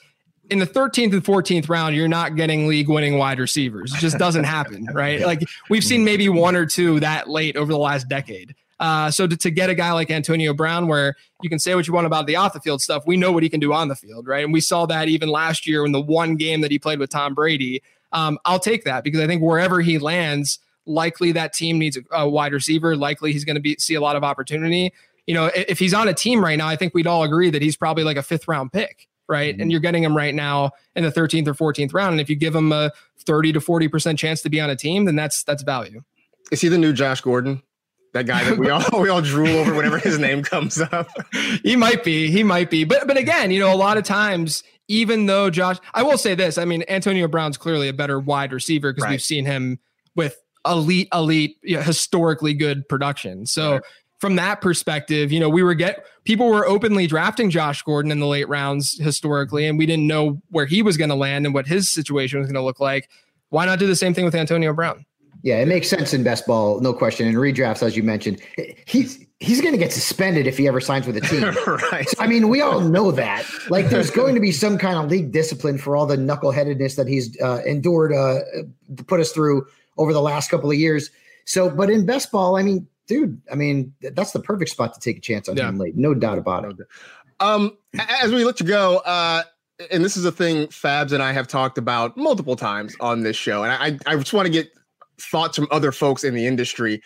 in 0.49 0.59
the 0.59 0.67
13th 0.67 1.13
and 1.13 1.23
14th 1.23 1.69
round, 1.69 1.95
you're 1.95 2.07
not 2.07 2.35
getting 2.35 2.67
league 2.67 2.89
winning 2.89 3.17
wide 3.17 3.39
receivers. 3.39 3.93
It 3.93 3.99
just 3.99 4.17
doesn't 4.17 4.43
happen, 4.45 4.85
right? 4.93 5.21
Like 5.21 5.43
we've 5.69 5.83
seen 5.83 6.03
maybe 6.03 6.29
one 6.29 6.55
or 6.55 6.65
two 6.65 6.99
that 6.99 7.29
late 7.29 7.55
over 7.55 7.71
the 7.71 7.77
last 7.77 8.07
decade. 8.07 8.55
Uh, 8.79 9.09
so 9.09 9.25
to, 9.25 9.35
to, 9.35 9.49
get 9.49 9.71
a 9.71 9.75
guy 9.75 9.91
like 9.91 10.11
Antonio 10.11 10.53
Brown, 10.53 10.87
where 10.87 11.15
you 11.41 11.49
can 11.49 11.57
say 11.57 11.73
what 11.73 11.87
you 11.87 11.93
want 11.93 12.05
about 12.05 12.27
the 12.27 12.35
off 12.35 12.53
the 12.53 12.59
field 12.59 12.79
stuff, 12.79 13.03
we 13.07 13.17
know 13.17 13.31
what 13.31 13.41
he 13.41 13.49
can 13.49 13.59
do 13.59 13.73
on 13.73 13.87
the 13.87 13.95
field, 13.95 14.27
right? 14.27 14.43
And 14.43 14.53
we 14.53 14.61
saw 14.61 14.85
that 14.85 15.07
even 15.07 15.29
last 15.29 15.65
year 15.65 15.83
in 15.83 15.91
the 15.91 16.01
one 16.01 16.35
game 16.35 16.61
that 16.61 16.69
he 16.69 16.77
played 16.77 16.99
with 16.99 17.09
Tom 17.09 17.33
Brady. 17.33 17.81
Um, 18.11 18.37
I'll 18.45 18.59
take 18.59 18.83
that 18.83 19.03
because 19.03 19.19
I 19.19 19.25
think 19.25 19.41
wherever 19.41 19.81
he 19.81 19.97
lands, 19.97 20.59
likely 20.85 21.31
that 21.31 21.53
team 21.53 21.79
needs 21.79 21.97
a, 21.97 22.01
a 22.11 22.29
wide 22.29 22.53
receiver. 22.53 22.95
Likely 22.95 23.33
he's 23.33 23.45
going 23.45 23.55
to 23.55 23.61
be 23.61 23.75
see 23.79 23.95
a 23.95 24.01
lot 24.01 24.15
of 24.15 24.23
opportunity. 24.23 24.93
You 25.25 25.33
know, 25.33 25.47
if, 25.47 25.65
if, 25.69 25.79
he's 25.79 25.93
on 25.93 26.07
a 26.07 26.13
team 26.13 26.43
right 26.43 26.57
now, 26.57 26.67
I 26.67 26.75
think 26.75 26.93
we'd 26.93 27.07
all 27.07 27.23
agree 27.23 27.49
that 27.49 27.61
he's 27.61 27.75
probably 27.75 28.03
like 28.03 28.15
a 28.15 28.23
fifth 28.23 28.47
round 28.47 28.71
pick, 28.71 29.09
right? 29.27 29.53
Mm-hmm. 29.53 29.61
And 29.61 29.71
you're 29.71 29.81
getting 29.81 30.03
him 30.03 30.15
right 30.15 30.33
now 30.33 30.71
in 30.95 31.03
the 31.03 31.11
13th 31.11 31.47
or 31.47 31.73
14th 31.73 31.93
round. 31.93 32.13
And 32.13 32.21
if 32.21 32.29
you 32.29 32.35
give 32.35 32.55
him 32.55 32.71
a 32.71 32.91
30 33.25 33.53
to 33.53 33.61
40 33.61 33.87
percent 33.87 34.19
chance 34.19 34.41
to 34.41 34.49
be 34.49 34.59
on 34.59 34.69
a 34.69 34.75
team, 34.75 35.05
then 35.05 35.15
that's 35.15 35.43
that's 35.43 35.63
value. 35.63 36.01
Is 36.51 36.61
he 36.61 36.69
the 36.69 36.77
new 36.77 36.93
Josh 36.93 37.21
Gordon? 37.21 37.61
that 38.17 38.25
guy 38.25 38.43
that 38.43 38.57
we 38.57 38.69
all 38.69 38.83
we 39.01 39.09
all 39.09 39.21
drool 39.21 39.49
over 39.49 39.73
whenever 39.73 39.97
his 39.97 40.19
name 40.19 40.43
comes 40.43 40.79
up. 40.79 41.07
he 41.63 41.75
might 41.75 42.03
be, 42.03 42.29
he 42.29 42.43
might 42.43 42.69
be, 42.69 42.83
but 42.83 43.07
but 43.07 43.17
again, 43.17 43.51
you 43.51 43.59
know, 43.59 43.73
a 43.73 43.75
lot 43.75 43.97
of 43.97 44.03
times, 44.03 44.63
even 44.87 45.25
though 45.25 45.49
Josh, 45.49 45.77
I 45.93 46.03
will 46.03 46.17
say 46.17 46.35
this, 46.35 46.57
I 46.57 46.65
mean, 46.65 46.83
Antonio 46.87 47.27
Brown's 47.27 47.57
clearly 47.57 47.87
a 47.87 47.93
better 47.93 48.19
wide 48.19 48.53
receiver 48.53 48.91
because 48.91 49.03
right. 49.03 49.11
we've 49.11 49.21
seen 49.21 49.45
him 49.45 49.79
with 50.15 50.41
elite, 50.65 51.07
elite, 51.13 51.57
you 51.61 51.77
know, 51.77 51.83
historically 51.83 52.53
good 52.53 52.87
production. 52.87 53.45
So. 53.45 53.73
Right. 53.73 53.81
From 54.19 54.35
that 54.37 54.61
perspective, 54.61 55.31
you 55.31 55.39
know, 55.39 55.49
we 55.49 55.61
were 55.61 55.75
get 55.75 56.05
people 56.23 56.49
were 56.49 56.65
openly 56.65 57.05
drafting 57.05 57.49
Josh 57.49 57.83
Gordon 57.83 58.11
in 58.11 58.19
the 58.19 58.25
late 58.25 58.49
rounds 58.49 58.97
historically, 58.99 59.67
and 59.67 59.77
we 59.77 59.85
didn't 59.85 60.07
know 60.07 60.41
where 60.49 60.65
he 60.65 60.81
was 60.81 60.97
going 60.97 61.09
to 61.09 61.15
land 61.15 61.45
and 61.45 61.53
what 61.53 61.67
his 61.67 61.91
situation 61.91 62.39
was 62.39 62.47
going 62.47 62.55
to 62.55 62.63
look 62.63 62.79
like. 62.79 63.09
Why 63.49 63.65
not 63.65 63.79
do 63.79 63.87
the 63.87 63.95
same 63.95 64.13
thing 64.13 64.25
with 64.25 64.35
Antonio 64.35 64.73
Brown? 64.73 65.05
Yeah, 65.43 65.59
it 65.59 65.67
makes 65.67 65.87
sense 65.87 66.13
in 66.13 66.23
best 66.23 66.47
ball, 66.47 66.79
no 66.81 66.93
question. 66.93 67.27
In 67.27 67.35
redrafts, 67.35 67.83
as 67.83 67.95
you 67.95 68.03
mentioned, 68.03 68.41
he's 68.85 69.23
he's 69.39 69.61
going 69.61 69.73
to 69.73 69.77
get 69.77 69.93
suspended 69.93 70.47
if 70.47 70.57
he 70.57 70.67
ever 70.67 70.81
signs 70.81 71.05
with 71.05 71.15
a 71.17 71.21
team. 71.21 71.43
right. 71.91 72.07
I 72.19 72.27
mean, 72.27 72.49
we 72.49 72.61
all 72.61 72.81
know 72.81 73.11
that. 73.11 73.45
Like, 73.69 73.89
there's 73.89 74.09
going 74.09 74.33
to 74.33 74.41
be 74.41 74.51
some 74.51 74.77
kind 74.77 74.97
of 74.97 75.09
league 75.11 75.31
discipline 75.31 75.77
for 75.77 75.95
all 75.95 76.05
the 76.05 76.17
knuckleheadedness 76.17 76.95
that 76.95 77.07
he's 77.07 77.39
uh, 77.41 77.61
endured 77.65 78.13
uh, 78.13 78.39
to 78.95 79.03
put 79.03 79.19
us 79.19 79.31
through 79.31 79.67
over 79.97 80.11
the 80.11 80.21
last 80.21 80.49
couple 80.49 80.71
of 80.71 80.77
years. 80.77 81.11
So, 81.45 81.69
but 81.69 81.89
in 81.89 82.05
best 82.05 82.31
ball, 82.31 82.57
I 82.57 82.63
mean, 82.63 82.87
dude, 83.07 83.41
I 83.51 83.55
mean, 83.55 83.93
that's 84.01 84.31
the 84.31 84.39
perfect 84.39 84.71
spot 84.71 84.93
to 84.93 84.99
take 84.99 85.17
a 85.17 85.21
chance 85.21 85.49
on 85.49 85.57
yeah. 85.57 85.69
him 85.69 85.77
late, 85.77 85.95
no 85.95 86.13
doubt 86.13 86.37
about 86.37 86.65
it. 86.65 86.77
Um, 87.39 87.77
as 88.21 88.31
we 88.31 88.43
look 88.43 88.57
to 88.57 88.63
go, 88.63 88.97
uh, 88.99 89.43
and 89.91 90.03
this 90.03 90.17
is 90.17 90.25
a 90.25 90.31
thing 90.31 90.67
Fabs 90.67 91.11
and 91.11 91.21
I 91.21 91.31
have 91.31 91.47
talked 91.47 91.77
about 91.77 92.17
multiple 92.17 92.55
times 92.55 92.95
on 92.99 93.21
this 93.21 93.35
show, 93.35 93.63
and 93.63 93.71
I, 93.71 94.11
I 94.11 94.15
just 94.15 94.33
want 94.33 94.45
to 94.45 94.51
get 94.51 94.69
thoughts 95.19 95.55
from 95.55 95.67
other 95.71 95.91
folks 95.91 96.23
in 96.23 96.33
the 96.33 96.45
industry 96.45 97.01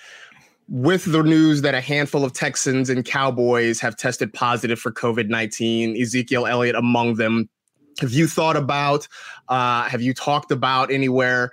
with 0.67 1.03
the 1.11 1.21
news 1.21 1.61
that 1.61 1.75
a 1.75 1.81
handful 1.81 2.23
of 2.23 2.31
Texans 2.31 2.89
and 2.89 3.03
Cowboys 3.03 3.81
have 3.81 3.97
tested 3.97 4.33
positive 4.33 4.79
for 4.79 4.91
COVID 4.91 5.27
19, 5.27 6.01
Ezekiel 6.01 6.47
Elliott 6.47 6.75
among 6.75 7.15
them. 7.15 7.49
Have 7.99 8.13
you 8.13 8.25
thought 8.25 8.55
about, 8.55 9.07
uh, 9.49 9.83
have 9.83 10.01
you 10.01 10.13
talked 10.13 10.49
about 10.49 10.89
anywhere 10.89 11.51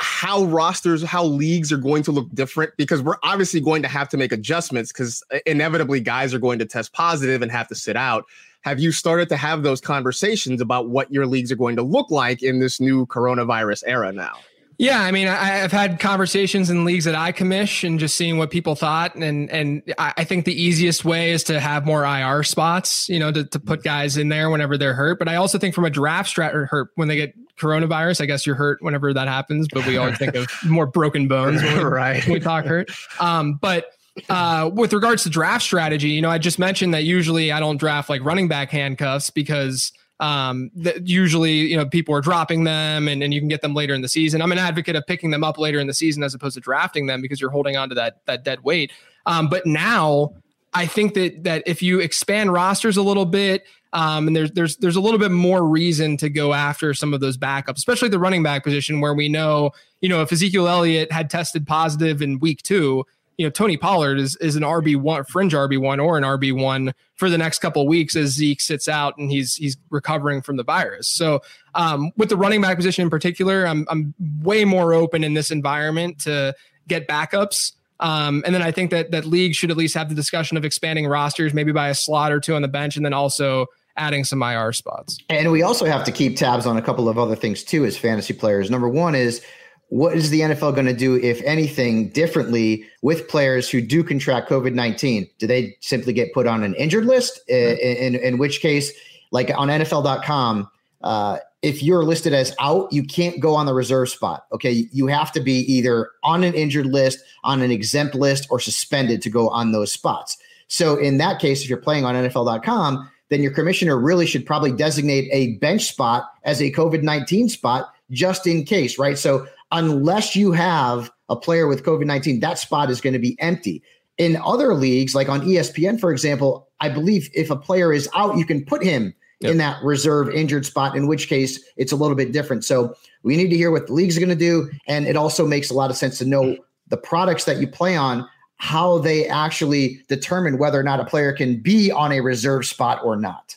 how 0.00 0.44
rosters, 0.44 1.02
how 1.02 1.24
leagues 1.24 1.70
are 1.70 1.76
going 1.76 2.02
to 2.04 2.10
look 2.10 2.28
different? 2.34 2.72
Because 2.78 3.02
we're 3.02 3.18
obviously 3.22 3.60
going 3.60 3.82
to 3.82 3.88
have 3.88 4.08
to 4.08 4.16
make 4.16 4.32
adjustments 4.32 4.92
because 4.92 5.22
uh, 5.32 5.38
inevitably 5.44 6.00
guys 6.00 6.32
are 6.32 6.38
going 6.38 6.58
to 6.58 6.64
test 6.64 6.92
positive 6.94 7.42
and 7.42 7.52
have 7.52 7.68
to 7.68 7.74
sit 7.74 7.96
out. 7.96 8.24
Have 8.62 8.80
you 8.80 8.92
started 8.92 9.28
to 9.28 9.36
have 9.36 9.62
those 9.62 9.80
conversations 9.80 10.60
about 10.60 10.88
what 10.88 11.12
your 11.12 11.26
leagues 11.26 11.52
are 11.52 11.56
going 11.56 11.76
to 11.76 11.82
look 11.82 12.10
like 12.10 12.42
in 12.42 12.60
this 12.60 12.80
new 12.80 13.06
coronavirus 13.06 13.82
era 13.86 14.10
now? 14.10 14.38
Yeah, 14.80 15.02
I 15.02 15.10
mean, 15.10 15.28
I, 15.28 15.44
have 15.44 15.72
had 15.72 16.00
conversations 16.00 16.70
in 16.70 16.86
leagues 16.86 17.04
that 17.04 17.14
I 17.14 17.32
commish 17.32 17.86
and 17.86 18.00
just 18.00 18.14
seeing 18.14 18.38
what 18.38 18.50
people 18.50 18.74
thought, 18.74 19.14
and 19.14 19.50
and 19.50 19.82
I 19.98 20.24
think 20.24 20.46
the 20.46 20.54
easiest 20.54 21.04
way 21.04 21.32
is 21.32 21.44
to 21.44 21.60
have 21.60 21.84
more 21.84 22.02
IR 22.02 22.42
spots, 22.44 23.06
you 23.06 23.18
know, 23.18 23.30
to, 23.30 23.44
to 23.44 23.60
put 23.60 23.82
guys 23.82 24.16
in 24.16 24.30
there 24.30 24.48
whenever 24.48 24.78
they're 24.78 24.94
hurt. 24.94 25.18
But 25.18 25.28
I 25.28 25.36
also 25.36 25.58
think 25.58 25.74
from 25.74 25.84
a 25.84 25.90
draft 25.90 26.34
strat 26.34 26.54
or 26.54 26.64
hurt 26.64 26.92
when 26.94 27.08
they 27.08 27.16
get 27.16 27.34
coronavirus, 27.58 28.22
I 28.22 28.24
guess 28.24 28.46
you're 28.46 28.56
hurt 28.56 28.78
whenever 28.80 29.12
that 29.12 29.28
happens. 29.28 29.68
But 29.70 29.86
we 29.86 29.98
always 29.98 30.16
think 30.16 30.34
of 30.34 30.48
more 30.64 30.86
broken 30.86 31.28
bones 31.28 31.62
when 31.62 31.76
we, 31.76 31.84
right. 31.84 32.24
when 32.24 32.32
we 32.32 32.40
talk 32.40 32.64
hurt. 32.64 32.90
Um, 33.20 33.58
but 33.60 33.84
uh, 34.30 34.70
with 34.72 34.94
regards 34.94 35.24
to 35.24 35.28
draft 35.28 35.62
strategy, 35.62 36.08
you 36.08 36.22
know, 36.22 36.30
I 36.30 36.38
just 36.38 36.58
mentioned 36.58 36.94
that 36.94 37.04
usually 37.04 37.52
I 37.52 37.60
don't 37.60 37.76
draft 37.76 38.08
like 38.08 38.24
running 38.24 38.48
back 38.48 38.70
handcuffs 38.70 39.28
because 39.28 39.92
um, 40.20 40.70
that 40.76 41.08
usually 41.08 41.52
you 41.52 41.76
know 41.76 41.86
people 41.86 42.14
are 42.14 42.20
dropping 42.20 42.64
them 42.64 43.08
and, 43.08 43.22
and 43.22 43.34
you 43.34 43.40
can 43.40 43.48
get 43.48 43.62
them 43.62 43.74
later 43.74 43.94
in 43.94 44.02
the 44.02 44.08
season. 44.08 44.40
I'm 44.40 44.52
an 44.52 44.58
advocate 44.58 44.94
of 44.94 45.06
picking 45.06 45.30
them 45.30 45.42
up 45.42 45.58
later 45.58 45.80
in 45.80 45.86
the 45.86 45.94
season 45.94 46.22
as 46.22 46.34
opposed 46.34 46.54
to 46.54 46.60
drafting 46.60 47.06
them 47.06 47.22
because 47.22 47.40
you're 47.40 47.50
holding 47.50 47.76
on 47.76 47.88
to 47.88 47.94
that 47.96 48.24
that 48.26 48.44
dead 48.44 48.62
weight. 48.62 48.92
Um, 49.26 49.48
but 49.48 49.66
now 49.66 50.34
I 50.74 50.86
think 50.86 51.14
that 51.14 51.44
that 51.44 51.62
if 51.66 51.82
you 51.82 52.00
expand 52.00 52.52
rosters 52.52 52.96
a 52.96 53.02
little 53.02 53.24
bit, 53.24 53.64
um, 53.92 54.28
and 54.28 54.36
there's 54.36 54.52
there's 54.52 54.76
there's 54.76 54.96
a 54.96 55.00
little 55.00 55.18
bit 55.18 55.30
more 55.30 55.66
reason 55.66 56.16
to 56.18 56.28
go 56.28 56.52
after 56.52 56.94
some 56.94 57.14
of 57.14 57.20
those 57.20 57.36
backups, 57.36 57.78
especially 57.78 58.10
the 58.10 58.18
running 58.18 58.42
back 58.42 58.62
position 58.62 59.00
where 59.00 59.14
we 59.14 59.28
know, 59.28 59.70
you 60.00 60.08
know, 60.08 60.20
if 60.22 60.30
Ezekiel 60.30 60.68
Elliott 60.68 61.10
had 61.10 61.30
tested 61.30 61.66
positive 61.66 62.22
in 62.22 62.38
week 62.38 62.62
two, 62.62 63.04
you 63.40 63.46
know, 63.46 63.50
Tony 63.50 63.78
Pollard 63.78 64.18
is 64.18 64.36
is 64.36 64.54
an 64.54 64.62
RB 64.62 64.96
one, 64.96 65.24
fringe 65.24 65.54
RB 65.54 65.80
one, 65.80 65.98
or 65.98 66.18
an 66.18 66.24
RB 66.24 66.52
one 66.52 66.92
for 67.14 67.30
the 67.30 67.38
next 67.38 67.60
couple 67.60 67.86
weeks 67.86 68.14
as 68.14 68.32
Zeke 68.32 68.60
sits 68.60 68.86
out 68.86 69.16
and 69.16 69.30
he's 69.30 69.54
he's 69.54 69.78
recovering 69.88 70.42
from 70.42 70.58
the 70.58 70.62
virus. 70.62 71.08
So, 71.08 71.40
um, 71.74 72.12
with 72.18 72.28
the 72.28 72.36
running 72.36 72.60
back 72.60 72.76
position 72.76 73.02
in 73.02 73.08
particular, 73.08 73.66
I'm 73.66 73.86
I'm 73.88 74.12
way 74.42 74.66
more 74.66 74.92
open 74.92 75.24
in 75.24 75.32
this 75.32 75.50
environment 75.50 76.18
to 76.24 76.54
get 76.86 77.08
backups. 77.08 77.72
Um, 77.98 78.42
and 78.44 78.54
then 78.54 78.60
I 78.60 78.72
think 78.72 78.90
that 78.90 79.10
that 79.12 79.24
league 79.24 79.54
should 79.54 79.70
at 79.70 79.76
least 79.78 79.94
have 79.94 80.10
the 80.10 80.14
discussion 80.14 80.58
of 80.58 80.66
expanding 80.66 81.06
rosters, 81.06 81.54
maybe 81.54 81.72
by 81.72 81.88
a 81.88 81.94
slot 81.94 82.32
or 82.32 82.40
two 82.40 82.54
on 82.54 82.60
the 82.60 82.68
bench, 82.68 82.96
and 82.96 83.06
then 83.06 83.14
also 83.14 83.68
adding 83.96 84.24
some 84.24 84.42
IR 84.42 84.74
spots. 84.74 85.16
And 85.30 85.50
we 85.50 85.62
also 85.62 85.86
have 85.86 86.04
to 86.04 86.12
keep 86.12 86.36
tabs 86.36 86.66
on 86.66 86.76
a 86.76 86.82
couple 86.82 87.08
of 87.08 87.16
other 87.16 87.36
things 87.36 87.64
too 87.64 87.86
as 87.86 87.96
fantasy 87.96 88.34
players. 88.34 88.70
Number 88.70 88.88
one 88.88 89.14
is 89.14 89.42
what 89.90 90.16
is 90.16 90.30
the 90.30 90.40
NFL 90.40 90.74
going 90.74 90.86
to 90.86 90.94
do, 90.94 91.16
if 91.16 91.42
anything, 91.42 92.08
differently 92.10 92.84
with 93.02 93.28
players 93.28 93.68
who 93.68 93.80
do 93.80 94.02
contract 94.04 94.48
COVID 94.48 94.72
19? 94.72 95.28
Do 95.38 95.46
they 95.46 95.76
simply 95.80 96.12
get 96.12 96.32
put 96.32 96.46
on 96.46 96.62
an 96.62 96.74
injured 96.76 97.06
list? 97.06 97.40
In, 97.48 97.76
in, 97.76 98.14
in 98.14 98.38
which 98.38 98.60
case, 98.60 98.92
like 99.32 99.50
on 99.56 99.68
NFL.com, 99.68 100.70
uh, 101.02 101.38
if 101.62 101.82
you're 101.82 102.04
listed 102.04 102.32
as 102.32 102.54
out, 102.60 102.92
you 102.92 103.02
can't 103.02 103.40
go 103.40 103.54
on 103.56 103.66
the 103.66 103.74
reserve 103.74 104.08
spot. 104.08 104.46
Okay. 104.52 104.88
You 104.92 105.08
have 105.08 105.32
to 105.32 105.40
be 105.40 105.60
either 105.72 106.10
on 106.22 106.44
an 106.44 106.54
injured 106.54 106.86
list, 106.86 107.18
on 107.42 107.60
an 107.60 107.72
exempt 107.72 108.14
list, 108.14 108.46
or 108.48 108.60
suspended 108.60 109.20
to 109.22 109.30
go 109.30 109.48
on 109.48 109.72
those 109.72 109.92
spots. 109.92 110.38
So, 110.68 110.96
in 110.96 111.18
that 111.18 111.40
case, 111.40 111.62
if 111.62 111.68
you're 111.68 111.78
playing 111.78 112.04
on 112.04 112.14
NFL.com, 112.14 113.10
then 113.28 113.42
your 113.42 113.52
commissioner 113.52 113.98
really 113.98 114.26
should 114.26 114.46
probably 114.46 114.70
designate 114.70 115.28
a 115.32 115.54
bench 115.54 115.86
spot 115.86 116.30
as 116.44 116.62
a 116.62 116.70
COVID 116.70 117.02
19 117.02 117.48
spot 117.48 117.92
just 118.10 118.46
in 118.46 118.64
case, 118.64 118.98
right? 118.98 119.18
So 119.18 119.46
unless 119.72 120.34
you 120.34 120.52
have 120.52 121.10
a 121.28 121.36
player 121.36 121.66
with 121.66 121.84
COVID 121.84 122.06
19, 122.06 122.40
that 122.40 122.58
spot 122.58 122.90
is 122.90 123.00
going 123.00 123.12
to 123.12 123.18
be 123.18 123.36
empty. 123.40 123.82
In 124.18 124.36
other 124.36 124.74
leagues, 124.74 125.14
like 125.14 125.28
on 125.28 125.40
ESPN, 125.40 125.98
for 125.98 126.12
example, 126.12 126.68
I 126.80 126.88
believe 126.88 127.30
if 127.34 127.50
a 127.50 127.56
player 127.56 127.92
is 127.92 128.08
out, 128.14 128.36
you 128.36 128.44
can 128.44 128.64
put 128.64 128.82
him 128.82 129.14
yep. 129.40 129.52
in 129.52 129.58
that 129.58 129.82
reserve 129.82 130.28
injured 130.30 130.66
spot, 130.66 130.96
in 130.96 131.06
which 131.06 131.28
case 131.28 131.62
it's 131.76 131.92
a 131.92 131.96
little 131.96 132.16
bit 132.16 132.32
different. 132.32 132.64
So 132.64 132.94
we 133.22 133.36
need 133.36 133.48
to 133.48 133.56
hear 133.56 133.70
what 133.70 133.86
the 133.86 133.92
leagues 133.92 134.16
are 134.16 134.20
going 134.20 134.30
to 134.30 134.34
do. 134.34 134.70
And 134.86 135.06
it 135.06 135.16
also 135.16 135.46
makes 135.46 135.70
a 135.70 135.74
lot 135.74 135.90
of 135.90 135.96
sense 135.96 136.18
to 136.18 136.24
know 136.24 136.56
the 136.88 136.96
products 136.96 137.44
that 137.44 137.58
you 137.58 137.66
play 137.66 137.96
on, 137.96 138.28
how 138.56 138.98
they 138.98 139.26
actually 139.26 140.02
determine 140.08 140.58
whether 140.58 140.78
or 140.78 140.82
not 140.82 141.00
a 141.00 141.04
player 141.04 141.32
can 141.32 141.60
be 141.60 141.90
on 141.90 142.12
a 142.12 142.20
reserve 142.20 142.66
spot 142.66 143.00
or 143.04 143.16
not. 143.16 143.56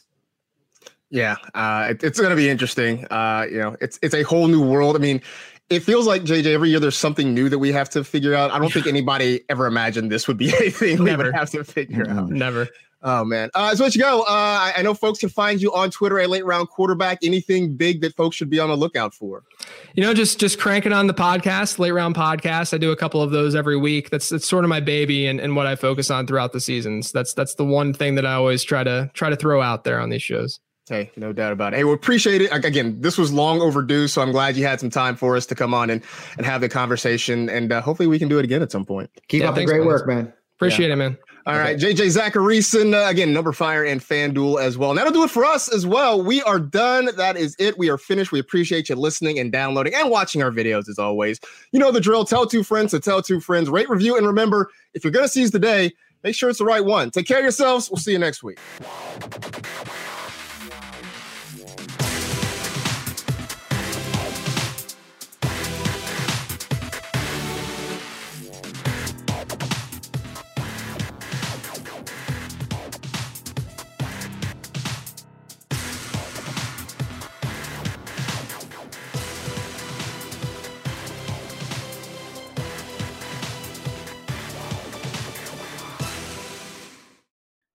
Yeah, 1.10 1.36
uh, 1.54 1.90
it, 1.92 2.04
it's 2.04 2.20
going 2.20 2.32
to 2.32 2.36
be 2.36 2.50
interesting. 2.50 3.06
Uh, 3.06 3.46
you 3.48 3.60
know, 3.60 3.76
it's 3.80 4.00
it's 4.02 4.16
a 4.16 4.24
whole 4.24 4.48
new 4.48 4.64
world. 4.64 4.96
I 4.96 5.00
mean, 5.00 5.22
it 5.70 5.80
feels 5.82 6.06
like 6.06 6.24
JJ 6.24 6.48
every 6.48 6.70
year 6.70 6.80
there's 6.80 6.98
something 6.98 7.34
new 7.34 7.50
that 7.50 7.60
we 7.60 7.72
have 7.72 7.90
to 7.92 8.04
figure 8.04 8.34
out. 8.34 8.52
I 8.52 8.60
don't 8.60 8.72
think 8.72 8.88
anybody 8.88 9.42
ever 9.50 9.66
imagined 9.66 10.12
this 10.12 10.28
would 10.28 10.38
be 10.38 10.56
anything 10.56 11.04
we 11.04 11.16
would 11.16 11.34
have 11.34 11.50
to 11.52 11.64
figure 11.64 12.10
out. 12.10 12.30
Never. 12.30 12.68
Oh 13.06 13.26
man. 13.26 13.50
Uh, 13.54 13.76
so 13.76 13.84
let 13.84 13.96
you 13.96 14.02
go. 14.02 14.22
Uh, 14.22 14.26
I, 14.30 14.74
I, 14.78 14.82
know 14.82 14.94
folks 14.94 15.20
can 15.20 15.28
find 15.28 15.62
you 15.62 15.74
on 15.74 15.92
Twitter 15.92 16.20
at 16.20 16.30
late 16.30 16.46
round 16.46 16.70
quarterback. 16.70 17.20
Anything 17.22 17.76
big 17.76 18.00
that 18.00 18.16
folks 18.16 18.38
should 18.38 18.50
be 18.50 18.60
on 18.60 18.70
the 18.70 18.78
lookout 18.78 19.14
for? 19.14 19.44
You 19.94 20.04
know, 20.04 20.14
just 20.14 20.40
just 20.40 20.58
cranking 20.58 20.94
on 20.94 21.08
the 21.08 21.14
podcast, 21.14 21.80
late 21.80 21.92
round 21.92 22.16
podcast. 22.16 22.74
I 22.74 22.78
do 22.78 22.92
a 22.92 22.96
couple 22.96 23.22
of 23.22 23.32
those 23.32 23.56
every 23.56 23.76
week. 23.76 24.10
That's 24.10 24.30
that's 24.30 24.48
sort 24.48 24.64
of 24.64 24.70
my 24.70 24.80
baby 24.80 25.28
and, 25.28 25.42
and 25.42 25.54
what 25.54 25.68
I 25.68 25.76
focus 25.76 26.10
on 26.10 26.28
throughout 26.28 26.54
the 26.54 26.62
seasons. 26.62 27.12
That's 27.12 27.34
that's 27.34 27.56
the 27.56 27.66
one 27.66 27.94
thing 27.94 28.16
that 28.16 28.26
I 28.26 28.36
always 28.36 28.64
try 28.64 28.86
to 28.86 29.12
try 29.14 29.30
to 29.30 29.36
throw 29.36 29.62
out 29.62 29.84
there 29.84 30.00
on 30.00 30.10
these 30.10 30.24
shows. 30.24 30.62
Hey, 30.90 31.12
no 31.16 31.32
doubt 31.32 31.54
about 31.54 31.74
it. 31.74 31.78
Hey, 31.78 31.84
we 31.86 31.94
appreciate 31.94 32.42
it. 32.42 32.52
Again, 32.52 33.00
this 33.00 33.18
was 33.18 33.32
long 33.32 33.62
overdue, 33.62 34.08
so 34.10 34.22
I'm 34.22 34.34
glad 34.34 34.58
you 34.58 34.66
had 34.66 34.82
some 34.82 34.90
time 34.90 35.16
for 35.16 35.38
us 35.38 35.46
to 35.46 35.56
come 35.56 35.74
on 35.74 35.90
and 35.90 36.04
and 36.38 36.46
have 36.46 36.60
the 36.60 36.68
conversation. 36.68 37.50
And 37.50 37.72
uh, 37.72 37.82
hopefully, 37.82 38.08
we 38.08 38.20
can 38.20 38.28
do 38.28 38.38
it 38.38 38.44
again 38.44 38.62
at 38.62 38.72
some 38.72 38.84
point. 38.84 39.10
Keep 39.30 39.44
yeah, 39.44 39.50
up 39.50 39.56
the 39.56 39.66
great 39.66 39.86
work, 39.86 40.06
man. 40.08 40.34
Appreciate 40.58 40.88
yeah. 40.88 40.94
it, 40.94 40.98
man. 40.98 41.18
All 41.46 41.58
right, 41.58 41.78
JJ 41.78 42.18
Zachariason, 42.18 42.94
uh, 42.94 43.10
again, 43.10 43.34
numberFire 43.34 43.90
and 43.92 44.00
FanDuel 44.00 44.62
as 44.62 44.78
well. 44.78 44.92
And 44.92 44.98
that'll 44.98 45.12
do 45.12 45.26
it 45.26 45.30
for 45.30 45.44
us 45.44 45.74
as 45.74 45.86
well. 45.86 46.24
We 46.24 46.42
are 46.44 46.58
done. 46.58 47.10
That 47.18 47.36
is 47.36 47.54
it. 47.60 47.78
We 47.78 47.90
are 47.90 47.98
finished. 47.98 48.32
We 48.32 48.40
appreciate 48.40 48.88
you 48.88 48.96
listening 48.96 49.40
and 49.40 49.52
downloading 49.52 49.94
and 49.94 50.10
watching 50.10 50.42
our 50.42 50.52
videos 50.52 50.88
as 50.88 50.98
always. 50.98 51.42
You 51.74 51.80
know 51.80 51.92
the 51.92 52.00
drill. 52.00 52.24
Tell 52.24 52.46
two 52.48 52.64
friends 52.64 52.92
to 52.92 53.02
tell 53.02 53.22
two 53.22 53.42
friends. 53.42 53.70
Rate, 53.70 53.90
review, 53.90 54.16
and 54.16 54.26
remember, 54.26 54.70
if 54.94 55.04
you're 55.04 55.12
going 55.12 55.26
to 55.26 55.30
seize 55.30 55.52
the 55.52 55.60
day, 55.60 55.92
make 56.24 56.34
sure 56.34 56.50
it's 56.50 56.60
the 56.60 56.66
right 56.66 56.84
one. 56.84 57.12
Take 57.12 57.28
care 57.28 57.40
of 57.40 57.44
yourselves. 57.44 57.90
We'll 57.90 57.98
see 57.98 58.14
you 58.14 58.20
next 58.20 58.42
week. 58.42 58.60